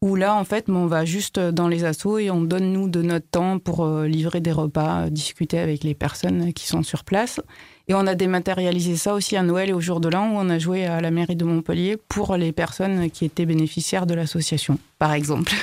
Où 0.03 0.15
là, 0.15 0.33
en 0.35 0.43
fait, 0.45 0.67
on 0.67 0.87
va 0.87 1.05
juste 1.05 1.39
dans 1.39 1.67
les 1.67 1.83
assos 1.83 2.17
et 2.17 2.31
on 2.31 2.41
donne, 2.41 2.73
nous, 2.73 2.89
de 2.89 3.03
notre 3.03 3.27
temps 3.27 3.59
pour 3.59 3.85
euh, 3.85 4.07
livrer 4.07 4.41
des 4.41 4.51
repas, 4.51 5.11
discuter 5.11 5.59
avec 5.59 5.83
les 5.83 5.93
personnes 5.93 6.53
qui 6.53 6.67
sont 6.67 6.81
sur 6.81 7.03
place. 7.03 7.39
Et 7.87 7.93
on 7.93 8.07
a 8.07 8.15
dématérialisé 8.15 8.95
ça 8.95 9.13
aussi 9.13 9.35
à 9.35 9.43
Noël 9.43 9.69
et 9.69 9.73
au 9.73 9.81
jour 9.81 9.99
de 9.99 10.09
l'an, 10.09 10.31
où 10.31 10.35
on 10.37 10.49
a 10.49 10.59
joué 10.59 10.85
à 10.85 11.01
la 11.01 11.11
mairie 11.11 11.35
de 11.35 11.45
Montpellier 11.45 11.97
pour 12.07 12.35
les 12.37 12.51
personnes 12.51 13.09
qui 13.09 13.25
étaient 13.25 13.45
bénéficiaires 13.45 14.05
de 14.05 14.13
l'association, 14.13 14.77
par 14.99 15.13
exemple. 15.13 15.53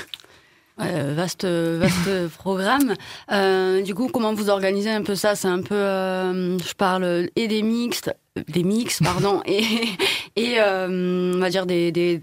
Vaste, 0.79 1.45
vaste 1.45 2.29
programme. 2.39 2.95
Euh, 3.33 3.83
du 3.83 3.95
coup, 3.95 4.09
comment 4.13 4.33
vous 4.33 4.49
organisez 4.49 4.91
un 4.91 5.03
peu 5.03 5.17
ça? 5.17 5.35
C'est 5.35 5.49
un 5.49 5.63
peu, 5.63 5.75
euh, 5.75 6.57
je 6.59 6.75
parle 6.75 7.29
et 7.35 7.49
des 7.49 7.63
mixtes, 7.63 8.15
des 8.49 8.63
mix, 8.63 9.01
pardon, 9.03 9.43
et, 9.47 10.61
euh, 10.61 11.33
on 11.35 11.39
va 11.39 11.51
dire 11.51 11.67
des, 11.67 12.23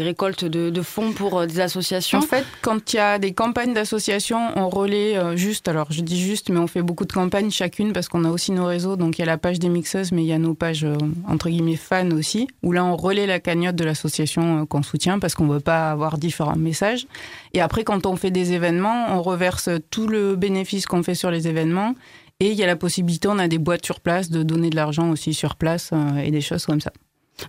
récoltes 0.00 0.44
de, 0.44 0.70
de 0.70 0.82
fonds 0.82 1.12
pour 1.12 1.38
euh, 1.38 1.46
des 1.46 1.60
associations. 1.60 2.18
En 2.18 2.22
fait, 2.22 2.44
quand 2.62 2.92
il 2.92 2.96
y 2.96 2.98
a 2.98 3.18
des 3.18 3.32
campagnes 3.32 3.74
d'associations, 3.74 4.50
on 4.56 4.68
relaie 4.68 5.16
euh, 5.16 5.36
juste, 5.36 5.68
alors 5.68 5.88
je 5.90 6.00
dis 6.00 6.20
juste, 6.20 6.50
mais 6.50 6.58
on 6.58 6.66
fait 6.66 6.82
beaucoup 6.82 7.04
de 7.04 7.12
campagnes 7.12 7.50
chacune 7.50 7.92
parce 7.92 8.08
qu'on 8.08 8.24
a 8.24 8.30
aussi 8.30 8.52
nos 8.52 8.66
réseaux. 8.66 8.96
Donc 8.96 9.18
il 9.18 9.22
y 9.22 9.24
a 9.24 9.26
la 9.26 9.38
page 9.38 9.58
des 9.58 9.68
mixeuses, 9.68 10.12
mais 10.12 10.22
il 10.22 10.28
y 10.28 10.32
a 10.32 10.38
nos 10.38 10.54
pages 10.54 10.86
entre 11.28 11.48
guillemets 11.48 11.76
fans 11.76 12.10
aussi, 12.10 12.48
où 12.62 12.72
là 12.72 12.84
on 12.84 12.96
relaie 12.96 13.26
la 13.26 13.40
cagnotte 13.40 13.76
de 13.76 13.84
l'association 13.84 14.66
qu'on 14.66 14.82
soutient 14.82 15.18
parce 15.18 15.34
qu'on 15.34 15.46
veut 15.46 15.60
pas 15.60 15.90
avoir 15.90 16.18
différents 16.18 16.56
messages. 16.56 17.06
Et 17.54 17.60
après, 17.60 17.84
quand 17.84 18.06
on 18.06 18.16
fait 18.16 18.30
des 18.30 18.52
événements, 18.52 19.06
on 19.10 19.22
reverse 19.22 19.70
tout 19.90 20.06
le 20.06 20.36
bénéfice 20.36 20.86
qu'on 20.86 21.02
fait 21.02 21.14
sur 21.14 21.30
les 21.30 21.48
événements. 21.48 21.94
Et 22.38 22.50
il 22.50 22.54
y 22.54 22.62
a 22.62 22.66
la 22.66 22.76
possibilité, 22.76 23.28
on 23.28 23.38
a 23.38 23.48
des 23.48 23.58
boîtes 23.58 23.84
sur 23.86 24.00
place, 24.00 24.28
de 24.28 24.42
donner 24.42 24.68
de 24.68 24.76
l'argent 24.76 25.10
aussi 25.10 25.32
sur 25.32 25.56
place 25.56 25.90
euh, 25.94 26.18
et 26.18 26.30
des 26.30 26.42
choses 26.42 26.66
comme 26.66 26.82
ça. 26.82 26.92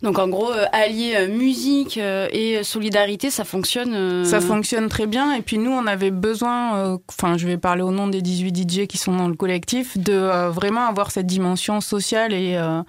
Donc 0.01 0.19
en 0.19 0.27
gros, 0.27 0.51
euh, 0.51 0.65
allier 0.73 1.13
euh, 1.15 1.27
musique 1.29 1.97
et 1.97 2.63
solidarité, 2.63 3.29
ça 3.29 3.45
fonctionne. 3.45 4.25
Ça 4.25 4.41
fonctionne 4.41 4.89
très 4.89 5.07
bien. 5.07 5.33
Et 5.33 5.41
puis 5.41 5.57
nous, 5.57 5.71
on 5.71 5.87
avait 5.87 6.11
besoin, 6.11 6.75
euh, 6.75 6.97
enfin, 7.09 7.37
je 7.37 7.47
vais 7.47 7.57
parler 7.57 7.81
au 7.83 7.91
nom 7.91 8.07
des 8.07 8.21
18 8.21 8.55
DJ 8.69 8.87
qui 8.87 8.97
sont 8.97 9.15
dans 9.15 9.27
le 9.29 9.35
collectif, 9.35 9.97
de 9.97 10.13
euh, 10.13 10.49
vraiment 10.49 10.87
avoir 10.87 11.11
cette 11.11 11.27
dimension 11.27 11.79
sociale. 11.79 12.33
Et, 12.33 12.57
euh, 12.57 12.81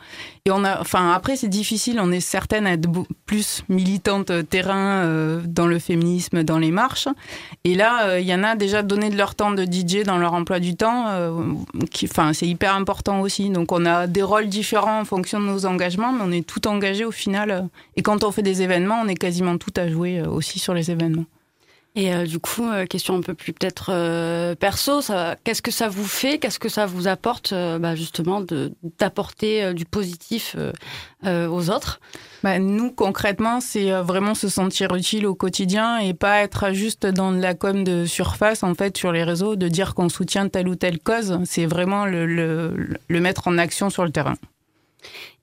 enfin, 0.50 1.12
après, 1.12 1.36
c'est 1.36 1.48
difficile. 1.48 1.98
On 2.00 2.10
est 2.10 2.20
certaine 2.20 2.66
à 2.66 2.72
être 2.72 2.88
plus 3.26 3.62
militante 3.68 4.30
euh, 4.30 4.42
terrain 4.42 5.04
euh, 5.04 5.40
dans 5.44 5.66
le 5.66 5.78
féminisme, 5.78 6.42
dans 6.42 6.58
les 6.58 6.70
marches. 6.70 7.08
Et 7.64 7.74
là, 7.74 8.08
euh, 8.08 8.20
il 8.20 8.26
y 8.26 8.34
en 8.34 8.42
a 8.44 8.56
déjà 8.56 8.82
donné 8.82 9.10
de 9.10 9.16
leur 9.16 9.34
temps 9.34 9.50
de 9.50 9.64
DJ 9.64 10.04
dans 10.04 10.18
leur 10.18 10.34
emploi 10.34 10.60
du 10.60 10.76
temps. 10.76 11.06
c'est 12.32 12.46
hyper 12.46 12.74
important 12.74 13.20
aussi. 13.20 13.50
Donc, 13.50 13.72
on 13.72 13.84
a 13.84 14.06
des 14.06 14.22
rôles 14.22 14.48
différents 14.48 15.00
en 15.00 15.04
fonction 15.04 15.40
de 15.40 15.46
nos 15.46 15.66
engagements, 15.66 16.12
mais 16.12 16.22
on 16.24 16.32
est 16.32 16.46
tout 16.46 16.66
engagé 16.68 17.04
au 17.04 17.12
final. 17.12 17.68
Et 17.96 18.02
quand 18.02 18.24
on 18.24 18.32
fait 18.32 18.42
des 18.42 18.62
événements, 18.62 19.00
on 19.04 19.08
est 19.08 19.14
quasiment 19.14 19.58
tout 19.58 19.72
à 19.76 19.88
jouer 19.88 20.22
aussi 20.22 20.58
sur 20.58 20.74
les 20.74 20.90
événements. 20.90 21.24
Et 21.98 22.14
euh, 22.14 22.26
du 22.26 22.38
coup, 22.38 22.62
euh, 22.62 22.86
question 22.86 23.16
un 23.16 23.22
peu 23.22 23.34
plus 23.34 23.52
peut-être 23.52 23.90
euh, 23.92 24.54
perso, 24.54 25.00
qu'est-ce 25.42 25.62
que 25.62 25.72
ça 25.72 25.88
vous 25.88 26.06
fait 26.06 26.38
Qu'est-ce 26.38 26.60
que 26.60 26.68
ça 26.68 26.86
vous 26.86 27.08
apporte 27.08 27.52
euh, 27.52 27.80
bah, 27.80 27.96
justement 27.96 28.40
d'apporter 29.00 29.64
euh, 29.64 29.72
du 29.72 29.84
positif 29.84 30.54
aux 31.24 31.70
autres? 31.70 31.98
Bah, 32.44 32.60
nous, 32.60 32.92
concrètement, 32.92 33.60
c'est 33.60 33.90
vraiment 33.90 34.36
se 34.36 34.48
sentir 34.48 34.94
utile 34.94 35.26
au 35.26 35.34
quotidien 35.34 35.98
et 35.98 36.14
pas 36.14 36.42
être 36.42 36.72
juste 36.72 37.04
dans 37.04 37.32
de 37.32 37.40
la 37.40 37.54
com 37.54 37.82
de 37.82 38.04
surface, 38.04 38.62
en 38.62 38.74
fait, 38.74 38.96
sur 38.96 39.10
les 39.10 39.24
réseaux, 39.24 39.56
de 39.56 39.66
dire 39.66 39.96
qu'on 39.96 40.08
soutient 40.08 40.48
telle 40.48 40.68
ou 40.68 40.76
telle 40.76 41.00
cause. 41.00 41.40
C'est 41.46 41.66
vraiment 41.66 42.06
le, 42.06 42.26
le, 42.26 42.96
le 43.08 43.20
mettre 43.20 43.48
en 43.48 43.58
action 43.58 43.90
sur 43.90 44.04
le 44.04 44.12
terrain. 44.12 44.36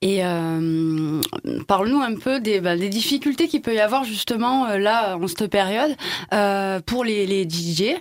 Et 0.02 0.24
euh, 0.24 1.22
parle-nous 1.68 2.02
un 2.02 2.16
peu 2.16 2.40
des, 2.40 2.62
bah, 2.62 2.78
des 2.78 2.90
difficultés 2.90 3.48
qu'il 3.48 3.62
peut 3.62 3.74
y 3.74 3.80
avoir 3.80 4.04
justement 4.04 4.68
euh, 4.68 4.78
là 4.78 5.18
en 5.18 5.28
cette 5.28 5.48
période 5.48 5.96
euh, 6.34 6.80
pour 6.86 7.04
les, 7.04 7.48
DJ. 7.50 7.96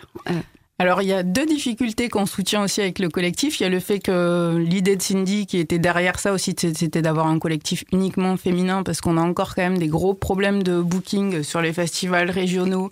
Alors, 0.81 1.03
il 1.03 1.09
y 1.09 1.13
a 1.13 1.23
deux 1.23 1.47
difficultés 1.47 2.09
qu'on 2.09 2.27
soutient 2.27 2.65
aussi 2.65 2.81
avec 2.81 2.99
le 2.99 3.09
collectif. 3.09 3.61
Il 3.61 3.63
y 3.63 3.67
a 3.67 3.69
le 3.69 3.79
fait 3.79 4.01
que 4.01 4.57
l'idée 4.59 4.97
de 4.97 5.03
Cindy, 5.03 5.47
qui 5.47 5.59
était 5.59 5.79
derrière 5.79 6.19
ça 6.19 6.33
aussi, 6.33 6.55
c'était 6.59 7.01
d'avoir 7.01 7.29
un 7.29 7.39
collectif 7.39 7.85
uniquement 7.93 8.37
féminin, 8.37 8.83
parce 8.83 9.01
qu'on 9.01 9.17
a 9.17 9.21
encore 9.21 9.55
quand 9.55 9.63
même 9.63 9.79
des 9.79 9.87
gros 9.87 10.15
problèmes 10.15 10.65
de 10.65 10.81
booking 10.83 11.45
sur 11.45 11.61
les 11.61 11.73
festivals 11.73 12.29
régionaux. 12.29 12.89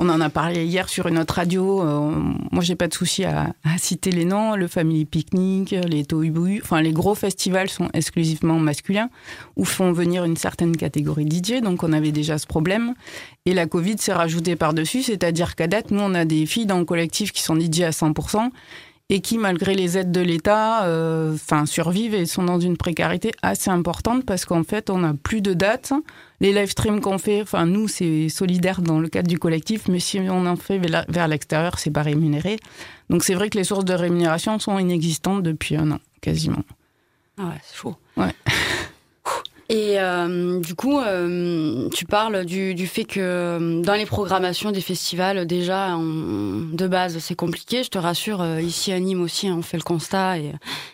On 0.00 0.08
en 0.10 0.20
a 0.20 0.30
parlé 0.30 0.64
hier 0.64 0.88
sur 0.88 1.08
une 1.08 1.18
autre 1.18 1.34
radio. 1.34 1.82
Euh, 1.82 2.10
moi, 2.52 2.62
j'ai 2.62 2.76
pas 2.76 2.86
de 2.86 2.94
souci 2.94 3.24
à, 3.24 3.52
citer 3.78 4.12
les 4.12 4.24
noms. 4.24 4.54
Le 4.54 4.68
Family 4.68 5.04
Picnic, 5.04 5.72
les 5.72 6.04
Tohubohu. 6.04 6.60
Enfin, 6.62 6.80
les 6.82 6.92
gros 6.92 7.16
festivals 7.16 7.68
sont 7.68 7.88
exclusivement 7.92 8.60
masculins 8.60 9.10
ou 9.56 9.64
font 9.64 9.90
venir 9.90 10.24
une 10.24 10.36
certaine 10.36 10.76
catégorie 10.76 11.28
DJ. 11.28 11.60
Donc, 11.62 11.82
on 11.82 11.92
avait 11.92 12.12
déjà 12.12 12.38
ce 12.38 12.46
problème. 12.46 12.94
Et 13.44 13.54
la 13.54 13.66
Covid 13.66 13.98
s'est 13.98 14.12
rajoutée 14.12 14.54
par-dessus. 14.54 15.02
C'est-à-dire 15.02 15.56
qu'à 15.56 15.66
date, 15.66 15.90
nous, 15.90 16.00
on 16.00 16.14
a 16.14 16.24
des 16.24 16.46
filles 16.46 16.66
dans 16.66 16.78
le 16.78 16.84
collectif 16.84 17.32
qui 17.32 17.42
sont 17.42 17.58
DJ 17.58 17.80
à 17.80 17.90
100%. 17.90 18.50
Et 19.10 19.20
qui, 19.20 19.38
malgré 19.38 19.74
les 19.74 19.96
aides 19.96 20.12
de 20.12 20.20
l'État, 20.20 20.84
euh, 20.84 21.36
survivent 21.64 22.14
et 22.14 22.26
sont 22.26 22.44
dans 22.44 22.60
une 22.60 22.76
précarité 22.76 23.32
assez 23.42 23.70
importante 23.70 24.24
parce 24.26 24.44
qu'en 24.44 24.64
fait, 24.64 24.90
on 24.90 24.98
n'a 24.98 25.14
plus 25.14 25.40
de 25.40 25.54
dates. 25.54 25.92
Les 26.40 26.52
live 26.52 26.70
streams 26.70 27.00
qu'on 27.00 27.18
fait, 27.18 27.40
enfin 27.40 27.64
nous, 27.64 27.88
c'est 27.88 28.28
solidaire 28.28 28.82
dans 28.82 29.00
le 29.00 29.08
cadre 29.08 29.28
du 29.28 29.38
collectif, 29.38 29.88
mais 29.88 29.98
si 29.98 30.20
on 30.20 30.46
en 30.46 30.56
fait 30.56 30.78
vers 30.78 31.06
vers 31.08 31.26
l'extérieur, 31.26 31.78
c'est 31.78 31.90
pas 31.90 32.02
rémunéré. 32.02 32.58
Donc 33.08 33.24
c'est 33.24 33.34
vrai 33.34 33.48
que 33.48 33.56
les 33.56 33.64
sources 33.64 33.86
de 33.86 33.94
rémunération 33.94 34.58
sont 34.58 34.78
inexistantes 34.78 35.42
depuis 35.42 35.76
un 35.76 35.90
an, 35.92 36.00
quasiment. 36.20 36.62
Ah 37.38 37.46
ouais, 37.46 37.60
c'est 37.62 37.76
chaud. 37.76 37.96
Ouais. 38.16 38.34
Et 39.70 40.00
euh, 40.00 40.60
du 40.60 40.74
coup, 40.74 40.98
euh, 40.98 41.90
tu 41.94 42.06
parles 42.06 42.46
du, 42.46 42.74
du 42.74 42.86
fait 42.86 43.04
que 43.04 43.20
euh, 43.20 43.82
dans 43.82 43.92
les 43.92 44.06
programmations 44.06 44.70
des 44.70 44.80
festivals, 44.80 45.46
déjà, 45.46 45.94
on- 45.96 46.68
de 46.72 46.86
base, 46.86 47.18
c'est 47.18 47.34
compliqué. 47.34 47.82
Je 47.82 47.90
te 47.90 47.98
rassure, 47.98 48.40
euh, 48.40 48.62
ici 48.62 48.92
à 48.92 48.98
Nîmes 48.98 49.20
aussi, 49.20 49.50
on 49.50 49.60
fait 49.60 49.76
le 49.76 49.82
constat. 49.82 50.38
Et, 50.38 50.52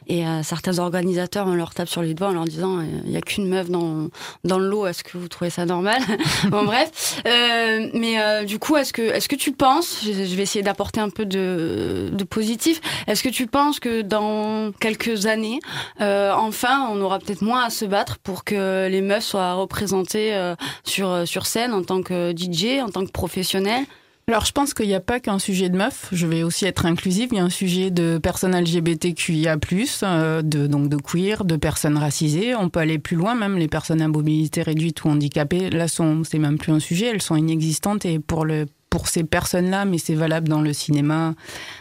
et 0.09 0.27
euh, 0.27 0.43
certains 0.43 0.81
organisateurs, 0.81 1.47
on 1.47 1.55
leur 1.55 1.73
tape 1.73 1.89
sur 1.89 2.03
les 2.03 2.15
doigts 2.15 2.29
en 2.31 2.33
leur 2.33 2.47
disant 2.47 2.81
il 3.05 3.11
n'y 3.13 3.17
a 3.17 3.21
qu'une 3.21 3.47
meuf 3.49 3.71
dans, 3.71 4.09
dans 4.43 4.59
le 4.59 4.69
lot, 4.69 4.89
est-ce 4.89 5.05
que 5.05 5.19
vous 5.19 5.29
trouvez 5.29 5.51
ça 5.51 5.65
normal? 5.67 6.01
Bon, 6.49 6.65
bref. 6.65 7.23
Euh, 7.27 7.89
mais 7.95 8.21
euh, 8.21 8.43
du 8.45 8.59
coup, 8.59 8.77
est-ce 8.77 8.93
que, 8.93 9.03
est 9.03 9.27
que 9.29 9.37
tu 9.37 9.53
penses, 9.53 10.01
je 10.05 10.11
vais 10.35 10.43
essayer 10.43 10.63
d'apporter 10.65 11.01
un 11.01 11.11
peu 11.11 11.25
de, 11.27 12.11
de 12.13 12.25
positif, 12.25 12.81
est-ce 13.07 13.23
que 13.23 13.29
tu 13.29 13.47
penses 13.47 13.79
que 13.79 14.03
dans 14.03 14.73
quelques 14.81 15.27
années, 15.27 15.61
euh, 16.01 16.33
enfin, 16.35 16.89
on 16.91 17.01
aura 17.01 17.21
peut-être 17.21 17.43
moins 17.43 17.63
à 17.65 17.71
se 17.71 17.85
battre 17.85 18.19
pour 18.19 18.43
que 18.45 18.64
les 18.89 19.01
meufs 19.01 19.25
soient 19.25 19.55
représentées 19.55 20.35
euh, 20.35 20.55
sur, 20.85 21.27
sur 21.27 21.47
scène 21.47 21.73
en 21.73 21.83
tant 21.83 22.03
que 22.03 22.35
DJ, 22.37 22.81
en 22.83 22.89
tant 22.89 23.05
que 23.05 23.11
professionnels 23.11 23.85
Alors, 24.29 24.45
je 24.45 24.53
pense 24.53 24.75
qu'il 24.75 24.87
n'y 24.87 24.95
a 24.95 25.01
pas 25.01 25.21
qu'un 25.21 25.39
sujet 25.39 25.69
de 25.69 25.77
meuf. 25.77 26.09
Je 26.13 26.27
vais 26.27 26.43
aussi 26.43 26.67
être 26.67 26.87
inclusive. 26.87 27.29
Il 27.33 27.39
y 27.39 27.41
a 27.41 27.45
un 27.45 27.51
sujet 27.51 27.91
de 27.91 28.19
personnes 28.19 28.59
LGBTQIA+, 28.59 29.57
euh, 30.03 30.43
de, 30.43 30.67
donc 30.67 30.89
de 30.89 30.97
queer, 30.97 31.45
de 31.45 31.57
personnes 31.57 31.99
racisées. 31.99 32.55
On 32.55 32.69
peut 32.69 32.81
aller 32.81 32.99
plus 32.99 33.17
loin, 33.17 33.35
même 33.35 33.57
les 33.59 33.69
personnes 33.69 34.03
à 34.03 34.09
mobilité 34.09 34.63
réduite 34.63 35.05
ou 35.05 35.09
handicapées. 35.09 35.71
Là, 35.71 35.87
c'est 35.89 36.39
même 36.39 36.59
plus 36.59 36.73
un 36.73 36.81
sujet. 36.81 37.07
Elles 37.07 37.23
sont 37.23 37.37
inexistantes 37.37 38.05
et 38.05 38.19
pour 38.19 38.45
le, 38.45 38.67
pour 38.95 39.09
ces 39.09 39.25
personnes-là, 39.25 39.87
mais 39.87 39.99
c'est 39.99 40.15
valable 40.15 40.49
dans 40.49 40.61
le 40.61 40.73
cinéma, 40.73 41.35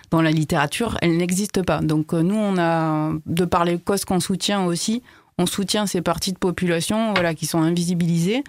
dans 0.09 0.23
la 0.23 0.31
littérature, 0.31 0.97
elles 1.03 1.15
n'existent 1.15 1.61
pas. 1.61 1.79
Donc, 1.79 2.11
euh, 2.11 2.23
nous, 2.23 2.33
on 2.33 2.57
a, 2.57 3.11
de 3.27 3.45
par 3.45 3.65
les 3.65 3.77
causes 3.77 4.03
qu'on 4.03 4.19
soutient 4.19 4.65
aussi, 4.65 5.03
on 5.37 5.45
soutient 5.45 5.85
ces 5.87 6.01
parties 6.01 6.33
de 6.33 6.37
population, 6.37 7.13
voilà, 7.13 7.33
qui 7.33 7.45
sont 7.45 7.61
invisibilisées. 7.61 8.43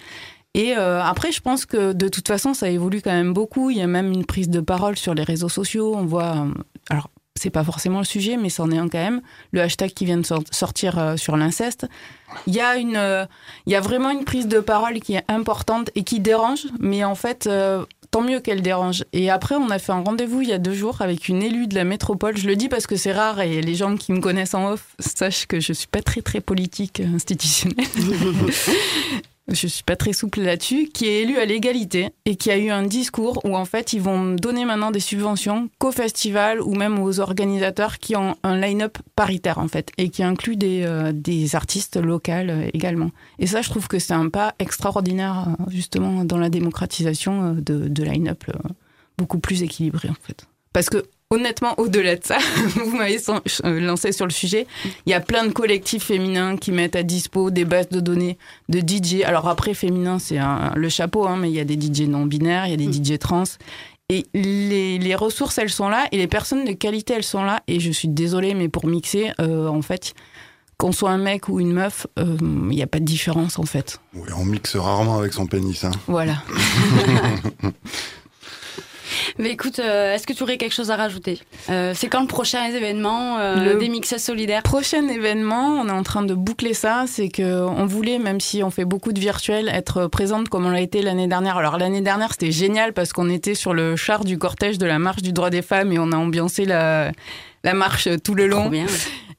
Et 0.55 0.77
euh, 0.77 1.03
après, 1.03 1.33
je 1.33 1.41
pense 1.41 1.67
que 1.67 1.93
de 1.93 2.09
toute 2.09 2.29
façon, 2.29 2.55
ça 2.55 2.69
évolue 2.71 3.03
quand 3.03 3.11
même 3.13 3.33
beaucoup. 3.33 3.71
Il 3.71 3.79
y 3.79 3.83
a 3.83 3.89
même 3.89 4.13
une 4.13 4.25
prise 4.25 4.49
de 4.49 4.61
parole 4.61 4.97
sur 4.97 5.13
les 5.15 5.25
réseaux 5.25 5.49
sociaux. 5.49 5.95
On 5.97 6.05
voit, 6.05 6.37
euh, 6.37 6.55
alors 6.91 7.11
c'est 7.35 7.51
pas 7.51 7.65
forcément 7.65 7.99
le 7.99 8.05
sujet, 8.05 8.37
mais 8.37 8.49
c'en 8.51 8.71
est 8.71 8.79
un 8.79 8.89
quand 8.89 8.99
même. 8.99 9.21
Le 9.51 9.63
hashtag 9.63 9.91
qui 9.91 10.05
vient 10.05 10.19
de 10.19 10.25
sor- 10.25 10.45
sortir 10.53 10.99
euh, 11.01 11.17
sur 11.17 11.37
l'inceste. 11.37 11.89
Il 12.47 12.55
y 12.55 12.61
a 12.61 12.77
une, 12.77 13.27
il 13.67 13.73
y 13.73 13.75
a 13.75 13.81
vraiment 13.81 14.11
une 14.11 14.25
prise 14.25 14.47
de 14.47 14.61
parole 14.61 15.01
qui 15.01 15.15
est 15.15 15.25
importante 15.27 15.91
et 15.97 16.05
qui 16.05 16.21
dérange. 16.21 16.67
Mais 16.79 17.03
en 17.03 17.17
fait, 17.17 17.49
tant 18.15 18.23
mieux 18.23 18.39
qu'elle 18.39 18.63
dérange. 18.63 19.05
Et 19.13 19.29
après, 19.29 19.57
on 19.57 19.71
a 19.71 19.81
fait 19.81 19.91
un 19.91 20.05
rendez-vous 20.05 20.41
il 20.41 20.49
y 20.49 20.53
a 20.53 20.59
deux 20.59 20.73
jours 20.73 21.03
avec 21.03 21.27
une 21.29 21.43
élue 21.43 21.67
de 21.67 21.75
la 21.75 21.83
métropole. 21.83 22.37
Je 22.37 22.47
le 22.47 22.55
dis 22.55 22.69
parce 22.69 22.87
que 22.87 22.95
c'est 22.95 23.11
rare 23.11 23.41
et 23.41 23.61
les 23.61 23.75
gens 23.75 23.97
qui 23.97 24.13
me 24.13 24.21
connaissent 24.21 24.55
en 24.55 24.71
off 24.71 24.95
sachent 25.01 25.47
que 25.47 25.59
je 25.59 25.73
suis 25.73 25.89
pas 25.89 26.01
très 26.01 26.23
très 26.23 26.41
politique 26.41 27.01
euh, 27.01 27.17
institutionnelle. 27.17 27.89
je 29.49 29.67
suis 29.67 29.83
pas 29.83 29.97
très 29.97 30.13
souple 30.13 30.41
là-dessus, 30.41 30.89
qui 30.93 31.07
est 31.07 31.23
élu 31.23 31.37
à 31.39 31.45
l'égalité 31.45 32.11
et 32.25 32.37
qui 32.37 32.51
a 32.51 32.57
eu 32.57 32.71
un 32.71 32.83
discours 32.83 33.41
où 33.45 33.57
en 33.57 33.65
fait 33.65 33.93
ils 33.93 34.01
vont 34.01 34.35
donner 34.35 34.65
maintenant 34.65 34.91
des 34.91 35.01
subventions 35.01 35.69
qu'aux 35.79 35.93
festivals 35.93 36.61
ou 36.63 36.75
même 36.75 36.99
aux 36.99 37.21
organisateurs 37.21 37.99
qui 37.99 38.17
ont 38.17 38.37
un 38.43 38.59
line-up 38.59 38.99
paritaire 39.17 39.59
en 39.59 39.69
fait 39.69 39.91
et 39.99 40.09
qui 40.09 40.23
inclut 40.23 40.57
des, 40.57 40.85
euh, 40.85 41.13
des 41.13 41.57
artistes 41.57 41.97
locaux 41.97 42.33
euh, 42.33 42.71
également. 42.73 43.11
Et 43.39 43.47
ça, 43.47 43.61
je 43.61 43.69
trouve 43.69 43.87
que 43.87 43.99
c'est 43.99 44.15
un 44.15 44.31
pas 44.31 44.55
extraordinaire 44.59 45.49
euh, 45.49 45.65
justement 45.69 46.25
dans 46.25 46.39
la 46.39 46.49
démocratisation 46.49 47.53
de, 47.55 47.89
de 47.89 48.03
line-up 48.03 48.45
beaucoup 49.19 49.39
plus 49.39 49.63
équilibré 49.63 50.09
en 50.09 50.17
fait. 50.27 50.47
Parce 50.73 50.89
que 50.89 51.05
honnêtement, 51.35 51.75
au-delà 51.79 52.17
de 52.17 52.25
ça, 52.25 52.39
vous 52.85 52.97
m'avez 52.97 53.19
euh, 53.29 53.81
lancé 53.81 54.13
sur 54.13 54.27
le 54.27 54.33
sujet, 54.33 54.67
il 55.07 55.11
y 55.11 55.15
a 55.15 55.21
plein 55.21 55.47
de 55.47 55.53
collectifs 55.53 56.05
féminins 56.05 56.57
qui 56.57 56.73
mettent 56.73 56.97
à 56.97 57.03
dispo 57.03 57.51
des 57.51 57.65
bases 57.65 57.89
de 57.89 58.01
données 58.01 58.39
de 58.69 58.79
DJ. 58.79 59.23
Alors 59.25 59.49
après, 59.49 59.75
féminin, 59.75 60.19
c'est 60.19 60.39
le 60.75 60.89
chapeau, 60.89 61.27
hein, 61.27 61.37
mais 61.37 61.51
il 61.51 61.55
y 61.55 61.61
a 61.61 61.65
des 61.65 61.75
DJ 61.75 62.03
non-binaires, 62.09 62.67
il 62.67 62.71
y 62.71 62.75
a 62.75 62.77
des 62.77 62.93
DJ 62.93 63.19
trans. 63.19 63.45
Et 64.11 64.27
les, 64.35 64.99
les 64.99 65.15
ressources, 65.15 65.57
elles 65.59 65.71
sont 65.71 65.89
là, 65.89 66.07
et 66.13 66.19
les 66.19 66.27
personnes 66.27 66.65
de 66.65 66.73
qualité, 66.73 67.15
elles 67.15 67.25
sont 67.25 67.43
là. 67.43 67.63
Et 67.67 67.81
je 67.81 67.91
suis 67.91 68.09
désolée, 68.09 68.55
mais 68.55 68.69
pour 68.69 68.87
mixer, 68.87 69.33
euh, 69.41 69.67
en 69.67 69.81
fait, 69.81 70.15
qu'on 70.77 70.93
soit 70.93 71.11
un 71.11 71.19
mec 71.19 71.49
ou 71.49 71.59
une 71.59 71.73
meuf, 71.73 72.07
euh, 72.19 72.37
il 72.41 72.77
n'y 72.77 72.83
a 72.83 72.87
pas 72.87 73.01
de 73.01 73.05
différence, 73.05 73.59
en 73.59 73.65
fait. 73.65 74.01
Oui, 74.15 74.29
on 74.37 74.45
mixe 74.45 74.77
rarement 74.77 75.19
avec 75.19 75.33
son 75.33 75.47
pénis. 75.47 75.85
Hein. 75.85 75.93
Voilà. 76.07 76.43
Mais 79.39 79.51
écoute, 79.51 79.79
euh, 79.79 80.15
est-ce 80.15 80.27
que 80.27 80.33
tu 80.33 80.43
aurais 80.43 80.57
quelque 80.57 80.73
chose 80.75 80.91
à 80.91 80.97
rajouter 80.97 81.41
Euh, 81.71 81.93
C'est 81.95 82.09
quand 82.09 82.21
le 82.21 82.27
prochain 82.27 82.65
événement 82.67 83.39
euh, 83.39 83.73
Le 83.75 83.79
des 83.79 83.89
mixes 83.89 84.17
solidaires 84.17 84.63
Prochain 84.63 85.07
événement, 85.09 85.81
on 85.81 85.89
est 85.89 85.93
en 85.93 86.03
train 86.03 86.23
de 86.23 86.35
boucler 86.35 86.75
ça, 86.75 87.05
c'est 87.07 87.29
que 87.29 87.63
on 87.63 87.87
voulait, 87.87 88.19
même 88.19 88.41
si 88.41 88.63
on 88.63 88.71
fait 88.71 88.85
beaucoup 88.85 89.13
de 89.13 89.21
virtuel, 89.21 89.69
être 89.69 90.07
présente 90.07 90.49
comme 90.49 90.67
on 90.67 90.71
l'a 90.71 90.81
été 90.81 91.03
l'année 91.03 91.27
dernière. 91.29 91.57
Alors 91.57 91.79
l'année 91.79 92.01
dernière, 92.01 92.33
c'était 92.33 92.53
génial 92.53 92.93
parce 92.93 93.13
qu'on 93.13 93.29
était 93.31 93.55
sur 93.55 93.75
le 93.75 93.97
char 93.97 94.25
du 94.25 94.39
cortège 94.39 94.79
de 94.79 94.87
la 94.87 94.99
marche 94.99 95.23
du 95.23 95.33
droit 95.33 95.51
des 95.51 95.63
femmes 95.63 95.93
et 95.93 95.99
on 95.99 96.13
a 96.13 96.17
ambiancé 96.17 96.65
la, 96.65 97.13
la 97.63 97.75
marche 97.75 98.09
tout 98.23 98.35
le 98.35 98.47
long. 98.47 98.63
Trop 98.63 98.71
bien. 98.71 98.87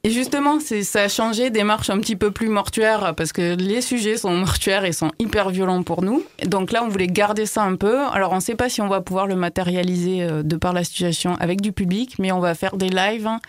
Et 0.06 0.12
justement, 0.12 0.60
ça 0.60 1.02
a 1.02 1.08
changé 1.08 1.50
des 1.50 1.64
marches 1.64 1.90
un 1.90 1.98
petit 1.98 2.16
peu 2.16 2.30
plus 2.30 2.48
mortuaires 2.48 3.16
parce 3.16 3.34
que 3.34 3.56
les 3.56 3.82
sujets 3.82 4.18
sont 4.18 4.38
mortuaires 4.38 4.86
et 4.86 4.92
sont 4.92 5.12
hyper 5.18 5.50
violents 5.50 5.82
pour 5.82 6.04
nous. 6.04 6.24
Donc 6.46 6.72
là, 6.72 6.84
on 6.84 6.90
voulait 6.90 7.08
garder 7.08 7.48
ça 7.48 7.64
un 7.64 7.76
peu. 7.76 8.02
Alors, 8.14 8.32
on 8.32 8.36
ne 8.36 8.40
sait 8.40 8.54
pas 8.54 8.70
si 8.70 8.82
on 8.82 8.88
va 8.88 9.02
pouvoir 9.02 9.26
le 9.26 9.36
matérialiser 9.36 10.22
euh, 10.22 10.44
de 10.44 10.58
par 10.58 10.74
la 10.74 10.84
situation 10.84 11.34
avec 11.40 11.60
du 11.60 11.72
public, 11.72 12.18
mais 12.20 12.32
on 12.32 12.40
va 12.40 12.54
faire 12.54 12.78
des 12.78 12.90
lives. 12.90 13.26
hein. 13.26 13.40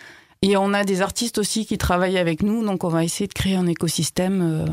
Et 0.41 0.57
on 0.57 0.73
a 0.73 0.83
des 0.83 1.03
artistes 1.03 1.37
aussi 1.37 1.67
qui 1.67 1.77
travaillent 1.77 2.17
avec 2.17 2.41
nous, 2.41 2.65
donc 2.65 2.83
on 2.83 2.89
va 2.89 3.03
essayer 3.03 3.27
de 3.27 3.33
créer 3.33 3.55
un 3.55 3.67
écosystème 3.67 4.41
euh, 4.41 4.65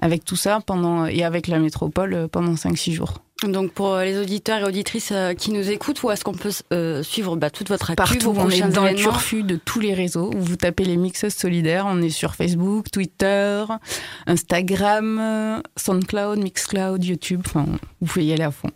avec 0.00 0.24
tout 0.24 0.36
ça 0.36 0.60
pendant 0.64 1.06
et 1.06 1.24
avec 1.24 1.48
la 1.48 1.58
métropole 1.58 2.14
euh, 2.14 2.28
pendant 2.28 2.54
5-6 2.54 2.92
jours. 2.92 3.23
Donc 3.48 3.72
pour 3.72 3.94
euh, 3.94 4.04
les 4.04 4.18
auditeurs 4.18 4.60
et 4.60 4.64
auditrices 4.64 5.10
euh, 5.12 5.34
qui 5.34 5.50
nous 5.50 5.70
écoutent, 5.70 6.02
où 6.02 6.10
est-ce 6.10 6.24
qu'on 6.24 6.34
peut 6.34 6.50
euh, 6.72 7.02
suivre 7.02 7.36
bah, 7.36 7.50
toute 7.50 7.68
votre 7.68 7.90
actu, 7.90 7.96
Partout, 7.96 8.32
vos 8.32 8.42
on 8.42 8.50
est 8.50 8.60
dans 8.62 8.84
le 8.84 8.94
turfu 8.94 9.42
de 9.42 9.56
tous 9.56 9.80
les 9.80 9.94
réseaux. 9.94 10.30
Vous 10.36 10.56
tapez 10.56 10.84
les 10.84 10.96
mixeuses 10.96 11.34
solidaires, 11.34 11.86
on 11.88 12.00
est 12.02 12.10
sur 12.10 12.34
Facebook, 12.34 12.90
Twitter, 12.90 13.64
Instagram, 14.26 15.62
SoundCloud, 15.76 16.38
Mixcloud, 16.38 17.04
YouTube. 17.04 17.42
Enfin, 17.46 17.66
vous 18.00 18.06
pouvez 18.06 18.26
y 18.26 18.32
aller 18.32 18.44
à 18.44 18.50
fond. 18.50 18.70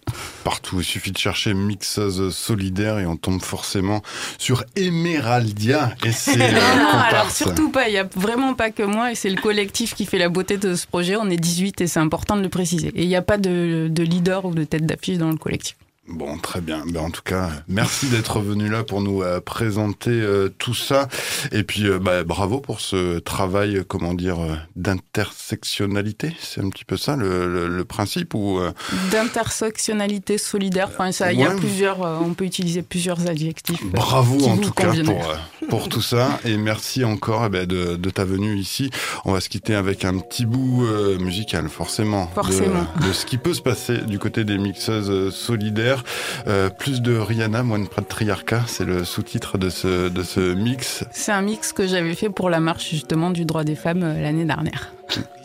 Partout, 0.45 0.81
il 0.81 0.85
suffit 0.85 1.13
de 1.13 1.19
chercher 1.19 1.55
mixeuse 1.55 2.35
solidaire 2.35 2.99
et 2.99 3.07
on 3.07 3.17
tombe 3.17 3.43
forcément 3.43 4.03
sur 4.39 4.65
Emeraldia 4.77 5.95
et 6.05 6.13
c'est 6.13 6.37
non, 6.53 6.77
non, 6.77 6.99
alors 6.99 7.31
surtout 7.31 7.71
pas. 7.71 7.89
Il 7.89 7.95
y 7.95 7.99
a 7.99 8.09
vraiment 8.17 8.55
pas 8.55 8.71
que 8.71 8.83
moi 8.83 9.13
et 9.13 9.15
c'est 9.15 9.31
le 9.31 9.41
collectif 9.41 9.95
qui 9.95 10.07
fait 10.07 10.19
la 10.19 10.29
beauté 10.29 10.57
de 10.57 10.75
ce 10.75 10.87
projet. 10.87 11.17
On 11.17 11.29
est 11.31 11.37
18 11.37 11.81
et 11.81 11.87
c'est 11.87 12.01
important 12.01 12.37
de 12.37 12.43
le 12.43 12.49
préciser. 12.49 12.89
Et 12.95 13.03
il 13.03 13.09
n'y 13.09 13.17
a 13.17 13.23
pas 13.23 13.39
de, 13.39 13.89
de 13.91 14.03
leader 14.03 14.45
ou 14.45 14.55
de 14.59 14.65
tête 14.65 14.87
d'affiche 14.87 15.19
dans 15.19 15.31
le 15.31 15.37
collectif. 15.37 15.77
Bon, 16.09 16.39
très 16.39 16.61
bien. 16.63 16.83
Ben, 16.87 17.01
en 17.03 17.11
tout 17.11 17.23
cas, 17.23 17.51
merci 17.69 18.07
d'être 18.07 18.41
venu 18.41 18.69
là 18.69 18.83
pour 18.83 19.03
nous 19.03 19.23
euh, 19.23 19.41
présenter 19.41 20.11
euh, 20.11 20.49
tout 20.49 20.73
ça. 20.75 21.07
Et 21.53 21.63
puis, 21.65 21.87
euh, 21.87 21.99
bah, 21.99 22.25
bravo 22.25 22.61
pour 22.61 22.81
ce 22.81 23.19
travail, 23.19 23.83
comment 23.87 24.15
dire, 24.15 24.39
d'intersectionnalité. 24.77 26.35
C'est 26.41 26.63
un 26.63 26.71
petit 26.71 26.85
peu 26.85 26.97
ça 26.97 27.17
le, 27.17 27.47
le- 27.53 27.69
le 27.69 27.85
principe 27.85 28.35
ou 28.35 28.59
D'intersectionnalité 29.11 30.39
solidaire. 30.39 30.89
Enfin, 30.93 31.13
ça, 31.13 31.33
il 31.33 31.41
y 31.41 31.45
a 31.45 31.51
plusieurs, 31.51 32.01
on 32.01 32.33
peut 32.35 32.45
utiliser 32.45 32.83
plusieurs 32.83 33.29
adjectifs. 33.29 33.85
Bravo 33.87 34.45
en 34.49 34.57
tout 34.59 34.73
cas 34.73 34.93
pour, 35.05 35.69
pour 35.69 35.89
tout 35.89 36.01
ça 36.03 36.41
et 36.45 36.57
merci 36.57 37.05
encore 37.05 37.45
eh 37.47 37.49
ben, 37.51 37.67
de, 37.67 37.97
de 37.97 38.11
ta 38.11 38.25
venue 38.25 38.57
ici. 38.57 38.91
On 39.25 39.33
va 39.33 39.41
se 39.41 39.49
quitter 39.49 39.75
avec 39.75 40.05
un 40.05 40.19
petit 40.19 40.47
bout 40.47 40.87
musical 41.21 41.69
forcément, 41.69 42.25
de- 42.27 42.31
Forcément. 42.35 42.87
De, 43.07 43.13
ce 43.13 43.27
qui 43.27 43.37
peut 43.39 43.55
se 43.55 43.63
passer 43.63 43.99
du 43.99 44.19
côté 44.19 44.45
des 44.45 44.59
mixeuses 44.59 45.11
euh, 45.11 45.31
Euh, 46.47 46.71
plus 46.71 47.01
de 47.03 47.17
Rihanna, 47.17 47.63
moins 47.63 47.79
de 47.79 47.89
patriarcat, 47.89 48.63
c'est 48.67 48.85
le 48.85 49.05
sous-titre 49.05 49.59
de 49.59 49.71
ce, 49.71 50.09
de 50.09 50.23
ce 50.23 50.55
mix. 50.55 51.05
C'est 51.11 51.33
un 51.33 51.43
mix 51.43 51.73
que 51.73 51.87
j'avais 51.87 52.15
fait 52.15 52.31
pour 52.31 52.51
la 52.51 52.61
marche 52.61 52.91
justement 52.91 53.31
du 53.31 53.45
droit 53.45 53.65
des 53.65 53.77
femmes 53.77 54.03
euh, 54.03 54.21
l'année 54.21 54.45
dernière. 54.45 54.93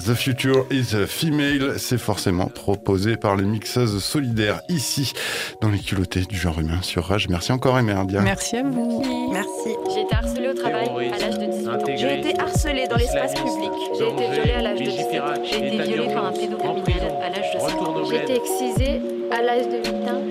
The 0.06 0.14
Future 0.14 0.66
is 0.70 0.94
a 0.94 1.08
Female, 1.08 1.76
c'est 1.80 1.98
forcément 1.98 2.48
proposé 2.48 3.16
par 3.16 3.38
les 3.38 3.46
mixeuses 3.46 4.04
solidaires 4.04 4.60
ici 4.68 5.14
dans 5.62 5.70
les 5.70 5.80
culottés 5.80 6.22
du 6.26 6.36
genre 6.36 6.60
humain 6.60 6.82
sur 6.82 7.06
Rage. 7.06 7.30
Merci 7.30 7.54
encore 7.54 7.80
Emerdia. 7.80 8.20
Merci 8.20 8.58
à 8.58 8.64
vous. 8.64 9.32
Merci. 9.32 9.70
J'ai 9.94 10.02
été 10.02 10.16
harcelée 10.16 10.50
au 10.50 10.54
travail 10.54 11.12
à 11.14 11.18
l'âge 11.18 11.40
de 11.40 11.46
18 11.46 11.68
ans. 11.70 11.78
J'ai 11.96 12.20
été 12.20 12.40
harcelée 12.40 12.88
dans 12.90 12.98
l'espace 12.98 13.34
public. 13.34 13.72
J'ai 13.98 14.10
été 14.10 14.32
violée 14.34 14.52
à 14.52 14.62
l'âge 14.62 14.80
de 14.80 14.86
17 14.86 15.22
ans. 15.22 15.44
J'ai 15.50 15.68
été 15.68 15.84
violée 15.84 16.14
par 16.14 16.26
un 16.26 16.32
pédocriminel 16.34 17.14
à 17.24 17.30
l'âge 17.30 17.54
de 17.54 17.60
5 17.60 17.82
ans. 17.82 18.06
J'ai 18.10 18.18
été 18.18 18.36
excisée 18.36 19.02
à 19.32 19.42
l'âge 19.42 19.68
de 19.68 19.78
8 19.78 19.88
ans, 20.10 20.22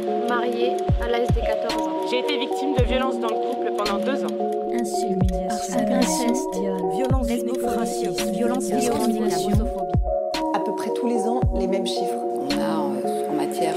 mariée 0.43 0.77
à 1.01 1.09
l'âge 1.09 1.29
de 1.29 1.41
14 1.41 1.83
ans. 1.83 1.91
J'ai 2.11 2.19
été 2.19 2.39
victime 2.39 2.75
de 2.75 2.83
violences 2.85 3.19
dans 3.21 3.29
le 3.29 3.35
couple 3.35 3.73
pendant 3.77 3.99
deux 4.05 4.25
ans. 4.25 4.37
insultes, 4.75 5.33
inceste, 5.49 6.55
violence, 6.95 7.29
naufrage, 7.47 8.33
violence, 8.33 8.65
discrimination. 8.65 9.53
À 10.55 10.59
peu 10.61 10.75
près 10.75 10.91
tous 10.95 11.07
les 11.07 11.21
ans, 11.29 11.41
les 11.59 11.67
mêmes 11.67 11.87
chiffres. 11.87 12.19
On 12.41 12.51
a 12.51 13.07
euh, 13.07 13.31
en 13.31 13.35
matière 13.35 13.75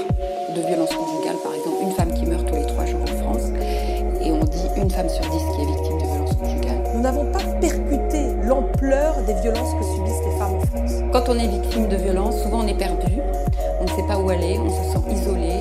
de 0.54 0.60
violence 0.60 0.90
conjugale, 0.92 1.36
par 1.42 1.54
exemple, 1.54 1.76
une 1.82 1.92
femme 1.92 2.12
qui 2.14 2.26
meurt 2.26 2.44
tous 2.46 2.56
les 2.56 2.66
trois 2.66 2.84
jours 2.84 3.00
en 3.02 3.22
France, 3.22 3.48
et 4.20 4.32
on 4.32 4.40
dit 4.40 4.68
une 4.76 4.90
femme 4.90 5.08
sur 5.08 5.22
dix 5.22 5.44
qui 5.54 5.62
est 5.62 5.66
victime 5.66 5.98
de 5.98 6.04
violence 6.04 6.34
conjugale. 6.34 6.82
Nous 6.94 7.00
n'avons 7.00 7.30
pas 7.30 7.44
percuté 7.60 8.34
l'ampleur 8.42 9.14
des 9.26 9.34
violences 9.34 9.74
que 9.74 9.84
subissent 9.84 10.24
les 10.24 10.38
femmes 10.38 10.56
en 10.56 10.60
France. 10.60 10.92
Quand 11.12 11.28
on 11.28 11.38
est 11.38 11.46
victime 11.46 11.88
de 11.88 11.96
violence, 11.96 12.42
souvent 12.42 12.64
on 12.64 12.66
est 12.66 12.78
perdu, 12.78 13.20
on 13.80 13.84
ne 13.84 13.88
sait 13.88 14.06
pas 14.08 14.18
où 14.18 14.28
aller, 14.30 14.58
on 14.58 14.68
se 14.68 14.92
sent 14.92 15.12
isolé, 15.12 15.60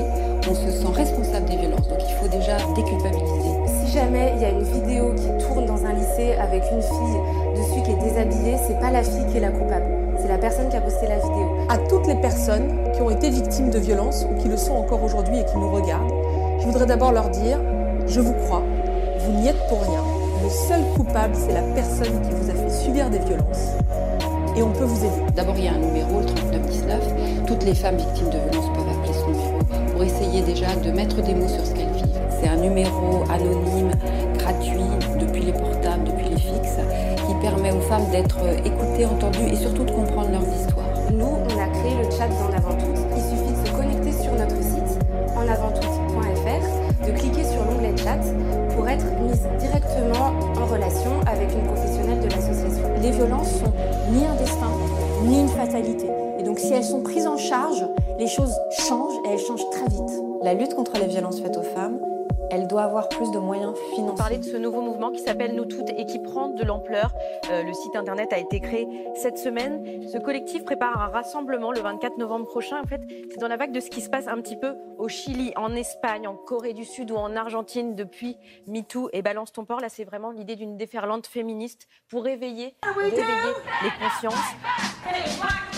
on 0.49 0.53
se 0.53 0.69
sent 0.69 0.87
responsable 0.93 1.45
des 1.49 1.57
violences. 1.57 1.87
Donc 1.87 1.99
il 2.07 2.15
faut 2.15 2.27
déjà 2.27 2.57
déculpabiliser. 2.75 3.49
Si 3.67 3.91
jamais 3.91 4.33
il 4.35 4.41
y 4.41 4.45
a 4.45 4.49
une 4.49 4.63
vidéo 4.63 5.13
qui 5.15 5.45
tourne 5.45 5.65
dans 5.65 5.85
un 5.85 5.93
lycée 5.93 6.33
avec 6.39 6.63
une 6.71 6.81
fille 6.81 7.19
dessus 7.55 7.81
qui 7.83 7.91
est 7.91 8.09
déshabillée, 8.09 8.57
c'est 8.67 8.79
pas 8.79 8.91
la 8.91 9.03
fille 9.03 9.25
qui 9.31 9.37
est 9.37 9.41
la 9.41 9.51
coupable, 9.51 9.85
c'est 10.17 10.27
la 10.27 10.37
personne 10.37 10.69
qui 10.69 10.75
a 10.75 10.81
posté 10.81 11.07
la 11.07 11.17
vidéo. 11.17 11.57
À 11.69 11.77
toutes 11.77 12.07
les 12.07 12.15
personnes 12.15 12.91
qui 12.93 13.01
ont 13.01 13.09
été 13.09 13.29
victimes 13.29 13.69
de 13.69 13.79
violences 13.79 14.25
ou 14.29 14.41
qui 14.41 14.47
le 14.47 14.57
sont 14.57 14.73
encore 14.73 15.03
aujourd'hui 15.03 15.39
et 15.39 15.45
qui 15.45 15.57
nous 15.57 15.71
regardent, 15.71 16.13
je 16.59 16.65
voudrais 16.65 16.85
d'abord 16.85 17.11
leur 17.11 17.29
dire, 17.29 17.59
je 18.07 18.19
vous 18.19 18.33
crois, 18.33 18.61
vous 19.19 19.39
n'y 19.39 19.47
êtes 19.47 19.67
pour 19.67 19.81
rien. 19.81 20.01
Le 20.43 20.49
seul 20.49 20.81
coupable, 20.95 21.33
c'est 21.33 21.53
la 21.53 21.63
personne 21.73 22.21
qui 22.21 22.31
vous 22.35 22.49
a 22.49 22.53
fait 22.53 22.69
subir 22.69 23.09
des 23.09 23.19
violences. 23.19 23.71
Et 24.55 24.61
on 24.61 24.69
peut 24.69 24.83
vous 24.83 25.03
aider. 25.03 25.33
D'abord, 25.35 25.55
il 25.57 25.65
y 25.65 25.67
a 25.67 25.73
un 25.73 25.79
numéro, 25.79 26.19
le 26.19 26.25
3919. 26.25 27.45
Toutes 27.45 27.63
les 27.63 27.73
femmes 27.73 27.97
victimes 27.97 28.29
de 28.29 28.37
violences 28.37 28.74
déjà 30.41 30.75
de 30.75 30.91
mettre 30.91 31.21
des 31.21 31.33
mots 31.33 31.47
sur 31.47 31.65
ce 31.65 31.73
qu'elles 31.73 31.91
vivent. 31.91 32.19
C'est 32.29 32.47
un 32.47 32.57
numéro 32.57 33.23
anonyme, 33.29 33.91
gratuit, 34.37 35.19
depuis 35.19 35.43
les 35.43 35.53
portables, 35.53 36.03
depuis 36.03 36.29
les 36.29 36.37
fixes, 36.37 36.79
qui 37.27 37.33
permet 37.41 37.71
aux 37.71 37.81
femmes 37.81 38.09
d'être 38.11 38.39
écoutées, 38.65 39.05
entendues 39.05 39.51
et 39.51 39.55
surtout 39.55 39.83
de 39.83 39.91
comprendre 39.91 40.31
leurs 40.31 40.47
histoires. 40.47 40.85
Nous, 41.11 41.25
on 41.25 41.59
a 41.59 41.67
créé 41.67 41.93
le 41.97 42.09
chat 42.11 42.27
d'en 42.27 42.57
avant 42.57 42.77
toutes. 42.77 43.01
Il 43.15 43.21
suffit 43.21 43.51
de 43.51 43.67
se 43.67 43.73
connecter 43.73 44.11
sur 44.11 44.31
notre 44.33 44.61
site 44.61 44.99
enavanttoutes.fr, 45.35 47.05
de 47.05 47.11
cliquer 47.11 47.43
sur 47.43 47.63
l'onglet 47.65 47.95
chat 47.97 48.19
pour 48.75 48.87
être 48.87 49.05
mise 49.21 49.47
directement 49.59 50.33
en 50.57 50.65
relation 50.65 51.11
avec 51.27 51.51
une 51.53 51.63
professionnelle 51.63 52.19
de 52.19 52.29
l'association. 52.29 52.89
Les 53.01 53.11
violences 53.11 53.51
sont 53.59 53.73
ni 54.11 54.25
un 54.25 54.35
destin, 54.35 54.71
ni 55.23 55.41
une 55.41 55.49
fatalité. 55.49 56.07
Et 56.39 56.43
donc 56.43 56.59
si 56.59 56.73
elles 56.73 56.83
sont 56.83 57.01
prises 57.01 57.27
en 57.27 57.37
charge, 57.37 57.85
les 58.19 58.27
choses 58.27 58.55
La 60.45 60.53
lutte 60.53 60.75
contre 60.75 60.99
les 60.99 61.07
violences 61.07 61.41
faites 61.41 61.57
aux 61.57 61.63
femmes, 61.63 61.99
elle 62.51 62.67
doit 62.67 62.83
avoir 62.83 63.09
plus 63.09 63.31
de 63.31 63.39
moyens 63.39 63.73
financiers. 63.95 64.11
On 64.11 64.15
parlait 64.15 64.37
de 64.37 64.43
ce 64.43 64.57
nouveau 64.57 64.79
mouvement 64.79 65.09
qui 65.09 65.19
s'appelle 65.19 65.55
Nous 65.55 65.65
Toutes 65.65 65.89
et 65.89 66.05
qui 66.05 66.19
prend 66.19 66.49
de 66.49 66.63
l'ampleur. 66.63 67.15
Euh, 67.49 67.63
le 67.63 67.73
site 67.73 67.95
internet 67.95 68.31
a 68.31 68.37
été 68.37 68.59
créé 68.59 68.87
cette 69.15 69.39
semaine. 69.39 70.07
Ce 70.07 70.19
collectif 70.19 70.63
prépare 70.63 71.01
un 71.01 71.07
rassemblement 71.07 71.71
le 71.71 71.79
24 71.79 72.19
novembre 72.19 72.45
prochain. 72.45 72.79
En 72.79 72.85
fait, 72.85 73.01
c'est 73.31 73.39
dans 73.39 73.47
la 73.47 73.57
vague 73.57 73.71
de 73.71 73.79
ce 73.79 73.89
qui 73.89 74.01
se 74.01 74.09
passe 74.11 74.27
un 74.27 74.39
petit 74.39 74.55
peu 74.55 74.75
au 74.99 75.07
Chili, 75.07 75.51
en 75.55 75.73
Espagne, 75.73 76.27
en 76.27 76.35
Corée 76.35 76.73
du 76.73 76.85
Sud 76.85 77.09
ou 77.09 77.15
en 77.15 77.35
Argentine 77.35 77.95
depuis 77.95 78.37
MeToo 78.67 79.09
et 79.13 79.23
Balance 79.23 79.51
ton 79.51 79.65
port. 79.65 79.79
Là, 79.79 79.89
c'est 79.89 80.03
vraiment 80.03 80.29
l'idée 80.29 80.55
d'une 80.55 80.77
déferlante 80.77 81.25
féministe 81.25 81.87
pour 82.07 82.23
réveiller, 82.23 82.75
réveiller 82.83 83.23
les 83.81 83.89
consciences. 83.99 85.74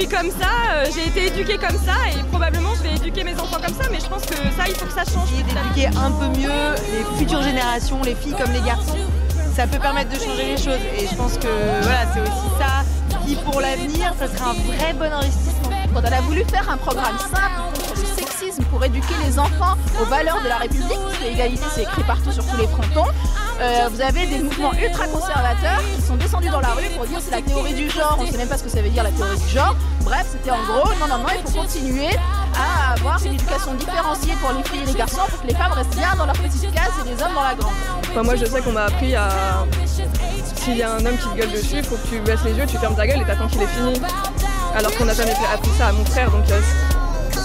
Suis 0.00 0.08
comme 0.08 0.30
ça, 0.30 0.50
euh, 0.74 0.84
j'ai 0.94 1.06
été 1.06 1.28
éduquée 1.28 1.56
comme 1.56 1.78
ça 1.78 1.94
et 2.12 2.22
probablement 2.24 2.74
je 2.74 2.82
vais 2.82 2.96
éduquer 2.96 3.24
mes 3.24 3.34
enfants 3.34 3.58
comme 3.64 3.74
ça, 3.74 3.88
mais 3.90 3.98
je 3.98 4.06
pense 4.06 4.26
que 4.26 4.34
ça, 4.34 4.68
il 4.68 4.74
faut 4.74 4.84
que 4.84 4.92
ça 4.92 5.04
change. 5.04 5.30
D'éduquer 5.30 5.86
un 5.96 6.10
peu 6.10 6.28
mieux 6.38 6.50
les 6.92 7.18
futures 7.18 7.40
générations, 7.40 8.02
les 8.02 8.14
filles 8.14 8.34
comme 8.38 8.52
les 8.52 8.60
garçons, 8.60 8.98
ça 9.54 9.66
peut 9.66 9.78
permettre 9.78 10.10
de 10.10 10.22
changer 10.22 10.44
les 10.44 10.58
choses. 10.58 10.82
Et 10.98 11.06
je 11.06 11.14
pense 11.14 11.38
que 11.38 11.48
voilà, 11.80 12.00
c'est 12.12 12.20
aussi 12.20 12.48
ça 12.58 12.84
qui, 13.24 13.36
pour 13.36 13.58
l'avenir, 13.58 14.12
ça 14.18 14.28
sera 14.28 14.50
un 14.50 14.54
vrai 14.54 14.92
bon 14.92 15.10
investissement. 15.10 15.70
Quand 15.94 16.02
on 16.02 16.12
a 16.12 16.20
voulu 16.20 16.44
faire 16.44 16.68
un 16.70 16.76
programme 16.76 17.16
simple 17.18 17.66
pour 18.70 18.84
éduquer 18.84 19.14
les 19.24 19.38
enfants 19.38 19.76
aux 20.00 20.04
valeurs 20.04 20.42
de 20.42 20.48
la 20.48 20.56
République, 20.56 20.98
l'égalité 21.22 21.64
c'est 21.74 21.82
écrit 21.82 22.02
partout 22.02 22.30
sur 22.30 22.44
tous 22.46 22.56
les 22.58 22.66
frontons, 22.66 23.10
euh, 23.60 23.88
vous 23.90 24.00
avez 24.02 24.26
des 24.26 24.40
mouvements 24.40 24.72
ultra 24.74 25.06
conservateurs 25.06 25.80
qui 25.94 26.02
sont 26.02 26.16
descendus 26.16 26.50
dans 26.50 26.60
la 26.60 26.72
rue 26.72 26.88
pour 26.94 27.06
dire 27.06 27.18
c'est 27.20 27.30
la 27.30 27.40
théorie 27.40 27.72
du 27.72 27.88
genre, 27.88 28.18
on 28.20 28.24
ne 28.24 28.30
sait 28.30 28.36
même 28.36 28.48
pas 28.48 28.58
ce 28.58 28.64
que 28.64 28.68
ça 28.68 28.82
veut 28.82 28.90
dire 28.90 29.02
la 29.04 29.10
théorie 29.10 29.38
du 29.38 29.48
genre. 29.48 29.74
Bref, 30.02 30.26
c'était 30.32 30.50
en 30.50 30.62
gros, 30.64 30.88
non, 31.00 31.08
non, 31.08 31.18
non, 31.18 31.28
il 31.34 31.50
faut 31.50 31.60
continuer 31.60 32.10
à 32.54 32.92
avoir 32.92 33.18
une 33.24 33.32
éducation 33.32 33.74
différenciée 33.74 34.34
pour 34.40 34.52
les 34.52 34.62
filles 34.64 34.82
et 34.82 34.86
les 34.86 34.98
garçons 34.98 35.22
pour 35.28 35.40
que 35.40 35.46
les 35.46 35.54
femmes 35.54 35.72
restent 35.72 35.96
bien 35.96 36.14
dans 36.16 36.26
leur 36.26 36.36
petite 36.36 36.70
case 36.74 36.92
et 37.04 37.08
les 37.08 37.22
hommes 37.22 37.34
dans 37.34 37.42
la 37.42 37.54
grande. 37.54 37.72
Enfin, 38.10 38.22
moi, 38.22 38.36
je 38.36 38.44
sais 38.44 38.60
qu'on 38.60 38.72
m'a 38.72 38.84
appris 38.84 39.16
à. 39.16 39.28
S'il 40.56 40.76
y 40.76 40.82
a 40.82 40.92
un 40.92 41.04
homme 41.04 41.16
qui 41.16 41.28
te 41.28 41.36
gueule 41.36 41.52
dessus, 41.52 41.76
il 41.78 41.84
faut 41.84 41.96
que 41.96 42.06
tu 42.08 42.20
baisses 42.20 42.44
les 42.44 42.52
yeux, 42.52 42.66
tu 42.66 42.76
fermes 42.78 42.96
ta 42.96 43.06
gueule 43.06 43.22
et 43.22 43.24
t'attends 43.24 43.48
qu'il 43.48 43.62
ait 43.62 43.66
fini. 43.66 44.00
Alors 44.76 44.94
qu'on 44.96 45.06
n'a 45.06 45.14
jamais 45.14 45.34
appris 45.52 45.70
ça 45.78 45.88
à 45.88 45.92
mon 45.92 46.04
frère, 46.04 46.30
donc 46.30 46.48
euh, 46.50 46.60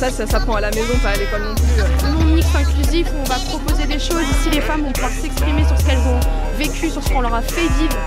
ça, 0.02 0.10
ça 0.10 0.26
s'apprend 0.26 0.56
à 0.56 0.62
la 0.62 0.72
maison, 0.72 0.98
pas 1.04 1.10
à 1.10 1.16
l'école 1.16 1.44
non 1.44 1.54
plus. 1.54 2.10
Mon 2.12 2.34
mix 2.34 2.48
inclusif 2.56 3.08
où 3.14 3.20
on 3.20 3.24
va 3.24 3.36
proposer 3.36 3.86
des 3.86 4.00
choses. 4.00 4.24
Ici, 4.24 4.50
les 4.50 4.62
femmes 4.62 4.82
vont 4.82 4.92
pouvoir 4.92 5.12
s'exprimer 5.12 5.64
sur 5.64 5.78
ce 5.78 5.86
qu'elles 5.86 6.00
ont 6.00 6.20
vécu, 6.58 6.90
sur 6.90 7.04
ce 7.04 7.10
qu'on 7.10 7.22
leur 7.22 7.36
a 7.36 7.44
fait 7.44 7.68
vivre. 7.78 7.98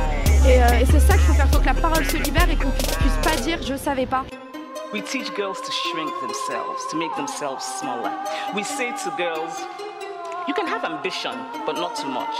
Et, 0.44 0.60
euh, 0.60 0.80
et 0.80 0.86
c'est 0.86 0.98
ça 0.98 1.14
qu'il 1.14 1.22
faut 1.22 1.34
faire. 1.34 1.48
Faut 1.52 1.60
que 1.60 1.66
la 1.66 1.74
parole 1.74 2.04
se 2.04 2.16
libère 2.16 2.50
et 2.50 2.56
qu'on 2.56 2.70
puisse, 2.70 2.96
puisse 2.96 3.18
pas 3.22 3.36
dire 3.42 3.58
je 3.62 3.76
savais 3.76 4.06
pas. 4.06 4.24
We 4.92 5.02
teach 5.04 5.32
girls 5.36 5.60
to 5.60 5.70
shrink 5.70 6.10
themselves, 6.20 6.80
to 6.90 6.96
make 6.96 7.14
themselves 7.14 7.62
smaller. 7.62 8.10
We 8.56 8.64
say 8.64 8.90
to 9.04 9.10
girls, 9.16 9.54
you 10.48 10.54
can 10.54 10.66
have 10.66 10.84
ambition, 10.84 11.34
but 11.64 11.76
not 11.76 11.94
too 11.94 12.08
much. 12.08 12.34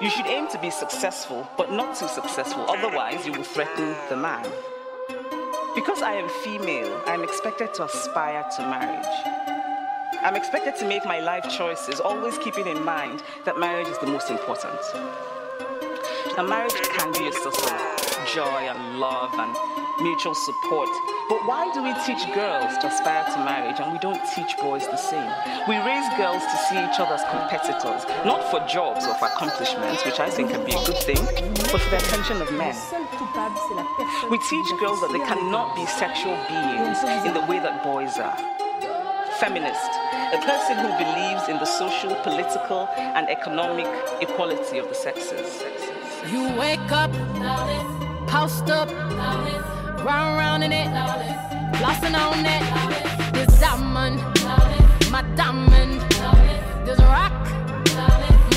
You 0.00 0.10
should 0.10 0.26
aim 0.26 0.46
to 0.52 0.58
be 0.58 0.70
successful, 0.70 1.44
but 1.58 1.72
not 1.72 1.96
too 1.96 2.06
successful, 2.06 2.64
otherwise, 2.68 3.26
you 3.26 3.32
will 3.32 3.42
threaten 3.42 3.96
the 4.08 4.16
man. 4.16 4.46
Because 5.74 6.02
I 6.02 6.14
am 6.14 6.28
female, 6.28 7.00
I 7.06 7.14
am 7.14 7.22
expected 7.22 7.72
to 7.74 7.84
aspire 7.84 8.44
to 8.56 8.62
marriage. 8.62 9.06
I'm 10.20 10.34
expected 10.34 10.74
to 10.76 10.86
make 10.86 11.04
my 11.04 11.20
life 11.20 11.48
choices, 11.48 12.00
always 12.00 12.36
keeping 12.38 12.66
in 12.66 12.84
mind 12.84 13.22
that 13.44 13.56
marriage 13.56 13.86
is 13.86 13.96
the 13.98 14.08
most 14.08 14.30
important. 14.30 14.80
A 16.38 16.42
marriage 16.42 16.74
can 16.74 17.12
be 17.12 17.28
a 17.28 17.32
source 17.32 17.70
of 17.70 17.99
joy 18.26 18.68
and 18.68 18.98
love 18.98 19.32
and 19.34 19.56
mutual 20.02 20.34
support. 20.34 20.88
But 21.28 21.46
why 21.46 21.70
do 21.72 21.82
we 21.82 21.92
teach 22.04 22.24
girls 22.34 22.76
to 22.78 22.88
aspire 22.88 23.24
to 23.24 23.38
marriage 23.44 23.80
and 23.80 23.92
we 23.92 23.98
don't 23.98 24.20
teach 24.34 24.56
boys 24.58 24.88
the 24.88 24.96
same? 24.96 25.30
We 25.68 25.76
raise 25.78 26.08
girls 26.16 26.42
to 26.42 26.56
see 26.68 26.80
each 26.80 26.98
other 26.98 27.14
as 27.14 27.24
competitors, 27.28 28.02
not 28.24 28.42
for 28.50 28.60
jobs 28.66 29.06
or 29.06 29.14
for 29.14 29.26
accomplishments, 29.26 30.04
which 30.04 30.20
I 30.20 30.30
think 30.30 30.50
can 30.50 30.64
be 30.64 30.72
a 30.72 30.84
good 30.84 30.98
thing, 31.04 31.22
but 31.70 31.80
for 31.80 31.90
the 31.90 31.98
attention 31.98 32.40
of 32.42 32.50
men. 32.52 32.74
We 34.30 34.38
teach 34.48 34.68
girls 34.80 35.00
that 35.04 35.10
they 35.12 35.22
cannot 35.24 35.76
be 35.76 35.86
sexual 35.86 36.36
beings 36.48 37.04
in 37.24 37.34
the 37.34 37.44
way 37.46 37.60
that 37.60 37.84
boys 37.84 38.18
are. 38.18 38.36
Feminist, 39.38 39.90
a 40.32 40.38
person 40.38 40.76
who 40.78 40.88
believes 40.96 41.48
in 41.48 41.58
the 41.58 41.64
social, 41.64 42.14
political, 42.22 42.88
and 42.96 43.28
economic 43.28 43.86
equality 44.20 44.78
of 44.78 44.88
the 44.88 44.94
sexes. 44.94 45.60
You 46.30 46.42
wake 46.56 46.92
up, 46.92 47.10
post 48.28 48.70
up, 48.70 48.88
round 50.04 50.36
round 50.38 50.62
in 50.62 50.72
it, 50.72 50.86
flossing 51.78 52.14
on 52.14 52.46
it. 52.46 52.62
This 53.34 53.58
diamond, 53.58 54.20
my 55.10 55.22
diamond, 55.34 56.00
this 56.86 57.00
rock, 57.00 57.32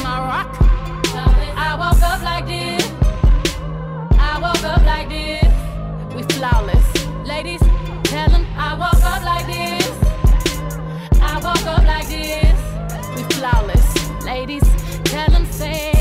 my 0.04 0.20
rock. 0.32 0.56
I 1.56 1.76
woke 1.80 2.04
up 2.04 2.22
like 2.22 2.46
this, 2.46 2.86
I 4.20 4.38
woke 4.40 4.64
up 4.64 4.86
like 4.86 5.10
this. 5.10 6.16
We 6.16 6.22
flawless, 6.36 6.83
flawless, 13.44 14.24
ladies. 14.24 14.64
Tell 15.04 15.36
'em 15.36 15.46
say 15.52 15.93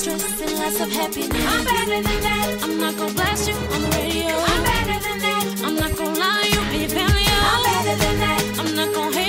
stress 0.00 0.40
and 0.40 0.52
lots 0.58 0.80
of 0.80 0.90
happiness. 0.90 1.46
I'm 1.46 1.62
better 1.62 2.00
than 2.08 2.20
that. 2.26 2.58
I'm 2.62 2.80
not 2.80 2.96
gonna 2.96 3.12
blast 3.12 3.48
you 3.48 3.54
on 3.54 3.82
the 3.82 3.88
radio. 3.98 4.34
I'm 4.52 4.62
better 4.70 4.98
than 5.06 5.18
that. 5.26 5.44
I'm 5.66 5.76
not 5.76 5.94
gonna 5.94 6.18
lie, 6.18 6.48
you'll 6.52 6.70
be 6.72 6.84
a 6.84 6.88
failure. 6.88 7.40
I'm 7.52 7.62
better 7.68 7.96
than 8.02 8.16
that. 8.24 8.58
I'm 8.60 8.74
not 8.76 8.94
gonna. 8.94 9.19